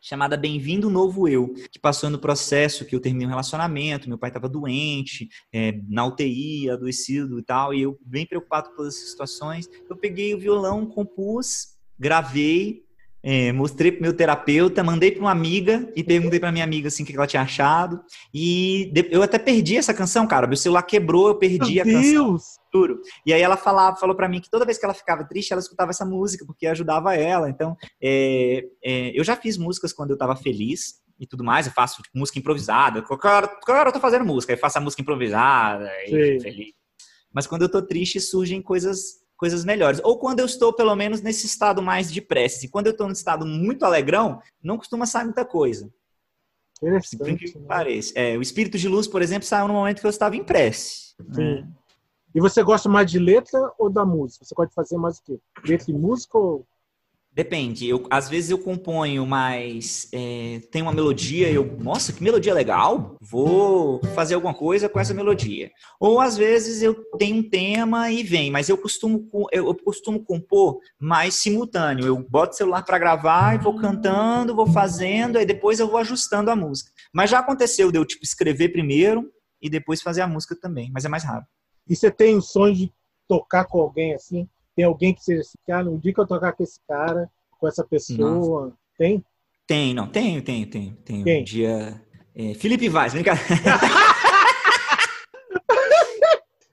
chamada 0.00 0.36
Bem-vindo 0.36 0.88
Novo 0.88 1.28
Eu, 1.28 1.52
que 1.70 1.78
passou 1.78 2.08
no 2.08 2.18
processo 2.18 2.84
que 2.84 2.96
eu 2.96 3.00
terminei 3.00 3.26
um 3.26 3.30
relacionamento, 3.30 4.08
meu 4.08 4.16
pai 4.16 4.30
estava 4.30 4.48
doente, 4.48 5.28
é, 5.52 5.78
na 5.88 6.06
UTI, 6.06 6.70
adoecido 6.70 7.38
e 7.38 7.42
tal, 7.42 7.74
e 7.74 7.82
eu 7.82 7.98
bem 8.04 8.26
preocupado 8.26 8.70
com 8.70 8.76
todas 8.76 8.96
essas 8.96 9.10
situações, 9.10 9.68
eu 9.88 9.96
peguei 9.96 10.34
o 10.34 10.38
violão, 10.38 10.86
compus, 10.86 11.76
gravei, 11.98 12.82
é, 13.22 13.52
mostrei 13.52 13.92
pro 13.92 14.00
meu 14.00 14.14
terapeuta, 14.14 14.82
mandei 14.82 15.10
para 15.12 15.20
uma 15.20 15.30
amiga 15.30 15.92
e 15.94 16.02
perguntei 16.02 16.40
para 16.40 16.50
minha 16.50 16.64
amiga 16.64 16.88
assim 16.88 17.02
o 17.02 17.06
que 17.06 17.14
ela 17.14 17.26
tinha 17.26 17.42
achado. 17.42 18.00
E 18.32 18.90
eu 19.10 19.22
até 19.22 19.38
perdi 19.38 19.76
essa 19.76 19.92
canção, 19.92 20.26
cara. 20.26 20.46
Meu 20.46 20.56
celular 20.56 20.82
quebrou, 20.82 21.28
eu 21.28 21.34
perdi 21.34 21.74
meu 21.74 21.98
a 21.98 22.00
Deus. 22.00 22.59
Juro. 22.72 23.00
E 23.26 23.32
aí 23.32 23.42
ela 23.42 23.56
falava, 23.56 23.96
falou 23.96 24.14
para 24.14 24.28
mim 24.28 24.40
que 24.40 24.50
toda 24.50 24.64
vez 24.64 24.78
que 24.78 24.84
ela 24.84 24.94
ficava 24.94 25.24
triste, 25.24 25.52
ela 25.52 25.60
escutava 25.60 25.90
essa 25.90 26.04
música 26.04 26.44
porque 26.46 26.66
ajudava 26.66 27.14
ela. 27.14 27.48
Então, 27.48 27.76
é, 28.02 28.64
é, 28.82 29.18
eu 29.18 29.24
já 29.24 29.36
fiz 29.36 29.56
músicas 29.56 29.92
quando 29.92 30.10
eu 30.10 30.14
estava 30.14 30.36
feliz 30.36 31.00
e 31.18 31.26
tudo 31.26 31.44
mais. 31.44 31.66
Eu 31.66 31.72
faço 31.72 32.02
tipo, 32.02 32.18
música 32.18 32.38
improvisada. 32.38 33.02
Qualquer 33.02 33.28
hora, 33.28 33.88
eu 33.88 33.92
tô 33.92 34.00
fazendo 34.00 34.24
música, 34.24 34.52
eu 34.52 34.58
faço 34.58 34.78
a 34.78 34.80
música 34.80 35.02
improvisada 35.02 35.90
e 36.06 36.40
feliz. 36.40 36.72
Mas 37.32 37.46
quando 37.46 37.62
eu 37.62 37.70
tô 37.70 37.82
triste, 37.82 38.20
surgem 38.20 38.60
coisas 38.62 39.20
coisas 39.36 39.64
melhores. 39.64 40.02
Ou 40.04 40.18
quando 40.18 40.40
eu 40.40 40.44
estou, 40.44 40.70
pelo 40.70 40.94
menos, 40.94 41.22
nesse 41.22 41.46
estado 41.46 41.80
mais 41.80 42.12
de 42.12 42.20
prece. 42.20 42.66
E 42.66 42.68
quando 42.68 42.88
eu 42.88 42.92
estou 42.92 43.08
nesse 43.08 43.22
estado 43.22 43.46
muito 43.46 43.86
alegrão, 43.86 44.38
não 44.62 44.76
costuma 44.76 45.06
sair 45.06 45.24
muita 45.24 45.46
coisa. 45.46 45.90
Interessante. 46.82 47.52
Que 47.52 47.58
né? 47.58 48.00
É, 48.14 48.36
o 48.36 48.42
espírito 48.42 48.76
de 48.76 48.86
luz, 48.86 49.06
por 49.06 49.22
exemplo, 49.22 49.48
saiu 49.48 49.66
no 49.66 49.72
momento 49.72 50.00
que 50.00 50.06
eu 50.06 50.10
estava 50.10 50.36
em 50.36 50.44
prece. 50.44 51.14
Né? 51.18 51.66
E 52.34 52.40
você 52.40 52.62
gosta 52.62 52.88
mais 52.88 53.10
de 53.10 53.18
letra 53.18 53.72
ou 53.78 53.90
da 53.90 54.04
música? 54.04 54.44
Você 54.44 54.54
pode 54.54 54.72
fazer 54.72 54.96
mais 54.96 55.18
o 55.18 55.22
quê? 55.22 55.40
Letra 55.64 55.90
e 55.90 55.94
música 55.94 56.38
ou 56.38 56.66
Depende. 57.32 57.88
Eu, 57.88 58.06
às 58.10 58.28
vezes 58.28 58.50
eu 58.50 58.58
componho, 58.58 59.24
mas 59.24 60.08
é, 60.12 60.60
tem 60.72 60.82
uma 60.82 60.92
melodia 60.92 61.48
eu, 61.48 61.76
nossa, 61.78 62.12
que 62.12 62.24
melodia 62.24 62.52
legal, 62.52 63.16
vou 63.20 64.04
fazer 64.16 64.34
alguma 64.34 64.52
coisa 64.52 64.88
com 64.88 64.98
essa 64.98 65.14
melodia. 65.14 65.70
Ou 66.00 66.20
às 66.20 66.36
vezes 66.36 66.82
eu 66.82 66.92
tenho 67.18 67.36
um 67.36 67.48
tema 67.48 68.10
e 68.10 68.24
vem, 68.24 68.50
mas 68.50 68.68
eu 68.68 68.76
costumo, 68.76 69.28
eu, 69.52 69.68
eu 69.68 69.74
costumo 69.76 70.24
compor 70.24 70.80
mais 70.98 71.34
simultâneo. 71.34 72.04
Eu 72.04 72.18
boto 72.28 72.54
o 72.54 72.56
celular 72.56 72.82
para 72.84 72.98
gravar 72.98 73.54
e 73.54 73.58
vou 73.58 73.76
cantando, 73.76 74.56
vou 74.56 74.66
fazendo, 74.66 75.38
aí 75.38 75.46
depois 75.46 75.78
eu 75.78 75.88
vou 75.88 75.98
ajustando 75.98 76.50
a 76.50 76.56
música. 76.56 76.90
Mas 77.14 77.30
já 77.30 77.38
aconteceu 77.38 77.92
de 77.92 77.98
eu 77.98 78.04
tipo, 78.04 78.24
escrever 78.24 78.70
primeiro 78.70 79.30
e 79.62 79.70
depois 79.70 80.02
fazer 80.02 80.22
a 80.22 80.26
música 80.26 80.56
também, 80.60 80.90
mas 80.92 81.04
é 81.04 81.08
mais 81.08 81.22
rápido. 81.22 81.59
E 81.90 81.96
você 81.96 82.08
tem 82.08 82.36
o 82.36 82.40
sonho 82.40 82.72
de 82.72 82.92
tocar 83.26 83.64
com 83.64 83.80
alguém 83.80 84.14
assim? 84.14 84.48
Tem 84.76 84.84
alguém 84.84 85.12
que 85.12 85.24
seja 85.24 85.40
esse 85.40 85.58
cara? 85.66 85.90
Um 85.90 85.98
dia 85.98 86.14
que 86.14 86.20
eu 86.20 86.26
tocar 86.26 86.52
com 86.52 86.62
esse 86.62 86.78
cara, 86.86 87.28
com 87.58 87.66
essa 87.66 87.84
pessoa, 87.84 88.66
Nossa. 88.66 88.76
tem? 88.96 89.24
Tem, 89.66 89.92
não, 89.92 90.06
tem, 90.06 90.40
tem, 90.40 90.64
tem. 90.64 90.94
tem? 90.94 91.40
Um 91.40 91.44
dia. 91.44 92.00
É, 92.32 92.54
Felipe 92.54 92.88
Vaz, 92.88 93.12
vem 93.12 93.24
cá. 93.24 93.34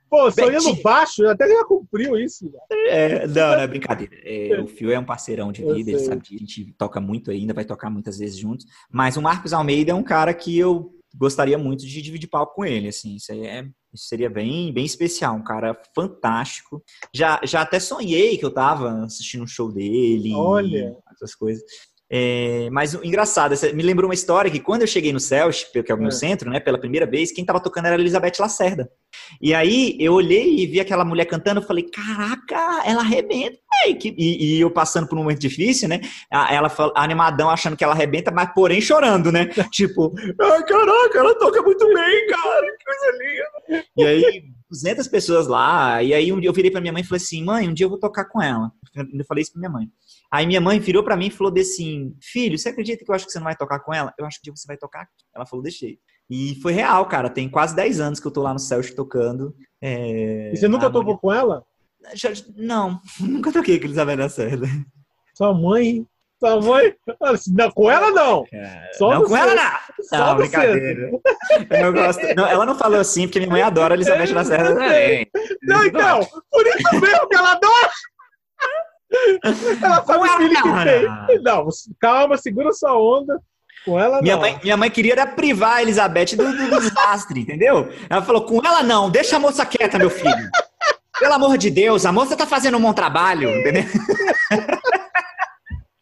Pô, 0.08 0.32
sonhando 0.32 0.82
baixo, 0.84 1.28
até 1.28 1.50
já 1.50 1.66
cumpriu 1.66 2.16
isso. 2.18 2.50
É, 2.88 3.28
não, 3.28 3.34
não 3.34 3.60
é 3.60 3.68
brincadeira. 3.68 4.16
É, 4.24 4.62
o 4.62 4.68
Fio 4.68 4.92
é 4.92 5.00
um 5.00 5.04
parceirão 5.04 5.52
de 5.52 5.64
vida, 5.64 5.92
ele 5.92 6.00
sabe 6.00 6.22
que 6.22 6.36
a 6.36 6.38
gente 6.38 6.74
toca 6.78 7.02
muito 7.02 7.30
ainda, 7.32 7.54
vai 7.54 7.66
tocar 7.66 7.90
muitas 7.90 8.18
vezes 8.20 8.38
juntos. 8.38 8.68
Mas 8.90 9.18
o 9.18 9.22
Marcos 9.22 9.52
Almeida 9.52 9.92
é 9.92 9.96
um 9.96 10.04
cara 10.04 10.34
que 10.34 10.58
eu 10.58 10.94
gostaria 11.14 11.58
muito 11.58 11.86
de 11.86 12.02
dividir 12.02 12.30
palco 12.30 12.56
com 12.56 12.66
ele, 12.66 12.88
assim, 12.88 13.16
isso 13.16 13.32
aí 13.32 13.46
é, 13.46 13.68
isso 13.98 14.08
seria 14.08 14.30
bem, 14.30 14.72
bem 14.72 14.86
especial, 14.86 15.36
um 15.36 15.44
cara 15.44 15.76
fantástico. 15.94 16.84
Já, 17.14 17.42
já 17.44 17.62
até 17.62 17.80
sonhei 17.80 18.38
que 18.38 18.46
eu 18.46 18.54
tava 18.54 19.04
assistindo 19.04 19.44
um 19.44 19.48
show 19.48 19.72
dele, 19.72 20.34
olha, 20.36 20.96
essas 21.12 21.36
coisas. 21.36 21.64
É, 22.10 22.70
mas 22.72 22.94
engraçado, 22.94 23.54
me 23.74 23.84
lembrou 23.84 24.08
uma 24.08 24.14
história 24.14 24.50
que 24.50 24.62
quando 24.62 24.82
eu 24.82 24.88
cheguei 24.88 25.12
no 25.12 25.20
Celch, 25.20 25.70
que 25.72 25.92
é 25.92 25.96
o 25.96 25.98
meu 25.98 26.08
é. 26.08 26.12
centro, 26.12 26.50
né, 26.50 26.58
pela 26.58 26.80
primeira 26.80 27.06
vez, 27.06 27.34
quem 27.34 27.44
tava 27.44 27.60
tocando 27.60 27.86
era 27.86 27.98
a 27.98 28.00
Elizabeth 28.00 28.34
Lacerda. 28.40 28.90
E 29.42 29.54
aí 29.54 29.98
eu 30.00 30.14
olhei 30.14 30.60
e 30.60 30.68
vi 30.68 30.80
aquela 30.80 31.04
mulher 31.04 31.26
cantando, 31.26 31.60
eu 31.60 31.66
falei, 31.66 31.84
caraca, 31.84 32.82
ela 32.86 33.02
arrebenta, 33.02 33.60
e, 33.86 34.56
e, 34.56 34.62
eu 34.62 34.72
passando 34.72 35.08
por 35.08 35.18
um 35.18 35.24
momento 35.24 35.40
difícil, 35.40 35.90
né? 35.90 36.00
Ela 36.32 36.72
animadão 36.96 37.50
achando 37.50 37.76
que 37.76 37.84
ela 37.84 37.94
arrebenta, 37.94 38.32
mas 38.32 38.54
porém 38.54 38.80
chorando, 38.80 39.30
né? 39.30 39.48
tipo, 39.72 40.14
ai, 40.40 40.64
caraca, 40.64 41.20
ela 41.20 41.36
toca 41.36 41.62
muito 41.62 41.86
bem, 41.94 42.28
cara, 42.28 42.78
que 42.78 42.86
coisa 42.86 43.18
linda. 43.18 43.57
E 43.98 44.06
aí, 44.06 44.44
200 44.70 45.08
pessoas 45.08 45.48
lá. 45.48 46.02
E 46.04 46.14
aí, 46.14 46.32
um 46.32 46.40
dia 46.40 46.50
eu 46.50 46.54
virei 46.54 46.72
pra 46.72 46.82
minha 46.82 46.94
mãe 46.94 47.02
e 47.02 47.06
falei 47.06 47.22
assim: 47.22 47.44
mãe, 47.44 47.68
um 47.68 47.74
dia 47.74 47.86
eu 47.86 47.90
vou 47.90 48.00
tocar 48.00 48.26
com 48.26 48.42
ela. 48.42 48.72
Eu 48.96 49.26
falei 49.26 49.42
isso 49.42 49.52
pra 49.52 49.60
minha 49.60 49.72
mãe. 49.72 49.88
Aí 50.32 50.46
minha 50.46 50.62
mãe 50.62 50.80
virou 50.80 51.04
para 51.04 51.16
mim 51.16 51.28
e 51.28 51.32
falou 51.32 51.54
assim: 51.58 52.16
Filho, 52.22 52.58
você 52.58 52.70
acredita 52.70 53.04
que 53.04 53.12
eu 53.12 53.16
acho 53.16 53.26
que 53.26 53.32
você 53.32 53.40
não 53.40 53.46
vai 53.46 53.56
tocar 53.56 53.80
com 53.80 53.94
ela? 53.94 54.14
Eu 54.18 54.26
acho 54.26 54.40
que 54.42 54.50
um 54.50 54.54
dia 54.54 54.58
você 54.58 54.68
vai 54.68 54.78
tocar 54.78 55.02
aqui. 55.02 55.24
Ela 55.36 55.46
falou: 55.46 55.64
Deixei. 55.64 56.00
E 56.30 56.60
foi 56.62 56.74
real, 56.74 57.06
cara. 57.08 57.30
Tem 57.30 57.50
quase 57.50 57.76
10 57.76 58.00
anos 58.00 58.20
que 58.20 58.28
eu 58.28 58.32
tô 58.32 58.42
lá 58.42 58.54
no 58.54 58.60
Celso 58.60 58.96
tocando. 58.96 59.56
É... 59.82 60.52
E 60.54 60.58
você 60.58 60.68
nunca 60.68 60.90
tocou 60.90 61.18
com 61.18 61.32
ela? 61.32 61.64
Não, 62.56 63.00
nunca 63.20 63.52
toquei 63.52 63.80
com 63.80 63.86
Elizabeth 63.86 64.16
Lacerda. 64.16 64.68
Sua 65.34 65.54
mãe? 65.54 66.06
Sua 66.40 66.62
mãe? 66.62 66.94
Não, 67.48 67.72
com 67.72 67.90
ela 67.90 68.12
não. 68.12 68.46
É, 68.54 68.92
Só 68.94 69.12
não, 69.12 69.24
com 69.24 69.36
ela 69.36 69.56
não. 69.56 70.04
Só 70.04 70.18
não, 70.18 70.36
brincadeira. 70.36 71.10
Eu 71.70 71.94
gosto. 71.94 72.22
Não, 72.36 72.48
ela 72.48 72.66
não 72.66 72.76
falou 72.76 73.00
assim, 73.00 73.24
porque 73.28 73.40
minha 73.40 73.52
mãe 73.52 73.62
adora 73.62 73.96
Elizabeth 73.96 74.34
Lacerda 74.34 74.76
também. 74.76 75.28
Não, 75.64 75.84
então, 75.84 76.28
por 76.52 76.68
isso 76.68 77.00
mesmo 77.02 77.28
que 77.28 77.36
ela 77.36 77.52
adora. 77.54 77.92
Ela 79.82 80.06
sabe 80.06 80.20
o 80.20 80.38
filho 80.38 80.62
que 80.62 81.28
tem. 81.28 81.42
Não, 81.42 81.68
calma, 82.00 82.38
segura 82.38 82.72
sua 82.72 82.96
onda. 82.96 83.42
Com 83.86 84.00
ela 84.00 84.22
minha 84.22 84.36
não. 84.36 84.42
Mãe, 84.42 84.60
minha 84.62 84.78
mãe 84.78 84.92
queria 84.92 85.26
privar 85.26 85.78
a 85.78 85.82
Elizabeth 85.82 86.36
do, 86.36 86.52
do 86.52 86.80
desastre, 86.82 87.40
entendeu? 87.40 87.90
Ela 88.10 88.22
falou: 88.22 88.44
com 88.44 88.60
ela 88.64 88.84
não, 88.84 89.10
deixa 89.10 89.38
a 89.38 89.40
moça 89.40 89.66
quieta, 89.66 89.98
meu 89.98 90.10
filho. 90.10 90.50
Pelo 91.20 91.34
amor 91.34 91.58
de 91.58 91.72
Deus, 91.72 92.06
a 92.06 92.12
moça 92.12 92.36
tá 92.36 92.46
fazendo 92.46 92.78
um 92.78 92.82
bom 92.82 92.94
trabalho, 92.94 93.50
entendeu? 93.50 93.86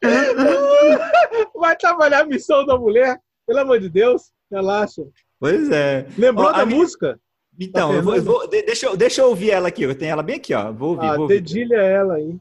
Vai 1.55 1.75
trabalhar 1.75 2.21
a 2.21 2.25
missão 2.25 2.65
da 2.65 2.77
mulher, 2.77 3.19
pelo 3.45 3.59
amor 3.59 3.79
de 3.79 3.89
Deus, 3.89 4.31
relaxa. 4.51 5.03
Pois 5.39 5.69
é. 5.71 6.07
Lembrou 6.17 6.47
ó, 6.47 6.51
da 6.51 6.65
música? 6.65 7.19
Então, 7.59 7.89
tá 7.89 7.95
eu 7.95 8.03
vou, 8.03 8.15
eu 8.15 8.23
vou, 8.23 8.47
deixa, 8.47 8.85
eu, 8.85 8.97
deixa 8.97 9.21
eu 9.21 9.29
ouvir 9.29 9.51
ela 9.51 9.69
aqui. 9.69 9.83
Eu 9.83 9.95
tenho 9.95 10.11
ela 10.11 10.23
bem 10.23 10.37
aqui, 10.37 10.53
ó. 10.53 10.71
Vou 10.71 10.89
ouvir. 10.89 11.07
Ah, 11.07 11.13
vou 11.13 11.21
ouvir. 11.23 11.41
dedilha 11.41 11.77
ela 11.77 12.15
aí. 12.15 12.37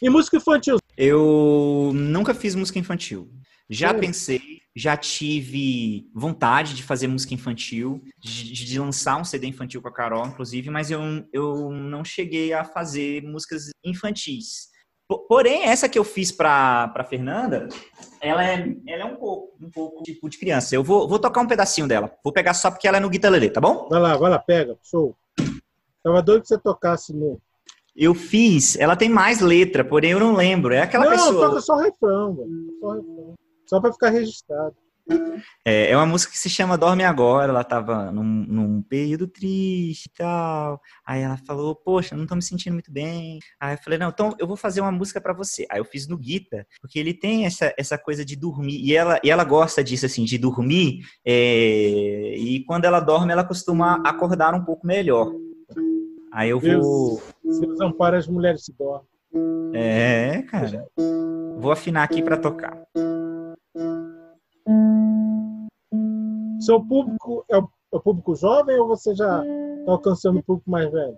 E 0.00 0.10
música 0.10 0.36
infantil? 0.36 0.76
Eu 0.96 1.92
nunca 1.94 2.34
fiz 2.34 2.54
música 2.54 2.78
infantil. 2.78 3.30
Já 3.68 3.90
é. 3.90 3.94
pensei, 3.94 4.40
já 4.74 4.96
tive 4.96 6.08
vontade 6.14 6.74
de 6.74 6.82
fazer 6.82 7.08
música 7.08 7.34
infantil, 7.34 8.02
de, 8.18 8.52
de, 8.52 8.78
lançar 8.78 9.16
um 9.16 9.24
CD 9.24 9.46
infantil 9.46 9.82
com 9.82 9.88
a 9.88 9.92
Carol, 9.92 10.26
inclusive, 10.26 10.70
mas 10.70 10.90
eu, 10.90 11.00
eu 11.32 11.70
não 11.72 12.04
cheguei 12.04 12.52
a 12.52 12.62
fazer 12.62 13.22
músicas 13.22 13.70
infantis. 13.84 14.68
Porém, 15.28 15.64
essa 15.64 15.88
que 15.88 15.98
eu 15.98 16.04
fiz 16.04 16.32
para 16.32 16.88
pra 16.88 17.04
Fernanda, 17.04 17.68
ela 18.20 18.44
é, 18.44 18.74
ela 18.88 19.02
é 19.02 19.04
um 19.04 19.16
pouco, 19.16 19.56
um 19.60 19.70
pouco 19.70 20.02
tipo 20.02 20.28
de 20.28 20.38
criança. 20.38 20.74
Eu 20.74 20.82
vou, 20.82 21.06
vou 21.08 21.18
tocar 21.18 21.40
um 21.40 21.46
pedacinho 21.46 21.86
dela. 21.86 22.12
Vou 22.24 22.32
pegar 22.32 22.54
só 22.54 22.70
porque 22.70 22.88
ela 22.88 22.96
é 22.96 23.00
no 23.00 23.08
guitarra, 23.08 23.50
tá 23.50 23.60
bom? 23.60 23.88
Vai 23.88 24.00
lá, 24.00 24.16
vai 24.16 24.30
lá, 24.30 24.38
pega. 24.38 24.76
Show. 24.82 25.16
Tava 26.02 26.22
doido 26.22 26.42
que 26.42 26.48
você 26.48 26.58
tocasse 26.58 27.12
no, 27.12 27.40
eu 27.96 28.14
fiz, 28.14 28.76
ela 28.76 28.94
tem 28.94 29.08
mais 29.08 29.40
letra, 29.40 29.82
porém 29.82 30.10
eu 30.10 30.20
não 30.20 30.34
lembro. 30.34 30.74
É 30.74 30.82
aquela 30.82 31.06
não, 31.06 31.12
pessoa. 31.12 31.32
Não, 31.32 31.40
toca 31.48 31.60
só 31.62 31.76
refrão, 31.76 32.36
Só 32.78 32.92
refrão. 32.92 33.34
Só 33.64 33.80
pra 33.80 33.92
ficar 33.92 34.10
registrado. 34.10 34.76
É, 35.64 35.90
é 35.90 35.96
uma 35.96 36.06
música 36.06 36.32
que 36.32 36.38
se 36.38 36.48
chama 36.48 36.78
Dorme 36.78 37.04
Agora. 37.04 37.50
Ela 37.50 37.64
tava 37.64 38.10
num, 38.10 38.22
num 38.22 38.82
período 38.82 39.26
triste 39.26 40.06
e 40.06 40.12
tal. 40.16 40.80
Aí 41.04 41.22
ela 41.22 41.36
falou: 41.36 41.74
Poxa, 41.74 42.16
não 42.16 42.26
tô 42.26 42.34
me 42.34 42.42
sentindo 42.42 42.72
muito 42.72 42.92
bem. 42.92 43.38
Aí 43.60 43.74
eu 43.74 43.78
falei: 43.78 43.98
Não, 43.98 44.08
então 44.08 44.34
eu 44.38 44.46
vou 44.46 44.56
fazer 44.56 44.80
uma 44.80 44.92
música 44.92 45.20
para 45.20 45.32
você. 45.32 45.66
Aí 45.70 45.78
eu 45.78 45.84
fiz 45.84 46.06
no 46.06 46.16
Guita, 46.16 46.66
porque 46.80 46.98
ele 46.98 47.14
tem 47.14 47.46
essa, 47.46 47.72
essa 47.78 47.98
coisa 47.98 48.24
de 48.24 48.36
dormir. 48.36 48.80
E 48.80 48.94
ela, 48.94 49.20
e 49.22 49.30
ela 49.30 49.44
gosta 49.44 49.82
disso, 49.82 50.06
assim, 50.06 50.24
de 50.24 50.38
dormir. 50.38 51.00
É, 51.24 52.34
e 52.36 52.64
quando 52.64 52.84
ela 52.84 53.00
dorme, 53.00 53.32
ela 53.32 53.44
costuma 53.44 54.02
acordar 54.04 54.54
um 54.54 54.64
pouco 54.64 54.86
melhor. 54.86 55.32
Aí 56.32 56.50
eu 56.50 56.60
vou. 56.60 57.22
Deus 57.42 57.80
ampara 57.80 58.18
as 58.18 58.26
mulheres 58.26 58.64
se 58.64 58.72
dormem. 58.72 59.06
É, 59.74 60.42
cara. 60.42 60.86
Vou 61.58 61.72
afinar 61.72 62.02
aqui 62.02 62.22
para 62.22 62.36
tocar. 62.36 62.76
Seu 66.60 66.82
público 66.82 67.44
é 67.48 67.58
o, 67.58 67.68
é 67.92 67.96
o 67.96 68.00
público 68.00 68.34
jovem 68.34 68.78
ou 68.78 68.88
você 68.88 69.14
já 69.14 69.44
está 69.44 69.92
alcançando 69.92 70.38
o 70.38 70.42
público 70.42 70.70
mais 70.70 70.90
velho? 70.90 71.16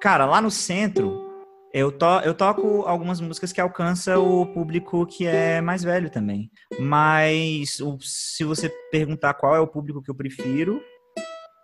Cara, 0.00 0.26
lá 0.26 0.40
no 0.40 0.50
centro, 0.50 1.28
eu, 1.72 1.90
to, 1.90 2.06
eu 2.24 2.34
toco 2.34 2.82
algumas 2.82 3.20
músicas 3.20 3.52
que 3.52 3.60
alcançam 3.60 4.40
o 4.40 4.46
público 4.46 5.04
que 5.06 5.26
é 5.26 5.60
mais 5.60 5.82
velho 5.82 6.10
também. 6.10 6.50
Mas 6.78 7.80
o, 7.80 7.98
se 8.00 8.44
você 8.44 8.68
perguntar 8.90 9.34
qual 9.34 9.54
é 9.54 9.60
o 9.60 9.66
público 9.66 10.02
que 10.02 10.10
eu 10.10 10.14
prefiro, 10.14 10.80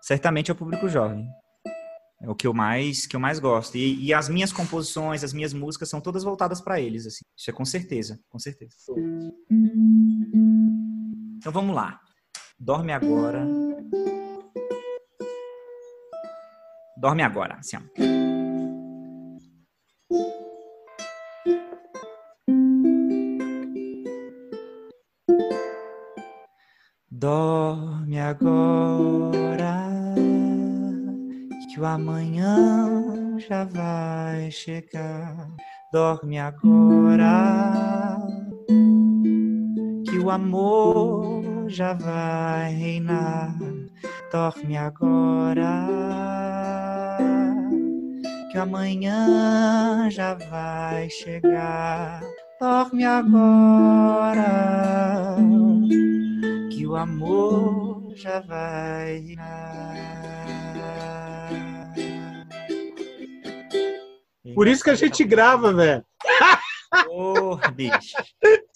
certamente 0.02 0.50
é 0.50 0.54
o 0.54 0.56
público 0.56 0.88
jovem. 0.88 1.26
É 2.20 2.28
o 2.28 2.34
que 2.34 2.46
eu 2.46 2.54
mais 2.54 3.06
que 3.06 3.14
eu 3.14 3.20
mais 3.20 3.38
gosto. 3.38 3.76
E, 3.76 4.04
e 4.04 4.12
as 4.12 4.28
minhas 4.28 4.52
composições, 4.52 5.22
as 5.22 5.32
minhas 5.32 5.52
músicas 5.52 5.88
são 5.88 6.00
todas 6.00 6.24
voltadas 6.24 6.60
para 6.60 6.80
eles, 6.80 7.06
assim. 7.06 7.24
Isso 7.36 7.50
é 7.50 7.52
com 7.52 7.64
certeza, 7.64 8.18
com 8.28 8.38
certeza. 8.38 8.74
Então 11.36 11.52
vamos 11.52 11.74
lá. 11.74 12.00
Dorme 12.58 12.92
agora. 12.92 13.46
Dorme 16.96 17.22
agora, 17.22 17.56
assim. 17.58 17.78
Dorme 27.10 28.20
agora 28.20 29.84
que 31.70 31.80
o 31.80 31.84
amanhã 31.84 33.38
já 33.38 33.64
vai 33.64 34.50
chegar. 34.50 35.50
Dorme 35.92 36.38
agora, 36.38 38.18
que 40.04 40.18
o 40.18 40.30
amor 40.30 41.53
já 41.68 41.92
vai 41.94 42.72
reinar. 42.72 43.54
Dorme 44.30 44.76
agora, 44.76 45.86
que 48.50 48.58
amanhã 48.58 50.08
já 50.10 50.34
vai 50.34 51.08
chegar. 51.10 52.22
Dorme 52.60 53.04
agora, 53.04 54.46
que 56.70 56.86
o 56.86 56.96
amor 56.96 58.12
já 58.16 58.40
vai 58.40 59.18
reinar. 59.18 59.94
Por 64.54 64.68
isso 64.68 64.84
que 64.84 64.90
a 64.90 64.94
gente 64.94 65.24
grava, 65.24 65.72
velho. 65.72 66.04
Porra, 67.06 67.70
bicho. 67.70 68.16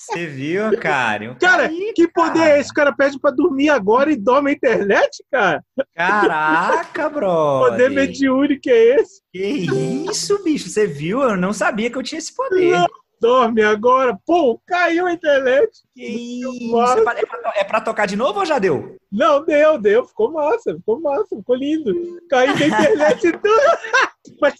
Você 0.09 0.27
viu, 0.27 0.79
cara? 0.81 1.35
Cara, 1.35 1.63
aí, 1.65 1.93
que 1.95 2.09
cara. 2.09 2.33
poder 2.33 2.51
é 2.51 2.61
esse? 2.61 2.71
O 2.71 2.75
cara 2.75 2.93
pede 2.93 3.19
pra 3.21 3.31
dormir 3.31 3.69
agora 3.69 4.11
e 4.11 4.17
dorme 4.17 4.51
a 4.51 4.55
internet, 4.55 5.23
cara? 5.31 5.63
Caraca, 5.95 7.09
bro. 7.11 7.69
Poder 7.69 7.91
mediúnico 7.91 8.69
é 8.69 9.01
esse? 9.01 9.21
Que 9.31 9.67
isso, 10.11 10.43
bicho? 10.43 10.71
Você 10.71 10.87
viu? 10.87 11.23
Eu 11.23 11.37
não 11.37 11.53
sabia 11.53 11.91
que 11.91 11.99
eu 11.99 12.03
tinha 12.03 12.19
esse 12.19 12.35
poder. 12.35 12.73
Não, 12.73 12.87
dorme 13.21 13.63
agora. 13.63 14.19
Pô, 14.25 14.61
caiu 14.67 15.07
a 15.07 15.13
internet. 15.13 15.71
Que 15.95 16.07
isso? 16.07 16.81
É 16.81 17.03
pra, 17.03 17.13
é, 17.19 17.27
pra, 17.27 17.53
é 17.57 17.65
pra, 17.65 17.81
tocar 17.81 18.07
de 18.07 18.17
novo 18.17 18.41
ou 18.41 18.47
já 18.47 18.59
deu? 18.59 18.97
Não, 19.13 19.45
deu, 19.45 19.79
deu. 19.79 20.07
Ficou 20.07 20.33
massa, 20.33 20.75
ficou 20.75 21.01
massa, 21.01 21.37
ficou 21.37 21.55
lindo. 21.55 21.93
Caiu 22.31 22.53
a 22.53 22.67
internet 22.67 23.27
e 23.27 23.33
tudo. 23.33 23.49
Mas 24.41 24.55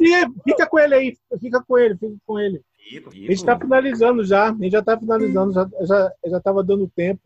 fica 0.45 0.67
com 0.67 0.79
ele 0.79 0.95
aí, 0.95 1.17
fica 1.41 1.63
com 1.67 1.79
ele, 1.79 1.95
fica 1.95 2.17
com 2.27 2.39
ele. 2.39 2.61
Fico. 2.89 3.11
A 3.11 3.15
gente 3.15 3.45
tá 3.45 3.59
finalizando 3.59 4.25
já, 4.25 4.51
a 4.51 4.53
gente 4.53 4.71
já 4.71 4.83
tá 4.83 4.99
finalizando, 4.99 5.53
já, 5.53 5.69
já, 5.83 6.13
já 6.27 6.41
tava 6.41 6.65
dando 6.65 6.89
tempo. 6.89 7.21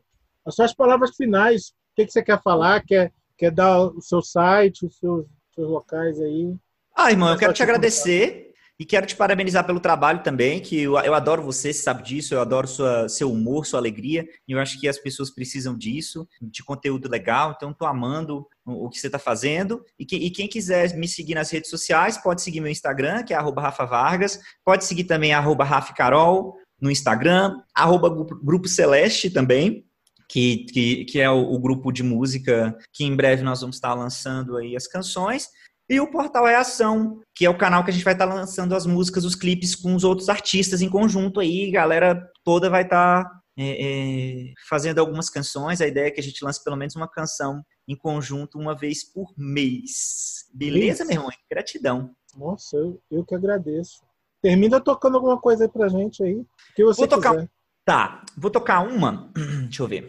As 0.44 0.54
suas 0.54 0.74
palavras 0.74 1.14
finais, 1.16 1.68
o 1.68 1.72
que, 1.96 2.06
que 2.06 2.12
você 2.12 2.22
quer 2.22 2.42
falar? 2.42 2.84
Quer, 2.84 3.12
quer 3.38 3.50
dar 3.50 3.80
o 3.80 4.00
seu 4.00 4.20
site, 4.20 4.86
os 4.86 4.98
seus, 4.98 5.26
seus 5.54 5.68
locais 5.68 6.20
aí? 6.20 6.54
Ah, 6.94 7.10
irmão, 7.10 7.30
eu 7.30 7.38
quero 7.38 7.52
te 7.52 7.62
agradecer. 7.62 8.51
E 8.82 8.84
quero 8.84 9.06
te 9.06 9.14
parabenizar 9.14 9.64
pelo 9.64 9.78
trabalho 9.78 10.24
também, 10.24 10.58
que 10.58 10.80
eu, 10.80 10.98
eu 10.98 11.14
adoro 11.14 11.40
você, 11.40 11.72
você 11.72 11.82
sabe 11.84 12.02
disso, 12.02 12.34
eu 12.34 12.40
adoro 12.40 12.66
sua, 12.66 13.08
seu 13.08 13.30
humor, 13.30 13.64
sua 13.64 13.78
alegria, 13.78 14.26
e 14.48 14.50
eu 14.50 14.58
acho 14.58 14.80
que 14.80 14.88
as 14.88 14.98
pessoas 14.98 15.30
precisam 15.30 15.78
disso, 15.78 16.26
de 16.42 16.64
conteúdo 16.64 17.08
legal, 17.08 17.54
então 17.54 17.70
estou 17.70 17.86
amando 17.86 18.44
o, 18.66 18.90
que 18.90 18.98
você 18.98 19.06
está 19.06 19.20
fazendo. 19.20 19.84
E, 19.96 20.04
que, 20.04 20.16
e, 20.16 20.32
quem 20.32 20.48
quiser 20.48 20.96
me 20.96 21.06
seguir 21.06 21.36
nas 21.36 21.48
redes 21.48 21.70
sociais, 21.70 22.18
pode 22.18 22.42
seguir 22.42 22.60
meu 22.60 22.72
Instagram, 22.72 23.22
que 23.22 23.32
é 23.32 23.36
arroba 23.36 23.62
Rafa 23.62 23.84
Vargas, 23.84 24.40
pode 24.64 24.84
seguir 24.84 25.04
também 25.04 25.32
arroba 25.32 25.62
Rafa 25.62 25.94
Carol 25.94 26.56
no 26.80 26.90
Instagram, 26.90 27.54
arroba 27.72 28.10
Grupo 28.42 28.66
Celeste 28.66 29.30
também, 29.30 29.86
que, 30.28 30.64
que, 30.72 31.04
que, 31.04 31.20
é 31.20 31.30
o, 31.30 31.52
o, 31.52 31.58
grupo 31.60 31.92
de 31.92 32.02
música 32.02 32.76
que 32.92 33.04
em 33.04 33.14
breve 33.14 33.44
nós 33.44 33.60
vamos 33.60 33.76
estar 33.76 33.94
lançando 33.94 34.56
aí 34.56 34.74
as 34.74 34.88
canções. 34.88 35.48
E 35.92 36.00
o 36.00 36.10
Portal 36.10 36.48
é 36.48 36.56
Ação, 36.56 37.20
que 37.34 37.44
é 37.44 37.50
o 37.50 37.58
canal 37.58 37.84
que 37.84 37.90
a 37.90 37.92
gente 37.92 38.02
vai 38.02 38.14
estar 38.14 38.26
tá 38.26 38.32
lançando 38.32 38.74
as 38.74 38.86
músicas, 38.86 39.26
os 39.26 39.34
clipes 39.34 39.74
com 39.74 39.94
os 39.94 40.04
outros 40.04 40.30
artistas 40.30 40.80
em 40.80 40.88
conjunto 40.88 41.38
aí, 41.38 41.70
galera 41.70 42.26
toda 42.42 42.70
vai 42.70 42.80
estar 42.80 43.24
tá 43.24 43.40
é, 43.58 44.46
é, 44.48 44.52
fazendo 44.66 45.00
algumas 45.00 45.28
canções. 45.28 45.82
A 45.82 45.86
ideia 45.86 46.06
é 46.06 46.10
que 46.10 46.18
a 46.18 46.22
gente 46.22 46.42
lance 46.42 46.64
pelo 46.64 46.76
menos 46.76 46.96
uma 46.96 47.06
canção 47.06 47.62
em 47.86 47.94
conjunto 47.94 48.58
uma 48.58 48.74
vez 48.74 49.04
por 49.04 49.34
mês. 49.36 50.46
Beleza, 50.54 51.02
Isso. 51.02 51.06
meu 51.08 51.18
irmão? 51.18 51.30
Gratidão. 51.50 52.10
Nossa, 52.34 52.74
eu, 52.74 52.98
eu 53.10 53.22
que 53.22 53.34
agradeço. 53.34 54.00
Termina 54.40 54.80
tocando 54.80 55.16
alguma 55.16 55.38
coisa 55.38 55.64
aí 55.64 55.68
pra 55.68 55.88
gente 55.88 56.22
aí. 56.22 56.42
Que 56.74 56.82
você 56.86 57.02
vou 57.02 57.08
tocar... 57.08 57.34
quiser. 57.34 57.50
Tá, 57.84 58.24
vou 58.34 58.50
tocar 58.50 58.80
uma. 58.80 59.30
Deixa 59.68 59.82
eu 59.82 59.88
ver. 59.88 60.08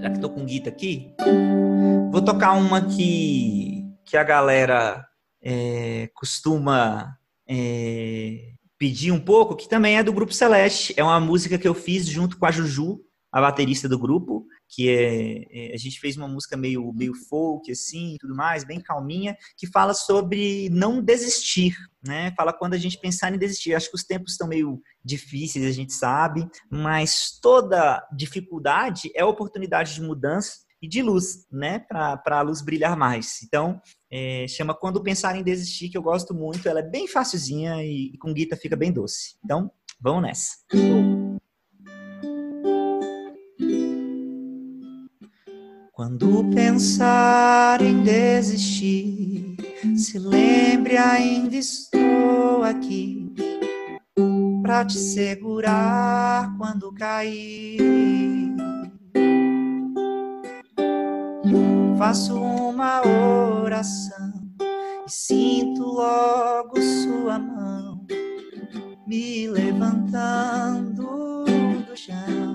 Já 0.00 0.10
que 0.10 0.20
tô 0.20 0.28
com 0.28 0.44
guita 0.44 0.68
aqui, 0.68 1.14
vou 2.10 2.22
tocar 2.22 2.52
uma 2.52 2.80
que, 2.82 3.73
que 4.04 4.16
a 4.16 4.24
galera 4.24 5.04
é, 5.42 6.08
costuma 6.14 7.16
é, 7.48 8.52
pedir 8.78 9.12
um 9.12 9.20
pouco, 9.20 9.56
que 9.56 9.68
também 9.68 9.98
é 9.98 10.02
do 10.02 10.12
Grupo 10.12 10.32
Celeste. 10.32 10.94
É 10.96 11.02
uma 11.02 11.20
música 11.20 11.58
que 11.58 11.68
eu 11.68 11.74
fiz 11.74 12.06
junto 12.06 12.38
com 12.38 12.46
a 12.46 12.50
Juju, 12.50 13.00
a 13.32 13.40
baterista 13.40 13.88
do 13.88 13.98
grupo, 13.98 14.46
que 14.68 14.88
é, 14.88 15.44
é, 15.50 15.74
a 15.74 15.76
gente 15.76 15.98
fez 15.98 16.16
uma 16.16 16.28
música 16.28 16.56
meio, 16.56 16.92
meio 16.92 17.12
folk, 17.28 17.70
assim, 17.70 18.16
tudo 18.20 18.34
mais, 18.34 18.62
bem 18.64 18.80
calminha, 18.80 19.36
que 19.56 19.66
fala 19.66 19.92
sobre 19.92 20.68
não 20.70 21.02
desistir, 21.02 21.74
né? 22.06 22.32
Fala 22.36 22.52
quando 22.52 22.74
a 22.74 22.78
gente 22.78 22.98
pensar 22.98 23.34
em 23.34 23.38
desistir. 23.38 23.74
Acho 23.74 23.90
que 23.90 23.96
os 23.96 24.04
tempos 24.04 24.32
estão 24.32 24.46
meio 24.46 24.80
difíceis, 25.04 25.66
a 25.66 25.72
gente 25.72 25.92
sabe, 25.92 26.48
mas 26.70 27.38
toda 27.42 28.06
dificuldade 28.16 29.10
é 29.16 29.24
oportunidade 29.24 29.94
de 29.94 30.02
mudança 30.02 30.63
e 30.84 30.88
de 30.88 31.02
luz, 31.02 31.46
né? 31.50 31.78
Para 31.78 32.20
a 32.26 32.42
luz 32.42 32.60
brilhar 32.60 32.94
mais. 32.94 33.42
Então, 33.42 33.80
é, 34.10 34.46
chama 34.46 34.74
Quando 34.74 35.02
Pensar 35.02 35.34
em 35.34 35.42
Desistir, 35.42 35.88
que 35.88 35.96
eu 35.96 36.02
gosto 36.02 36.34
muito. 36.34 36.68
Ela 36.68 36.80
é 36.80 36.82
bem 36.82 37.08
facilzinha 37.08 37.82
e, 37.82 38.12
e 38.12 38.18
com 38.18 38.32
guita 38.34 38.54
fica 38.54 38.76
bem 38.76 38.92
doce. 38.92 39.36
Então, 39.42 39.70
vamos 39.98 40.22
nessa. 40.22 40.56
Quando 45.92 46.50
pensar 46.52 47.80
em 47.80 48.02
desistir, 48.02 49.56
se 49.96 50.18
lembre 50.18 50.98
ainda 50.98 51.56
estou 51.56 52.62
aqui 52.62 53.32
para 54.60 54.84
te 54.84 54.98
segurar 54.98 56.54
quando 56.58 56.92
cair. 56.92 58.53
Faço 62.04 62.36
uma 62.38 63.00
oração 63.62 64.30
e 65.06 65.10
sinto 65.10 65.82
logo 65.82 66.78
sua 66.78 67.38
mão 67.38 68.06
me 69.06 69.48
levantando 69.48 71.06
do 71.86 71.96
chão. 71.96 72.53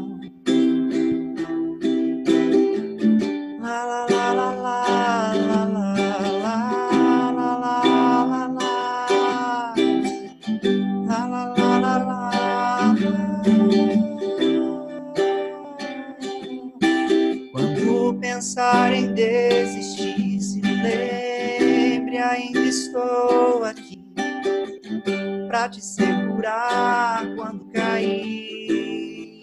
Para 25.59 25.67
te 25.67 25.83
segurar 25.83 27.35
quando 27.35 27.65
cair. 27.73 29.41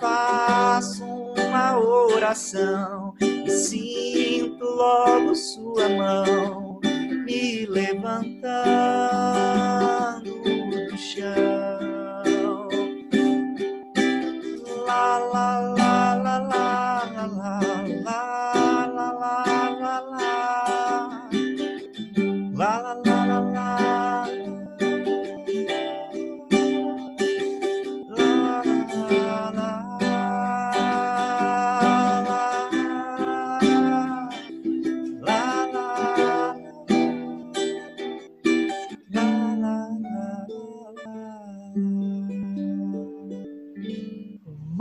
Faço 0.00 1.04
uma 1.04 1.78
oração 1.78 3.12
e 3.20 3.50
sinto 3.50 4.64
logo 4.64 5.34
sua 5.34 5.90
mão 5.90 6.80
me 7.26 7.66
levantando 7.66 8.40
do 10.42 10.96
chão. 10.96 11.71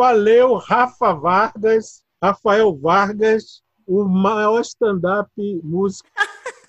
Valeu, 0.06 0.56
Rafa 0.56 1.14
Vargas, 1.14 2.02
Rafael 2.20 2.76
Vargas, 2.76 3.62
o 3.86 4.04
maior 4.04 4.60
stand-up 4.62 5.30
músico 5.64 6.10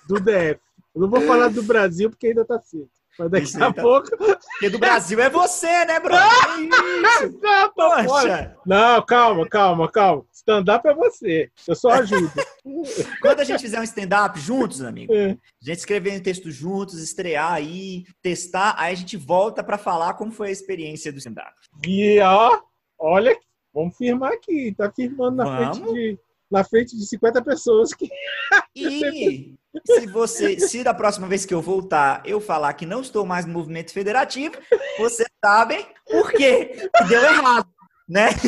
do 0.07 0.19
DF. 0.19 0.59
Eu 0.93 1.01
não 1.01 1.09
vou 1.09 1.19
falar 1.21 1.47
do 1.47 1.63
Brasil 1.63 2.11
porque 2.11 2.27
ainda 2.27 2.43
está 2.43 2.59
cedo. 2.59 2.87
Mas 3.17 3.31
daqui 3.31 3.45
Isso 3.45 3.63
a 3.63 3.73
tá- 3.73 3.81
pouco. 3.81 4.07
Porque 4.15 4.69
do 4.69 4.77
Brasil 4.77 5.19
é 5.19 5.31
você, 5.31 5.83
né, 5.85 5.99
bro? 5.99 6.13
Que 6.13 7.25
isso? 7.25 7.39
Poxa, 7.75 8.55
Não, 8.67 9.01
calma, 9.03 9.49
calma, 9.49 9.91
calma. 9.91 10.23
Stand-up 10.31 10.87
é 10.87 10.93
você. 10.93 11.49
Eu 11.67 11.75
só 11.75 11.89
ajudo. 11.89 12.31
quando 13.19 13.39
a 13.39 13.43
gente 13.43 13.61
fizer 13.61 13.79
um 13.79 13.83
stand-up 13.83 14.39
juntos, 14.39 14.83
amigo, 14.83 15.11
É. 15.11 15.31
a 15.31 15.65
gente 15.65 15.79
escrever 15.79 16.19
um 16.19 16.21
texto 16.21 16.51
juntos, 16.51 17.01
estrear 17.01 17.51
aí, 17.53 18.03
testar, 18.21 18.75
aí 18.77 18.93
a 18.93 18.95
gente 18.97 19.17
volta 19.17 19.63
para 19.63 19.79
falar 19.79 20.13
como 20.13 20.31
foi 20.31 20.49
a 20.49 20.51
experiência 20.51 21.11
do 21.11 21.17
stand-up. 21.17 21.51
E 21.87 22.19
ó, 22.19 22.61
olha, 23.03 23.37
vamos 23.73 23.97
firmar 23.97 24.31
aqui. 24.31 24.73
Tá 24.77 24.89
firmando 24.91 25.37
na 25.37 25.43
Vamos. 25.43 25.77
frente 25.77 25.93
de 25.93 26.19
na 26.49 26.63
frente 26.63 26.95
de 26.95 27.05
50 27.07 27.43
pessoas 27.43 27.93
que 27.93 28.07
E 28.75 29.55
se 29.87 30.05
você, 30.07 30.59
se 30.59 30.83
da 30.83 30.93
próxima 30.93 31.27
vez 31.27 31.45
que 31.45 31.53
eu 31.53 31.61
voltar 31.61 32.21
eu 32.25 32.39
falar 32.39 32.73
que 32.73 32.85
não 32.85 33.01
estou 33.01 33.25
mais 33.25 33.43
no 33.45 33.53
movimento 33.53 33.91
federativo, 33.91 34.55
vocês 34.99 35.27
sabem 35.43 35.83
por 36.09 36.31
quê? 36.31 36.89
Que 36.95 37.03
deu 37.05 37.23
errado, 37.23 37.67
né? 38.07 38.29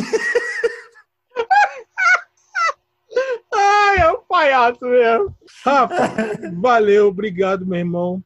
Ai, 3.52 3.98
é 3.98 4.12
um 4.12 4.20
palhaço 4.22 4.84
mesmo. 4.84 5.36
Rafa, 5.64 6.12
valeu, 6.60 7.08
obrigado, 7.08 7.66
meu 7.66 7.78
irmão. 7.78 8.22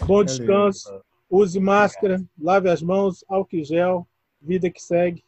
Bom 0.00 0.22
descanso. 0.22 1.02
Use 1.28 1.58
máscara, 1.58 2.22
lave 2.40 2.70
as 2.70 2.80
mãos, 2.82 3.24
álcool 3.28 3.64
gel, 3.64 4.06
vida 4.40 4.70
que 4.70 4.80
segue. 4.80 5.24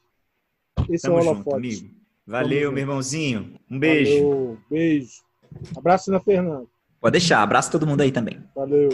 Esse 0.88 1.02
Tamo 1.02 1.16
é 1.18 1.20
o 1.20 1.22
junto, 1.22 1.34
holofote. 1.36 1.56
amigo. 1.56 1.90
Valeu, 2.26 2.60
junto. 2.62 2.72
meu 2.72 2.80
irmãozinho. 2.82 3.54
Um 3.70 3.78
beijo. 3.78 4.12
Valeu, 4.12 4.58
beijo. 4.70 5.10
Abraço 5.76 6.10
na 6.10 6.20
Fernanda. 6.20 6.66
Pode 7.00 7.12
deixar. 7.12 7.42
Abraço 7.42 7.70
todo 7.70 7.86
mundo 7.86 8.00
aí 8.00 8.10
também. 8.12 8.42
Valeu. 8.54 8.88